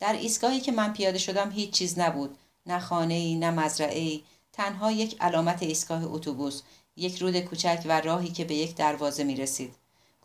[0.00, 2.38] در ایستگاهی که من پیاده شدم هیچ چیز نبود.
[2.66, 4.22] نه خانه ای، نه مزرعه ای،
[4.52, 6.62] تنها یک علامت ایستگاه اتوبوس
[6.96, 9.74] یک رود کوچک و راهی که به یک دروازه می رسید.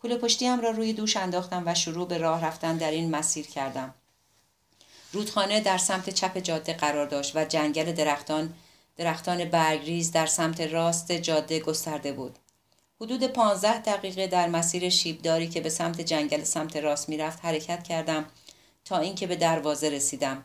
[0.01, 3.93] کوله پشتیم را روی دوش انداختم و شروع به راه رفتن در این مسیر کردم.
[5.13, 8.53] رودخانه در سمت چپ جاده قرار داشت و جنگل درختان
[8.98, 12.40] درختان برگریز در سمت راست جاده گسترده بود.
[13.02, 18.26] حدود پانزده دقیقه در مسیر شیبداری که به سمت جنگل سمت راست می‌رفت حرکت کردم
[18.86, 20.44] تا اینکه به دروازه رسیدم.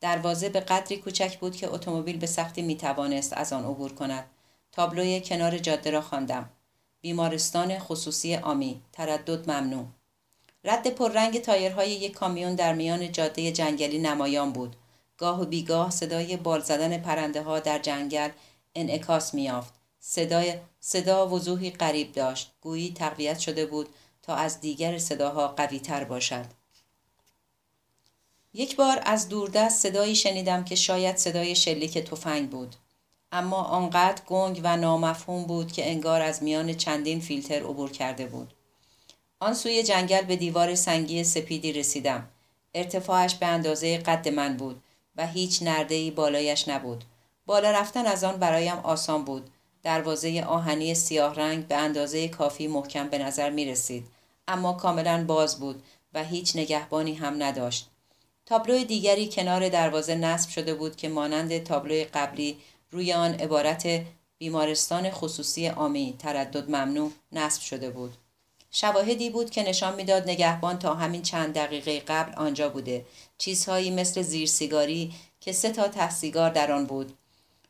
[0.00, 4.24] دروازه به قدری کوچک بود که اتومبیل به سختی می توانست از آن عبور کند.
[4.72, 6.50] تابلوی کنار جاده را خواندم.
[7.00, 9.86] بیمارستان خصوصی آمی تردد ممنوع
[10.64, 14.76] رد پررنگ تایرهای یک کامیون در میان جاده جنگلی نمایان بود
[15.18, 18.30] گاه و بیگاه صدای بال زدن پرنده ها در جنگل
[18.74, 22.52] انعکاس میافت صدای صدا وضوحی غریب داشت.
[22.60, 23.88] گویی تقویت شده بود
[24.22, 26.44] تا از دیگر صداها قوی تر باشد
[28.54, 32.76] یک بار از دوردست صدایی شنیدم که شاید صدای شلیک تفنگ بود.
[33.32, 38.52] اما آنقدر گنگ و نامفهوم بود که انگار از میان چندین فیلتر عبور کرده بود.
[39.40, 42.28] آن سوی جنگل به دیوار سنگی سپیدی رسیدم.
[42.74, 44.82] ارتفاعش به اندازه قد من بود.
[45.16, 47.04] و هیچ نردهای بالایش نبود.
[47.46, 49.50] بالا رفتن از آن برایم آسان بود.
[49.82, 54.06] دروازه آهنی سیاه رنگ به اندازه کافی محکم به نظر می رسید
[54.48, 55.82] اما کاملا باز بود
[56.14, 57.90] و هیچ نگهبانی هم نداشت.
[58.46, 62.56] تابلو دیگری کنار دروازه نصب شده بود که مانند تابلوی قبلی
[62.90, 64.02] روی آن عبارت
[64.38, 68.14] بیمارستان خصوصی آمی تردد ممنوع نصب شده بود.
[68.76, 73.06] شواهدی بود که نشان می‌داد نگهبان تا همین چند دقیقه قبل آنجا بوده.
[73.38, 77.12] چیزهایی مثل زیر سیگاری که سه تا ته سیگار در آن بود.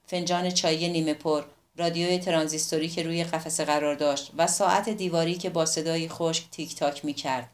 [0.07, 1.45] فنجان چای نیمه پر
[1.77, 6.77] رادیوی ترانزیستوری که روی قفسه قرار داشت و ساعت دیواری که با صدای خشک تیک
[6.77, 7.51] تاک می کرد.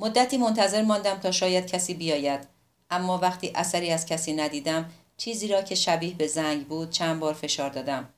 [0.00, 2.40] مدتی منتظر ماندم تا شاید کسی بیاید.
[2.90, 7.34] اما وقتی اثری از کسی ندیدم چیزی را که شبیه به زنگ بود چند بار
[7.34, 8.08] فشار دادم.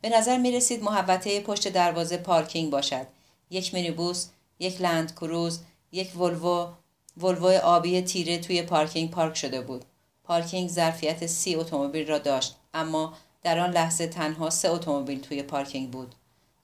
[0.00, 3.06] به نظر می رسید محوطه پشت دروازه پارکینگ باشد.
[3.50, 4.26] یک مینیبوس
[4.58, 5.60] یک لند کروز
[5.92, 6.68] یک ولوو.
[7.16, 9.84] ولوو آبی تیره توی پارکینگ پارک شده بود.
[10.24, 13.12] پارکینگ ظرفیت سی اتومبیل را داشت اما
[13.42, 16.14] در آن لحظه تنها سه اتومبیل توی پارکینگ بود.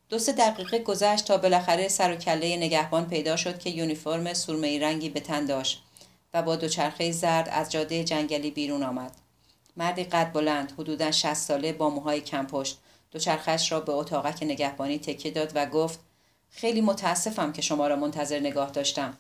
[0.09, 4.81] دو سه دقیقه گذشت تا بالاخره سر و کله نگهبان پیدا شد که یونیفرم سرمه
[4.81, 5.83] رنگی به تن داشت
[6.35, 9.13] و با دوچرخه زرد از جاده جنگلی بیرون آمد.
[9.77, 12.79] مردی قد بلند حدودا 60 ساله با موهای کمپشت.
[13.11, 16.01] دوچرخش را به اتاقک نگهبانی تکیه داد و گفت
[16.57, 19.17] خیلی متاسفم که شما را منتظر نگاه داشتم.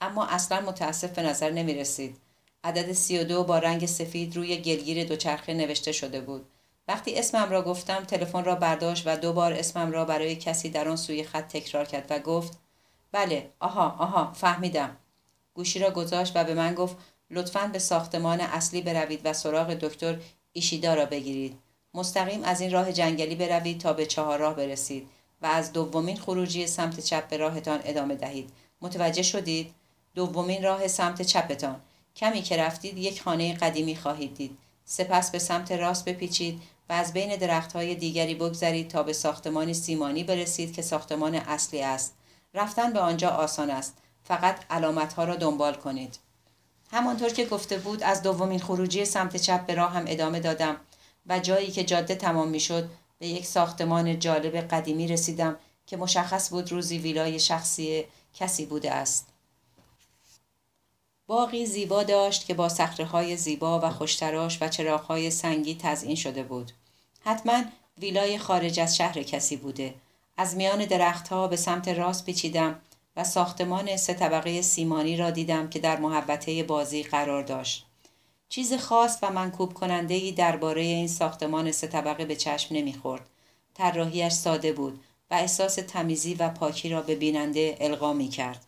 [0.00, 2.16] اما اصلا متاسف به نظر نمی رسید
[2.64, 6.46] عدد سی و دو با رنگ سفید روی گلگیر دوچرخه نوشته شده بود.
[6.88, 10.88] وقتی اسمم را گفتم تلفن را برداشت و دو بار اسمم را برای کسی در
[10.88, 12.58] آن سوی خط تکرار کرد و گفت
[13.12, 14.96] بله آها آها فهمیدم.
[15.54, 16.96] گوشی را گذاشت و به من گفت
[17.30, 20.18] لطفا به ساختمان اصلی بروید و سراغ دکتر
[20.52, 21.58] ایشیدا را بگیرید.
[21.94, 25.17] مستقیم از این راه جنگلی بروید تا به چهار راه برسید.
[25.42, 28.50] و از دومین خروجی سمت چپ به راهتان ادامه دهید.
[28.80, 29.74] متوجه شدید؟
[30.14, 31.80] دومین راه سمت چپتان.
[32.16, 34.58] کمی که رفتید یک خانه قدیمی خواهید دید.
[34.84, 40.24] سپس به سمت راست بپیچید و از بین درختهای دیگری بگذرید تا به ساختمانی سیمانی
[40.24, 42.14] برسید که ساختمان اصلی است.
[42.54, 43.94] رفتن به آنجا آسان است.
[44.24, 46.18] فقط علامتها را دنبال کنید.
[46.92, 50.76] همانطور که گفته بود از دومین خروجی سمت چپ به راهم ادامه دادم
[51.26, 56.72] و جایی که جاده تمام می‌شد به یک ساختمان جالب قدیمی رسیدم که مشخص بود
[56.72, 58.04] روزی ویلای شخصی
[58.34, 59.26] کسی بوده است.
[61.26, 62.68] باقی زیبا داشت که با
[63.12, 66.72] های زیبا و خوشتراش و چراغهای سنگی تزئین شده بود.
[67.20, 67.62] حتما
[67.98, 69.94] ویلای خارج از شهر کسی بوده.
[70.36, 72.80] از میان درختها به سمت راست پیچیدم
[73.16, 77.87] و ساختمان سه طبقه سیمانی را دیدم که در محبته بازی قرار داشت.
[78.48, 83.26] چیز خاص و منکوب کننده ای درباره این ساختمان سه طبقه به چشم نمی‌خورد.
[83.74, 85.00] طراحیش ساده بود
[85.30, 88.64] و احساس تمیزی و پاکی را به بیننده القا می کرد.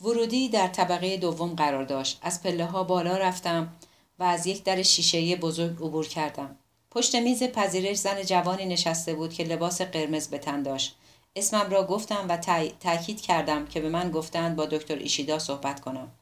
[0.00, 2.18] ورودی در طبقه دوم قرار داشت.
[2.22, 3.72] از پله ها بالا رفتم
[4.18, 6.56] و از یک در شیشه‌ای بزرگ عبور کردم.
[6.90, 10.96] پشت میز پذیرش زن جوانی نشسته بود که لباس قرمز به تن داشت.
[11.36, 12.36] اسمم را گفتم و
[12.80, 16.12] تاکید کردم که به من گفتند با دکتر ایشیدا صحبت کنم.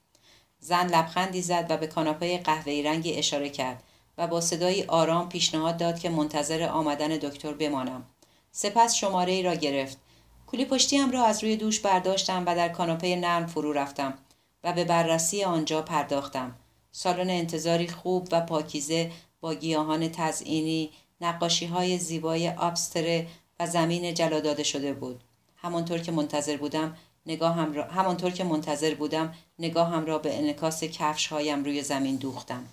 [0.65, 3.83] زن لبخندی زد و به کاناپه قهوه‌ای رنگی اشاره کرد
[4.19, 8.07] و با صدایی آرام پیشنهاد داد که منتظر آمدن دکتر بمانم.
[8.53, 9.99] سپس شماره ای را گرفت.
[10.47, 14.19] کولی پشتیم را از روی دوش برداشتم و در کاناپه نرم فرو رفتم
[14.65, 16.57] و به بررسی آنجا پرداختم.
[16.93, 19.11] سالن انتظاری خوب و پاکیزه
[19.41, 20.91] با گیاهان تزئینی،
[21.21, 23.27] نقاشی های زیبای آبستره
[23.61, 25.21] و زمین جلا داده شده بود.
[25.57, 26.97] همانطور که منتظر بودم
[27.27, 32.65] نگاهم را همانطور که منتظر بودم نگاهم را به انکاس کفش هایم روی زمین دوختم.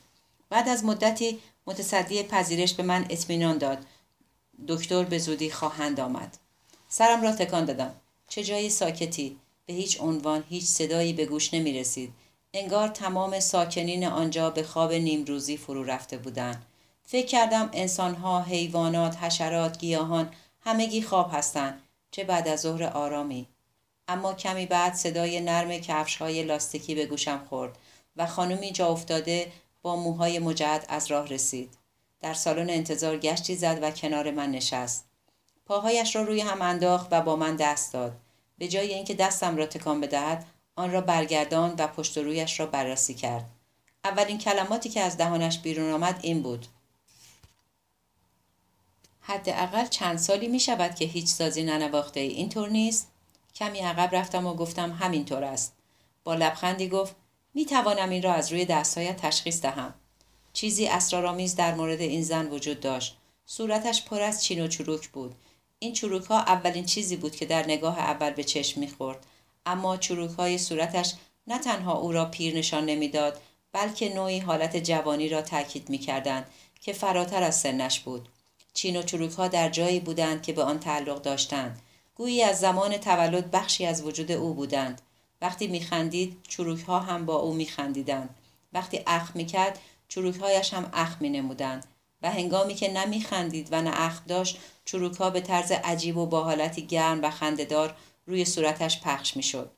[0.50, 3.86] بعد از مدتی متصدی پذیرش به من اطمینان داد.
[4.68, 6.38] دکتر به زودی خواهند آمد.
[6.90, 7.96] سرم را تکان دادم.
[8.30, 9.38] چه جای ساکتی.
[9.66, 12.14] به هیچ عنوان هیچ صدایی به گوش نمی رسید
[12.54, 16.66] انگار تمام ساکنین آنجا به خواب نیمروزی فرو رفته بودند.
[17.04, 20.32] فکر کردم انسانها حیوانات حشرات گیاهان
[20.62, 21.82] همگی خواب هستند.
[22.12, 23.48] چه بعد از ظهر آرامی.
[24.10, 27.78] اما کمی بعد صدای نرم کفش های لاستیکی به گوشم خورد
[28.16, 31.78] و خانمی جا افتاده با موهای مجعد از راه رسید.
[32.22, 35.06] در سالن انتظار گشتی زد و کنار من نشست.
[35.66, 38.12] پاهایش را روی هم انداخت و با من دست داد.
[38.58, 40.46] به جای اینکه دستم را تکان بدهد
[40.76, 43.46] آن را برگردان و پشت و رویش را بررسی کرد.
[44.04, 46.66] اولین کلماتی که از دهانش بیرون آمد این بود.
[49.22, 52.28] حداقل چند سالی می شود که هیچ سازی ننواخته ای.
[52.28, 53.12] اینطور نیست؟
[53.60, 55.74] کمی عقب رفتم و گفتم همینطور است.
[56.24, 57.16] با لبخندی گفت
[57.54, 59.94] می توانم این را از روی دستهایت تشخیص دهم.
[60.54, 63.18] چیزی اسرارآمیز در مورد این زن وجود داشت.
[63.46, 65.36] صورتش پر از چین و چروک بود.
[65.80, 69.26] این چروک ها اولین چیزی بود که در نگاه اول به چشم می‌خورد.
[69.66, 71.14] اما چروک های صورتش
[71.48, 73.42] نه تنها او را پیر نشان نمی‌داد
[73.72, 76.48] بلکه نوعی حالت جوانی را تاکید می‌کردند
[76.82, 78.30] که فراتر از سنش بود.
[78.74, 81.82] چین و چروک ها در جایی بودند که به آن تعلق داشتند.
[82.20, 85.02] گویی از زمان تولد بخشی از وجود او بودند.
[85.42, 88.36] وقتی میخندید چروک ها هم با او میخندیدند.
[88.74, 91.86] وقتی اخ می‌کرد چروک هایش هم اخ مینمودند.
[92.22, 96.44] و هنگامی که نمیخندید و نه اخ داشت چروک ها به طرز عجیب و با
[96.44, 97.96] حالتی گرم و خندهدار
[98.28, 99.72] روی صورتش پخش می‌شد.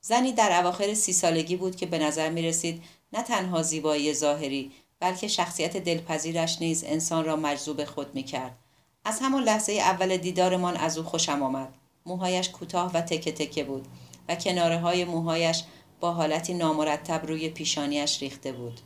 [0.00, 2.82] زنی در اواخر سی سالگی بود که به نظر می رسید
[3.12, 8.56] نه تنها زیبایی ظاهری بلکه شخصیت دلپذیرش نیز انسان را مجذوب خود می کرد.
[9.04, 11.74] از همان لحظه اول دیدارمان از او خوشم آمد
[12.06, 13.86] موهایش کوتاه و تکه تکه بود
[14.28, 15.62] و کناره های موهایش
[16.00, 18.80] با حالتی نامرتب روی پیشانیش ریخته بود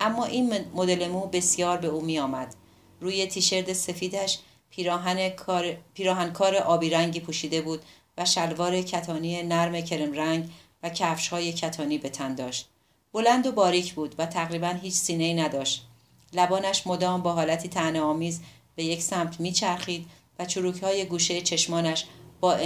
[0.00, 2.54] اما این مدل مو بسیار به او می آمد.
[3.00, 4.38] روی تیشرت سفیدش
[4.70, 7.82] پیراهن کار, پیراهن کار آبی رنگی پوشیده بود
[8.18, 10.50] و شلوار کتانی نرم کرم رنگ
[10.82, 12.68] و کفش های کتانی به تن داشت.
[13.12, 15.86] بلند و باریک بود و تقریبا هیچ سینه نداشت.
[16.32, 18.40] لبانش مدام با حالتی تنه آمیز
[18.76, 20.06] به یک سمت میچرخید
[20.38, 22.04] و چروک های گوشه چشمانش
[22.40, 22.56] با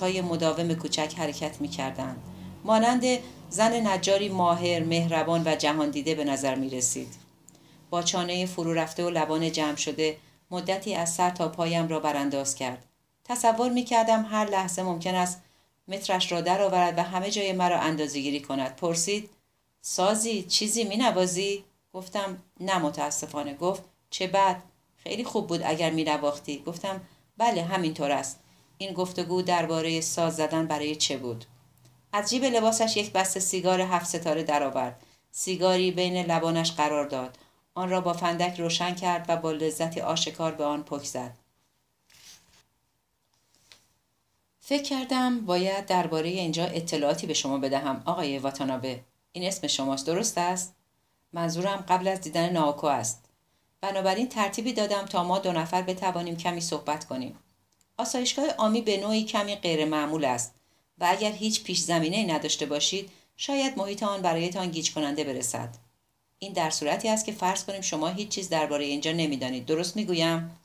[0.00, 2.22] های مداوم کوچک حرکت می‌کردند
[2.64, 3.04] مانند
[3.50, 7.14] زن نجاری ماهر مهربان و جهان دیده به نظر می رسید.
[7.90, 10.16] با چانه فرو رفته و لبان جمع شده
[10.50, 12.86] مدتی از سر تا پایم را برانداز کرد.
[13.24, 15.42] تصور می کردم هر لحظه ممکن است
[15.88, 18.76] مترش را درآورد و همه جای مرا اندازهگیری کند.
[18.76, 19.30] پرسید
[19.80, 24.62] سازی چیزی می نوازی؟ گفتم نه متاسفانه گفت چه بد
[25.02, 27.00] خیلی خوب بود اگر می نواختی گفتم
[27.38, 28.40] بله همینطور است.
[28.78, 31.44] این گفتگو درباره ساز زدن برای چه بود؟
[32.12, 35.02] از جیب لباسش یک بسته سیگار هفت ستاره درآورد.
[35.30, 37.38] سیگاری بین لبانش قرار داد.
[37.74, 41.34] آن را با فندک روشن کرد و با لذتی آشکار به آن پک زد.
[44.60, 49.00] فکر کردم باید درباره اینجا اطلاعاتی به شما بدهم آقای واتانابه.
[49.32, 50.74] این اسم شماست درست است؟
[51.32, 53.29] منظورم قبل از دیدن ناوکو است.
[53.80, 57.38] بنابراین ترتیبی دادم تا ما دو نفر بتوانیم کمی صحبت کنیم.
[57.96, 60.54] آسایشگاه آمی به نوعی کمی غیر معمول است
[60.98, 65.68] و اگر هیچ پیش زمینه نداشته باشید شاید محیط آن برایتان گیج کننده برسد.
[66.38, 69.66] این در صورتی است که فرض کنیم شما هیچ چیز درباره اینجا نمی‌دانید.
[69.66, 70.56] درست می‌گویم؟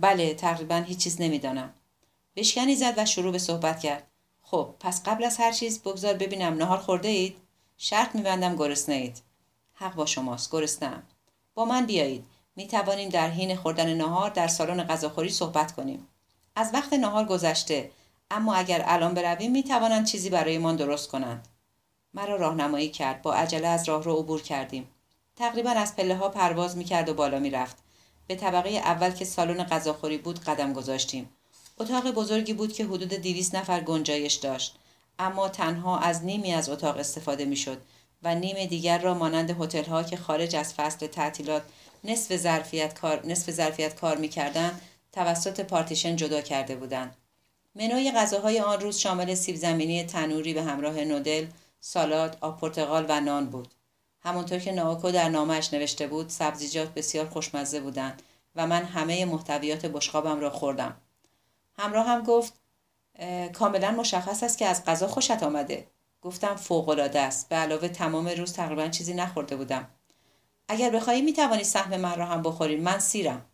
[0.00, 1.74] بله تقریبا هیچ چیز نمی‌دانم.
[2.36, 4.06] بشکنی زد و شروع به صحبت کرد.
[4.42, 7.36] خب پس قبل از هر چیز بگذار ببینم نهار خورده اید؟
[7.78, 9.22] شرط میبندم گرسنه اید.
[9.74, 11.02] حق با شماست گرسنم
[11.56, 12.24] با من بیایید.
[12.56, 16.08] می توانیم در حین خوردن نهار در سالن غذاخوری صحبت کنیم.
[16.56, 17.90] از وقت نهار گذشته
[18.30, 21.48] اما اگر الان برویم می توانند چیزی برایمان درست کنند.
[22.14, 23.22] مرا راهنمایی کرد.
[23.22, 24.88] با عجله از راه رو عبور کردیم.
[25.36, 27.76] تقریبا از پله ها پرواز می کرد و بالا می رفت.
[28.26, 31.30] به طبقه اول که سالن غذاخوری بود قدم گذاشتیم.
[31.78, 34.78] اتاق بزرگی بود که حدود دیویس نفر گنجایش داشت.
[35.18, 37.82] اما تنها از نیمی از اتاق استفاده می شد.
[38.26, 41.62] و نیم دیگر را مانند هتل ها که خارج از فصل تعطیلات
[42.04, 44.80] نصف ظرفیت کار نصف ظرفیت کار می‌کردند
[45.12, 47.16] توسط پارتیشن جدا کرده بودند.
[47.74, 51.46] منوی غذاهای آن روز شامل سیب زمینی تنوری به همراه نودل
[51.80, 53.74] سالاد آب پرتقال و نان بود.
[54.20, 58.22] همانطور که ناوکو در نامش نوشته بود سبزیجات بسیار خوشمزه بودند
[58.56, 60.96] و من همه محتویات بشقابم را خوردم.
[61.78, 62.52] همراه هم گفت
[63.52, 65.86] کاملا مشخص است که از غذا خوشت آمده.
[66.26, 67.48] گفتم فوق العاده است.
[67.48, 69.88] به علاوه تمام روز تقریبا چیزی نخورده بودم.
[70.68, 72.80] اگر بخواهید می توانید سهم من را هم بخورید.
[72.80, 73.44] من سیرم.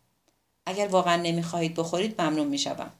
[0.67, 2.93] اگر واقعا نمی‌خواهید بخورید ممنون می‌شوم.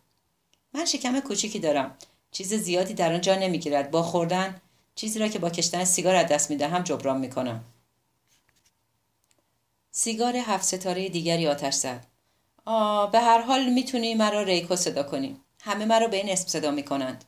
[0.75, 1.97] من شکم کوچیکی دارم.
[2.31, 3.91] چیز زیادی در آن جا نمی‌گیرد.
[3.91, 4.61] با خوردن
[4.95, 7.65] چیزی را که با کشتن سیگار از دست می‌دهم جبران می‌کنم.
[9.91, 12.07] سیگار هفت ستاره دیگری آتش زد.
[12.65, 15.41] آه به هر حال می‌تونی مرا ریکو صدا کنی.
[15.61, 17.25] همه مرا به این اسم صدا می‌کنند.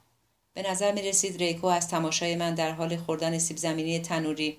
[0.55, 4.59] به نظر می رسید ریکو از تماشای من در حال خوردن سیب زمینی تنوری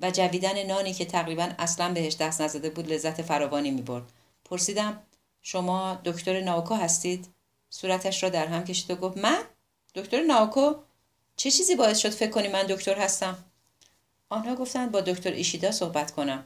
[0.00, 4.12] و جویدن نانی که تقریبا اصلا بهش دست نزده بود لذت فراوانی می برد.
[4.44, 5.02] پرسیدم
[5.42, 7.28] شما دکتر ناوکو هستید؟
[7.70, 9.38] صورتش را در هم کشید و گفت من؟
[9.94, 10.74] دکتر ناوکو؟
[11.36, 13.38] چه چیزی باعث شد فکر کنی من دکتر هستم؟
[14.28, 16.44] آنها گفتند با دکتر ایشیدا صحبت کنم.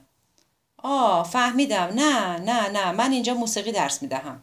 [0.76, 4.42] آه فهمیدم نه نه نه من اینجا موسیقی درس می دهم.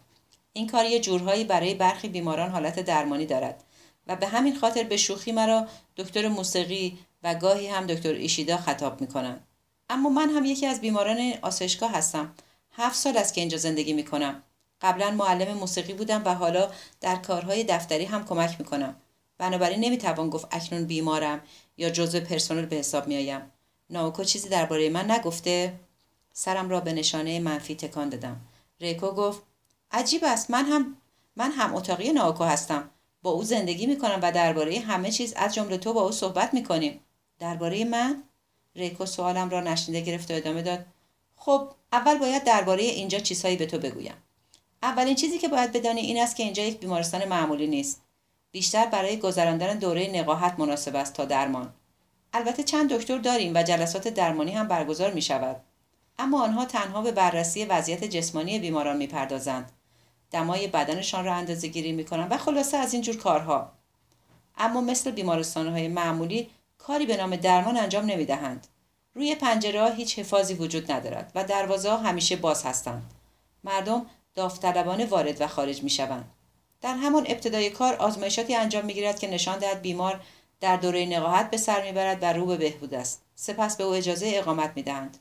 [0.54, 3.64] این کار یه جورهایی برای برخی بیماران حالت درمانی دارد
[4.08, 5.68] و به همین خاطر به شوخی مرا
[5.98, 9.40] دکتر موسیقی و گاهی هم دکتر ایشیدا خطاب می‌کنن
[9.90, 12.34] اما من هم یکی از بیماران آسایشگاه هستم.
[12.72, 14.44] هفت سال است که اینجا زندگی می‌کنم.
[14.82, 16.72] قبلا معلم موسیقی بودم و حالا
[17.02, 18.96] در کارهای دفتری هم کمک می‌کنم.
[19.38, 21.42] بنابراین نمی‌توان گفت اکنون بیمارم
[21.78, 23.52] یا جزو پرسنل به حساب میآیم.
[23.90, 25.80] ناوکو چیزی درباره من نگفته.
[26.34, 28.42] سرم را به نشانه منفی تکان دادم.
[28.82, 29.44] ریکو گفت
[29.92, 30.52] عجیب است.
[30.52, 30.98] من هم
[31.36, 32.90] من هم اتاقی ناوکو هستم.
[33.26, 37.00] با او زندگی می‌کنم و درباره همه چیز از جمله تو با او صحبت می‌کنیم.
[37.40, 38.24] درباره من؟
[38.76, 40.86] ریکو سوالم را نشنیده گرفت و ادامه داد.
[41.36, 44.14] خب اول باید درباره اینجا چیزهایی به تو بگویم.
[44.84, 48.02] اولین چیزی که باید بدانی این است که اینجا یک بیمارستان معمولی نیست.
[48.52, 51.74] بیشتر برای گذراندن دوره نقاهت مناسب است تا درمان.
[52.34, 55.62] البته چند دکتر داریم و جلسات درمانی هم برگزار می شود
[56.20, 59.72] اما آنها تنها به بررسی وضعیت جسمانی بیماران می‌پردازند.
[60.32, 63.72] دمای بدنشان را اندازه گیری می کنند و خلاصه از اینجور کارها
[64.58, 68.68] اما مثل بیمارستان های معمولی کاری به نام درمان انجام نمی دهند.
[69.14, 73.12] روی پنجره ها هیچ حفاظی وجود ندارد و دروازه ها همیشه باز هستند.
[73.64, 76.32] مردم داوطلبانه وارد و خارج می شوند.
[76.82, 80.20] در همان ابتدای کار آزمایشاتی انجام می گیرد که نشان دهد بیمار
[80.62, 84.32] در دوره نقاهت به سر می‌برد و رو به بهبود است سپس به او اجازه
[84.34, 85.18] اقامت می دهند.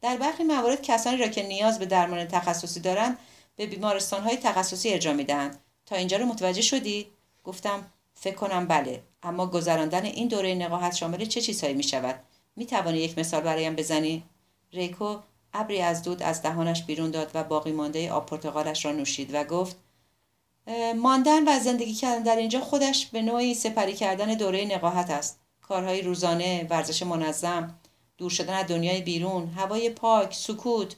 [0.00, 3.18] در برخی موارد کسانی را که نیاز به درمان تخصصی دارند
[3.56, 5.60] به بیمارستان های تخصصی ارجاع می دهند.
[5.86, 7.06] تا اینجا رو متوجه شدی؟
[7.44, 12.20] گفتم فکر کنم بله اما گذراندن این دوره نقاهت شامل چه چیزهایی می شود؟
[12.56, 14.22] می توانی یک مثال برایم بزنی؟
[14.72, 15.18] ریکو
[15.54, 19.44] ابری از دود از دهانش بیرون داد و باقی مانده آب پرتقالش را نوشید و
[19.44, 19.76] گفت
[20.96, 26.02] ماندن و زندگی کردن در اینجا خودش به نوعی سپری کردن دوره نقاهت است کارهای
[26.02, 27.78] روزانه ورزش منظم
[28.18, 30.96] دور شدن از دنیای بیرون هوای پاک سکوت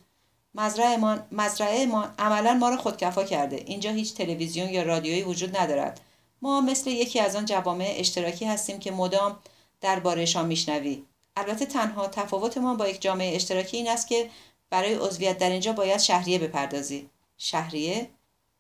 [0.57, 3.57] مزرعه ما, مزرعه ما عملا ما را خودکفا کرده.
[3.57, 6.01] اینجا هیچ تلویزیون یا رادیویی وجود ندارد.
[6.43, 9.39] ما مثل یکی از آن جوامع اشتراکی هستیم که مدام
[9.81, 11.05] دربارهشان میشنوی.
[11.37, 14.31] البته تنها تفاوت ما با یک جامعه اشتراکی این است که
[14.71, 17.11] برای عضویت در اینجا باید شهریه بپردازی.
[17.39, 18.11] شهریه؟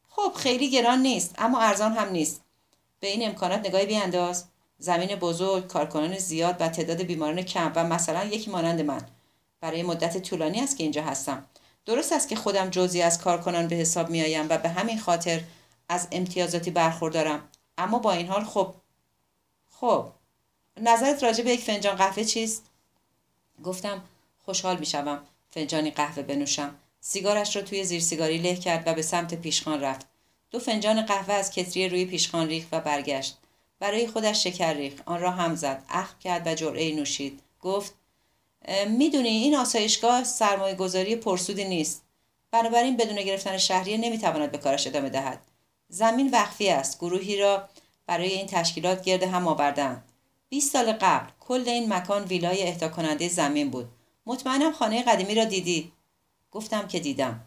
[0.08, 2.40] خب خیلی گران نیست اما ارزان هم نیست.
[3.00, 4.44] به این امکانات نگاهی بیانداز.
[4.78, 9.06] زمین بزرگ کارکنان زیاد و تعداد بیماران کم و مثلا یکی مانند من.
[9.60, 11.44] برای مدت طولانی است که اینجا هستم.
[11.86, 15.42] درست است که خودم جزی از کارکنان به حساب میآیم و به همین خاطر
[15.88, 17.48] از امتیازاتی برخوردارم.
[17.78, 18.74] اما با این حال خب
[19.70, 20.06] خب
[20.80, 22.62] نظرت راجع به یک فنجان قهوه چیست؟
[23.64, 24.04] گفتم
[24.44, 26.74] خوشحال می‌شوم فنجانی قهوه بنوشم.
[27.00, 30.06] سیگارش را توی زیر سیگاری له کرد و به سمت پیشخان رفت.
[30.50, 33.38] دو فنجان قهوه از کتری روی پیشخان ریخت و برگشت.
[33.78, 35.02] برای خودش شکر ریخت.
[35.06, 35.82] آن را هم زد.
[35.88, 37.40] اخم کرد و جرعه نوشید.
[37.62, 37.94] گفت
[38.88, 42.02] می‌دونی این آسایشگاه سرمایه گذاری پرسودی نیست.
[42.50, 45.40] بنابراین بدون گرفتن شهریه نمی‌تواند به کارش ادامه دهد.
[45.88, 46.98] زمین وقفی است.
[46.98, 47.68] گروهی را
[48.06, 50.02] برای این تشکیلات گرد هم آوردن
[50.48, 53.88] 20 سال قبل کل این مکان ویلای اهدا کننده زمین بود.
[54.26, 55.92] مطمئنم خانه قدیمی را دیدی.
[56.50, 57.40] گفتم که دیدم.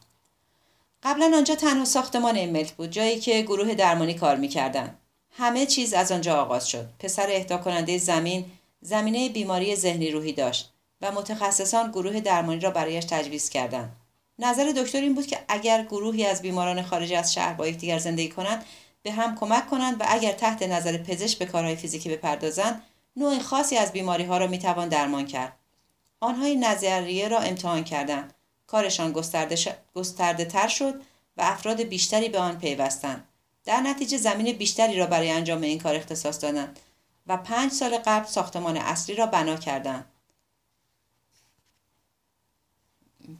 [1.03, 4.99] قبلا آنجا تنها ساختمان این ملک بود جایی که گروه درمانی کار می‌کردند.
[5.31, 6.89] همه چیز از آنجا آغاز شد.
[6.99, 8.45] پسر اهدا کننده زمین
[8.81, 10.73] زمینه بیماری ذهنی روحی داشت.
[11.01, 13.95] و متخصصان گروه درمانی را برایش تجویز کردند.
[14.39, 18.29] نظر دکتر این بود که اگر گروهی از بیماران خارج از شهر با یکدیگر زندگی
[18.29, 18.65] کنند
[19.03, 22.81] به هم کمک کنند و اگر تحت نظر پزشک به کارهای فیزیکی بپردازند
[23.15, 25.53] نوع خاصی از بیماری ها را می‌توان درمان کرد.
[26.19, 28.33] آنها این نظریه را امتحان کردند.
[28.67, 29.57] کارشان گسترده,
[29.95, 31.01] گسترده تر شد
[31.37, 33.27] و افراد بیشتری به آن پیوستند.
[33.65, 36.79] در نتیجه زمین بیشتری را برای انجام این کار اختصاص دادند
[37.27, 40.05] و پنج سال قبل ساختمان اصلی را بنا کردند.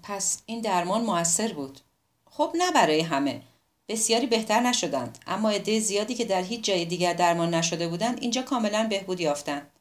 [0.03, 1.79] پس این درمان موثر بود.
[2.29, 3.41] خب نه برای همه.
[3.87, 8.41] بسیاری بهتر نشدند اما عده زیادی که در هیچ جای دیگر درمان نشده بودند اینجا
[8.41, 9.71] کاملا بهبود یافتند.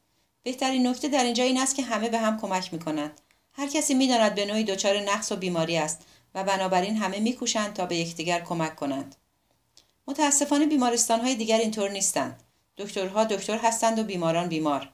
[0.43, 3.21] بهترین نکته در اینجا این است که همه به هم کمک می‌کنند.
[3.53, 6.01] هر کسی می‌داند به نوعی دچار نقص و بیماری است
[6.35, 9.15] و بنابراین همه میکوشند تا به یکدیگر کمک کنند.
[10.07, 12.43] متاسفانه بیمارستان های دیگر اینطور نیستند.
[12.77, 14.89] دکترها دکتر هستند و بیماران بیمار.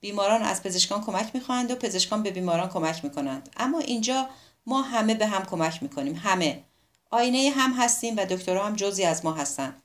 [0.00, 3.48] بیماران از پزشکان کمک می‌خواهند و پزشکان به بیماران کمک می‌کنند.
[3.56, 4.28] اما اینجا
[4.66, 6.64] ما همه به هم کمک می‌کنیم همه.
[7.10, 9.82] آینه هم هستیم و دکترها هم جزی از ما هستند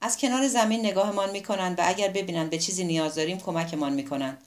[0.00, 4.42] از کنار زمین نگاهمان می‌کنند و اگر ببینند به چیزی نیاز داریم کمکمان می‌کنند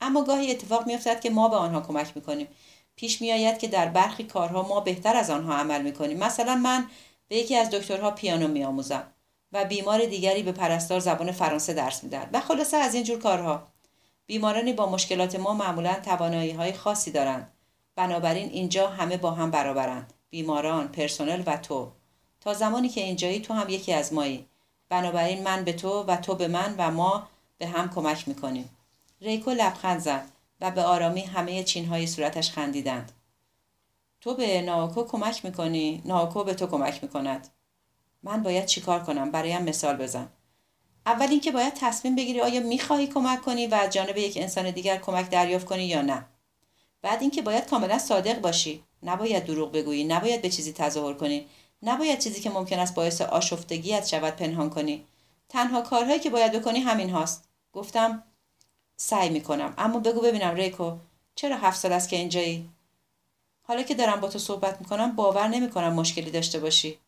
[0.00, 2.48] اما گاهی اتفاق میافتد که ما به آنها کمک می‌کنیم.
[2.96, 6.18] پیش میآید که در برخی کارها ما بهتر از آنها عمل می‌کنیم.
[6.18, 6.86] مثلا من
[7.28, 9.06] به یکی از دکترها پیانو میآموزم
[9.52, 13.66] و بیمار دیگری به پرستار زبان فرانسه درس می‌دهد و خلاصه از این جور کارها.
[14.26, 17.55] بیمارانی با مشکلات ما معمولا توانایی های خاصی دارند.
[17.96, 20.12] بنابراین اینجا همه با هم برابرند.
[20.30, 21.92] بیماران پرسنل و تو.
[22.40, 24.46] تا زمانی که اینجایی تو هم یکی از مایی.
[24.88, 27.28] بنابراین من به تو و تو به من و ما
[27.58, 28.70] به هم کمک می‌کنیم.
[29.20, 30.28] ریکو لبخند زد
[30.60, 33.12] و به آرامی همه چینهای صورتش خندیدند.
[34.20, 37.48] تو به ناوکو کمک می‌کنی؟ ناوکو به تو کمک می‌کند.
[38.22, 40.28] من باید چیکار کنم؟ برایم مثال بزن.
[41.06, 44.96] اول اینکه باید تصمیم بگیری آیا می‌خواهی کمک کنی و از جانب یک انسان دیگر
[44.96, 46.24] کمک دریافت کنی یا نه.
[47.06, 48.84] بعد اینکه باید کاملا صادق باشی.
[49.02, 51.46] نباید دروغ بگویی نباید به چیزی تظاهر کنی.
[51.82, 55.04] نباید چیزی که ممکن است باعث آشفتگیت شود پنهان کنی.
[55.48, 57.48] تنها کارهایی که باید بکنی همین هاست.
[57.72, 58.22] گفتم
[58.96, 59.74] سعی می‌کنم.
[59.78, 60.96] اما بگو ببینم ریکو
[61.34, 62.70] چرا هفت سال است که اینجایی؟
[63.62, 66.98] حالا که دارم با تو صحبت می‌کنم باور نمی‌کنم مشکلی داشته باشی.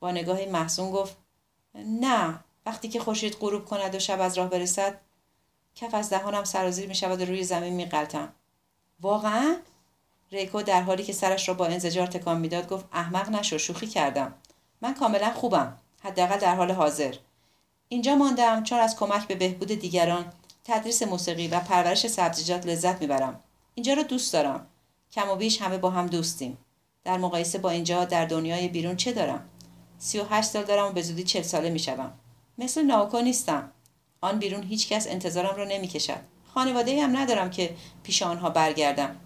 [0.00, 1.16] با نگاهی محزون گفت
[1.74, 2.44] نه.
[2.66, 5.00] وقتی که خورشید غروب کند و شب از راه برسد
[5.74, 7.86] کف از دهانم سرازیر می شود و روی زمین می
[9.00, 9.56] واقعا
[10.32, 14.34] ریکو در حالی که سرش را با انزجار تکان می‌داد گفت احمق نشو شوخی کردم.
[14.80, 15.76] من کاملا خوبم.
[16.00, 17.14] حداقل در حال حاضر.
[17.88, 20.32] اینجا ماندم چون از کمک به بهبود دیگران
[20.64, 23.40] تدریس موسیقی و پرورش سبزیجات لذت می‌برم.
[23.74, 24.66] اینجا را دوست دارم.
[25.12, 26.58] کم و بیش همه با هم دوستیم.
[27.04, 29.48] در مقایسه با اینجا در دنیای بیرون چه دارم؟
[29.98, 32.12] سی و هشت سال دارم و به زودی چل ساله می‌شوم.
[32.58, 33.72] مثل ناوکو نیستم.
[34.20, 36.20] آن بیرون هیچ کس انتظارم را نمی‌کشد.
[36.54, 39.16] خانواده هم ندارم که پیش آنها برگردم.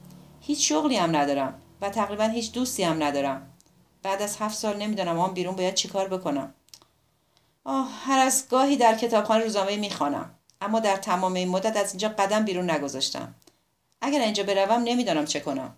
[0.40, 3.48] هیچ شغلی هم ندارم و تقریبا هیچ دوستی هم ندارم.
[4.02, 6.54] بعد از هفت سال نمی‌دانم آن بیرون باید چیکار بکنم.
[7.64, 12.08] آه هر از گاهی در کتابخانه روزنامه می‌خوانم اما در تمام این مدت از اینجا
[12.08, 13.34] قدم بیرون نگذاشتم.
[14.00, 15.76] اگر اینجا بروم نمی‌دانم چه کنم.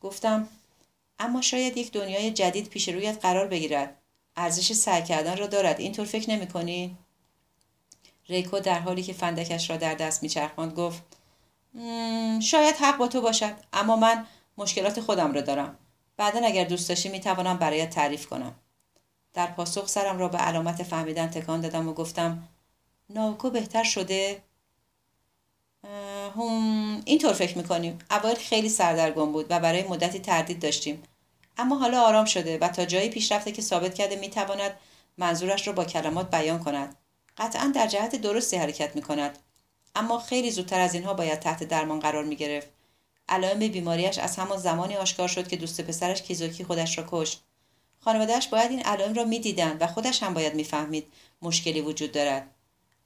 [0.00, 0.48] گفتم
[1.18, 3.96] اما شاید یک دنیای جدید پیش رویت قرار بگیرد.
[4.36, 5.80] ارزش سعی کردن را دارد.
[5.80, 6.96] اینطور فکر نمی کنی؟
[8.28, 11.02] ریکو در حالی که فندکش را در دست میچرخاند گفت
[12.42, 14.26] شاید حق با تو باشد اما من
[14.58, 15.78] مشکلات خودم را دارم.
[16.16, 18.54] بعدا اگر دوست داشتی می‌توانم برایت تعریف کنم.
[19.34, 22.48] در پاسخ سرم را به علامت فهمیدن تکان دادم و گفتم
[23.10, 24.42] ناوکو بهتر شده؟
[26.36, 27.98] هم اینطور فکر می‌کنیم.
[28.10, 31.02] اول خیلی سردرگم بود و برای مدتی تردید داشتیم.
[31.58, 34.76] اما حالا آرام شده و تا جایی پیش رفته که ثابت کرده می‌تواند
[35.18, 36.96] منظورش را با کلمات بیان کند.
[37.36, 39.38] قطعا در جهت درستی حرکت می‌کند.
[39.94, 42.68] اما خیلی زودتر از اینها باید تحت درمان قرار می‌گرفت.
[43.28, 47.42] علائم بیماریش از همان زمانی آشکار شد که دوست پسرش کیزوکی خودش را کشت.
[48.00, 52.50] خانوادهش باید این علائم را می‌دیدند و خودش هم باید می‌فهمید مشکلی وجود دارد.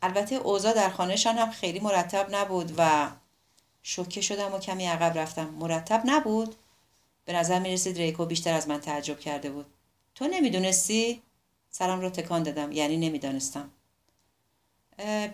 [0.02, 3.11] البته اوضاع در خانهشان هم خیلی مرتب نبود و
[3.82, 5.48] شوکه شدم و کمی عقب رفتم.
[5.48, 6.55] مرتب نبود؟
[7.24, 9.66] به نظر می رسید ریکو بیشتر از من تعجب کرده بود.
[10.15, 11.23] تو نمی‌دونستی؟
[11.70, 13.70] سرم را تکان دادم یعنی نمی‌دانستم.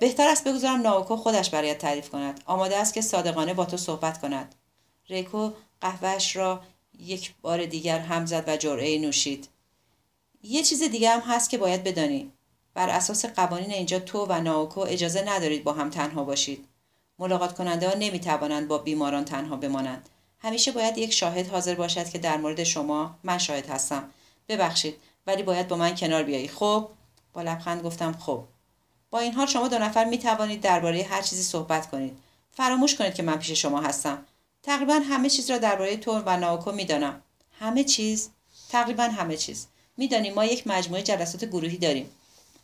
[0.00, 2.40] بهتر است بگذارم ناوکو خودش برایت تعریف کند.
[2.46, 4.54] آماده است که صادقانه با تو صحبت کند.
[5.08, 6.60] ریکو قهوهش را
[6.98, 9.48] یک بار دیگر هم زد و جرعه نوشید.
[10.42, 12.32] یه چیز دیگه هم هست که باید بدانی.
[12.74, 16.64] بر اساس قوانین اینجا تو و ناوکو اجازه ندارید با هم تنها باشید.
[17.18, 20.08] ملاقات کننده ها نمی توانند با بیماران تنها بمانند.
[20.38, 24.10] همیشه باید یک شاهد حاضر باشد که در مورد شما من شاهد هستم.
[24.48, 26.88] ببخشید ولی باید با من کنار بیایی خب؟
[27.32, 28.44] با لبخند گفتم خب.
[29.10, 32.18] با این حال شما دو نفر می توانید درباره هر چیزی صحبت کنید.
[32.52, 34.26] فراموش کنید که من پیش شما هستم.
[34.62, 37.22] تقریبا همه چیز را درباره تو و ناوکو می‌دانم.
[37.58, 38.30] همه چیز؟
[38.68, 39.66] تقریبا همه چیز.
[39.96, 42.10] می‌دانیم ما یک مجموعه جلسات گروهی داریم.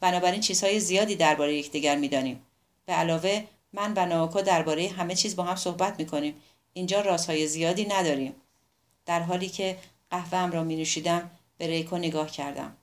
[0.01, 2.43] بنابراین چیزهای زیادی درباره یکدیگر می‌دانیم.
[2.87, 6.35] به علاوه من و ناوکو درباره همه چیز با هم صحبت می‌کنیم.
[6.73, 8.35] اینجا رازهای زیادی نداریم.
[9.07, 9.79] در حالی که
[10.11, 12.77] قهوهام را می نوشیدم به ریکو نگاه کردم.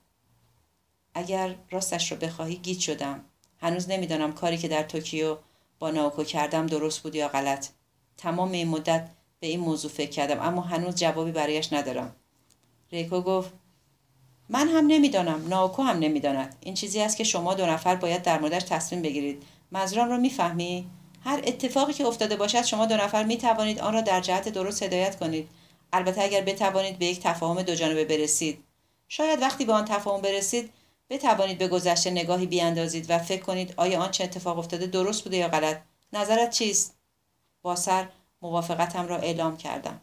[1.14, 3.24] اگر راستش را بخواهی گیج شدم.
[3.60, 5.36] هنوز نمی‌دانم کاری که در توکیو
[5.78, 7.68] با ناوکو کردم درست بود یا غلط.
[8.16, 9.08] تمام این مدت
[9.40, 12.16] به این موضوع فکر کردم اما هنوز جوابی برایش ندارم.
[12.92, 13.52] ریکو گفت
[14.48, 16.56] من هم نمی‌دانم ناوکو هم نمی‌داند.
[16.60, 19.42] این چیزی است که شما دو نفر باید در موردش تصمیم بگیرید.
[19.70, 20.90] منظورم را می‌فهمی؟
[21.24, 24.82] هر اتفاقی که افتاده باشد شما دو نفر می توانید آن را در جهت درست
[24.82, 25.48] هدایت کنید.
[25.92, 28.64] البته اگر بتوانید به یک تفاهم دو جانبه برسید.
[29.08, 30.70] شاید وقتی به آن تفاهم برسید
[31.10, 35.48] بتوانید به گذشته نگاهی بیاندازید و فکر کنید آیا آنچه اتفاق افتاده درست بوده یا
[35.48, 35.80] غلط.
[36.12, 36.98] نظرت چیست؟
[37.62, 38.08] با سر
[38.42, 40.00] موافقتم را اعلام کردم.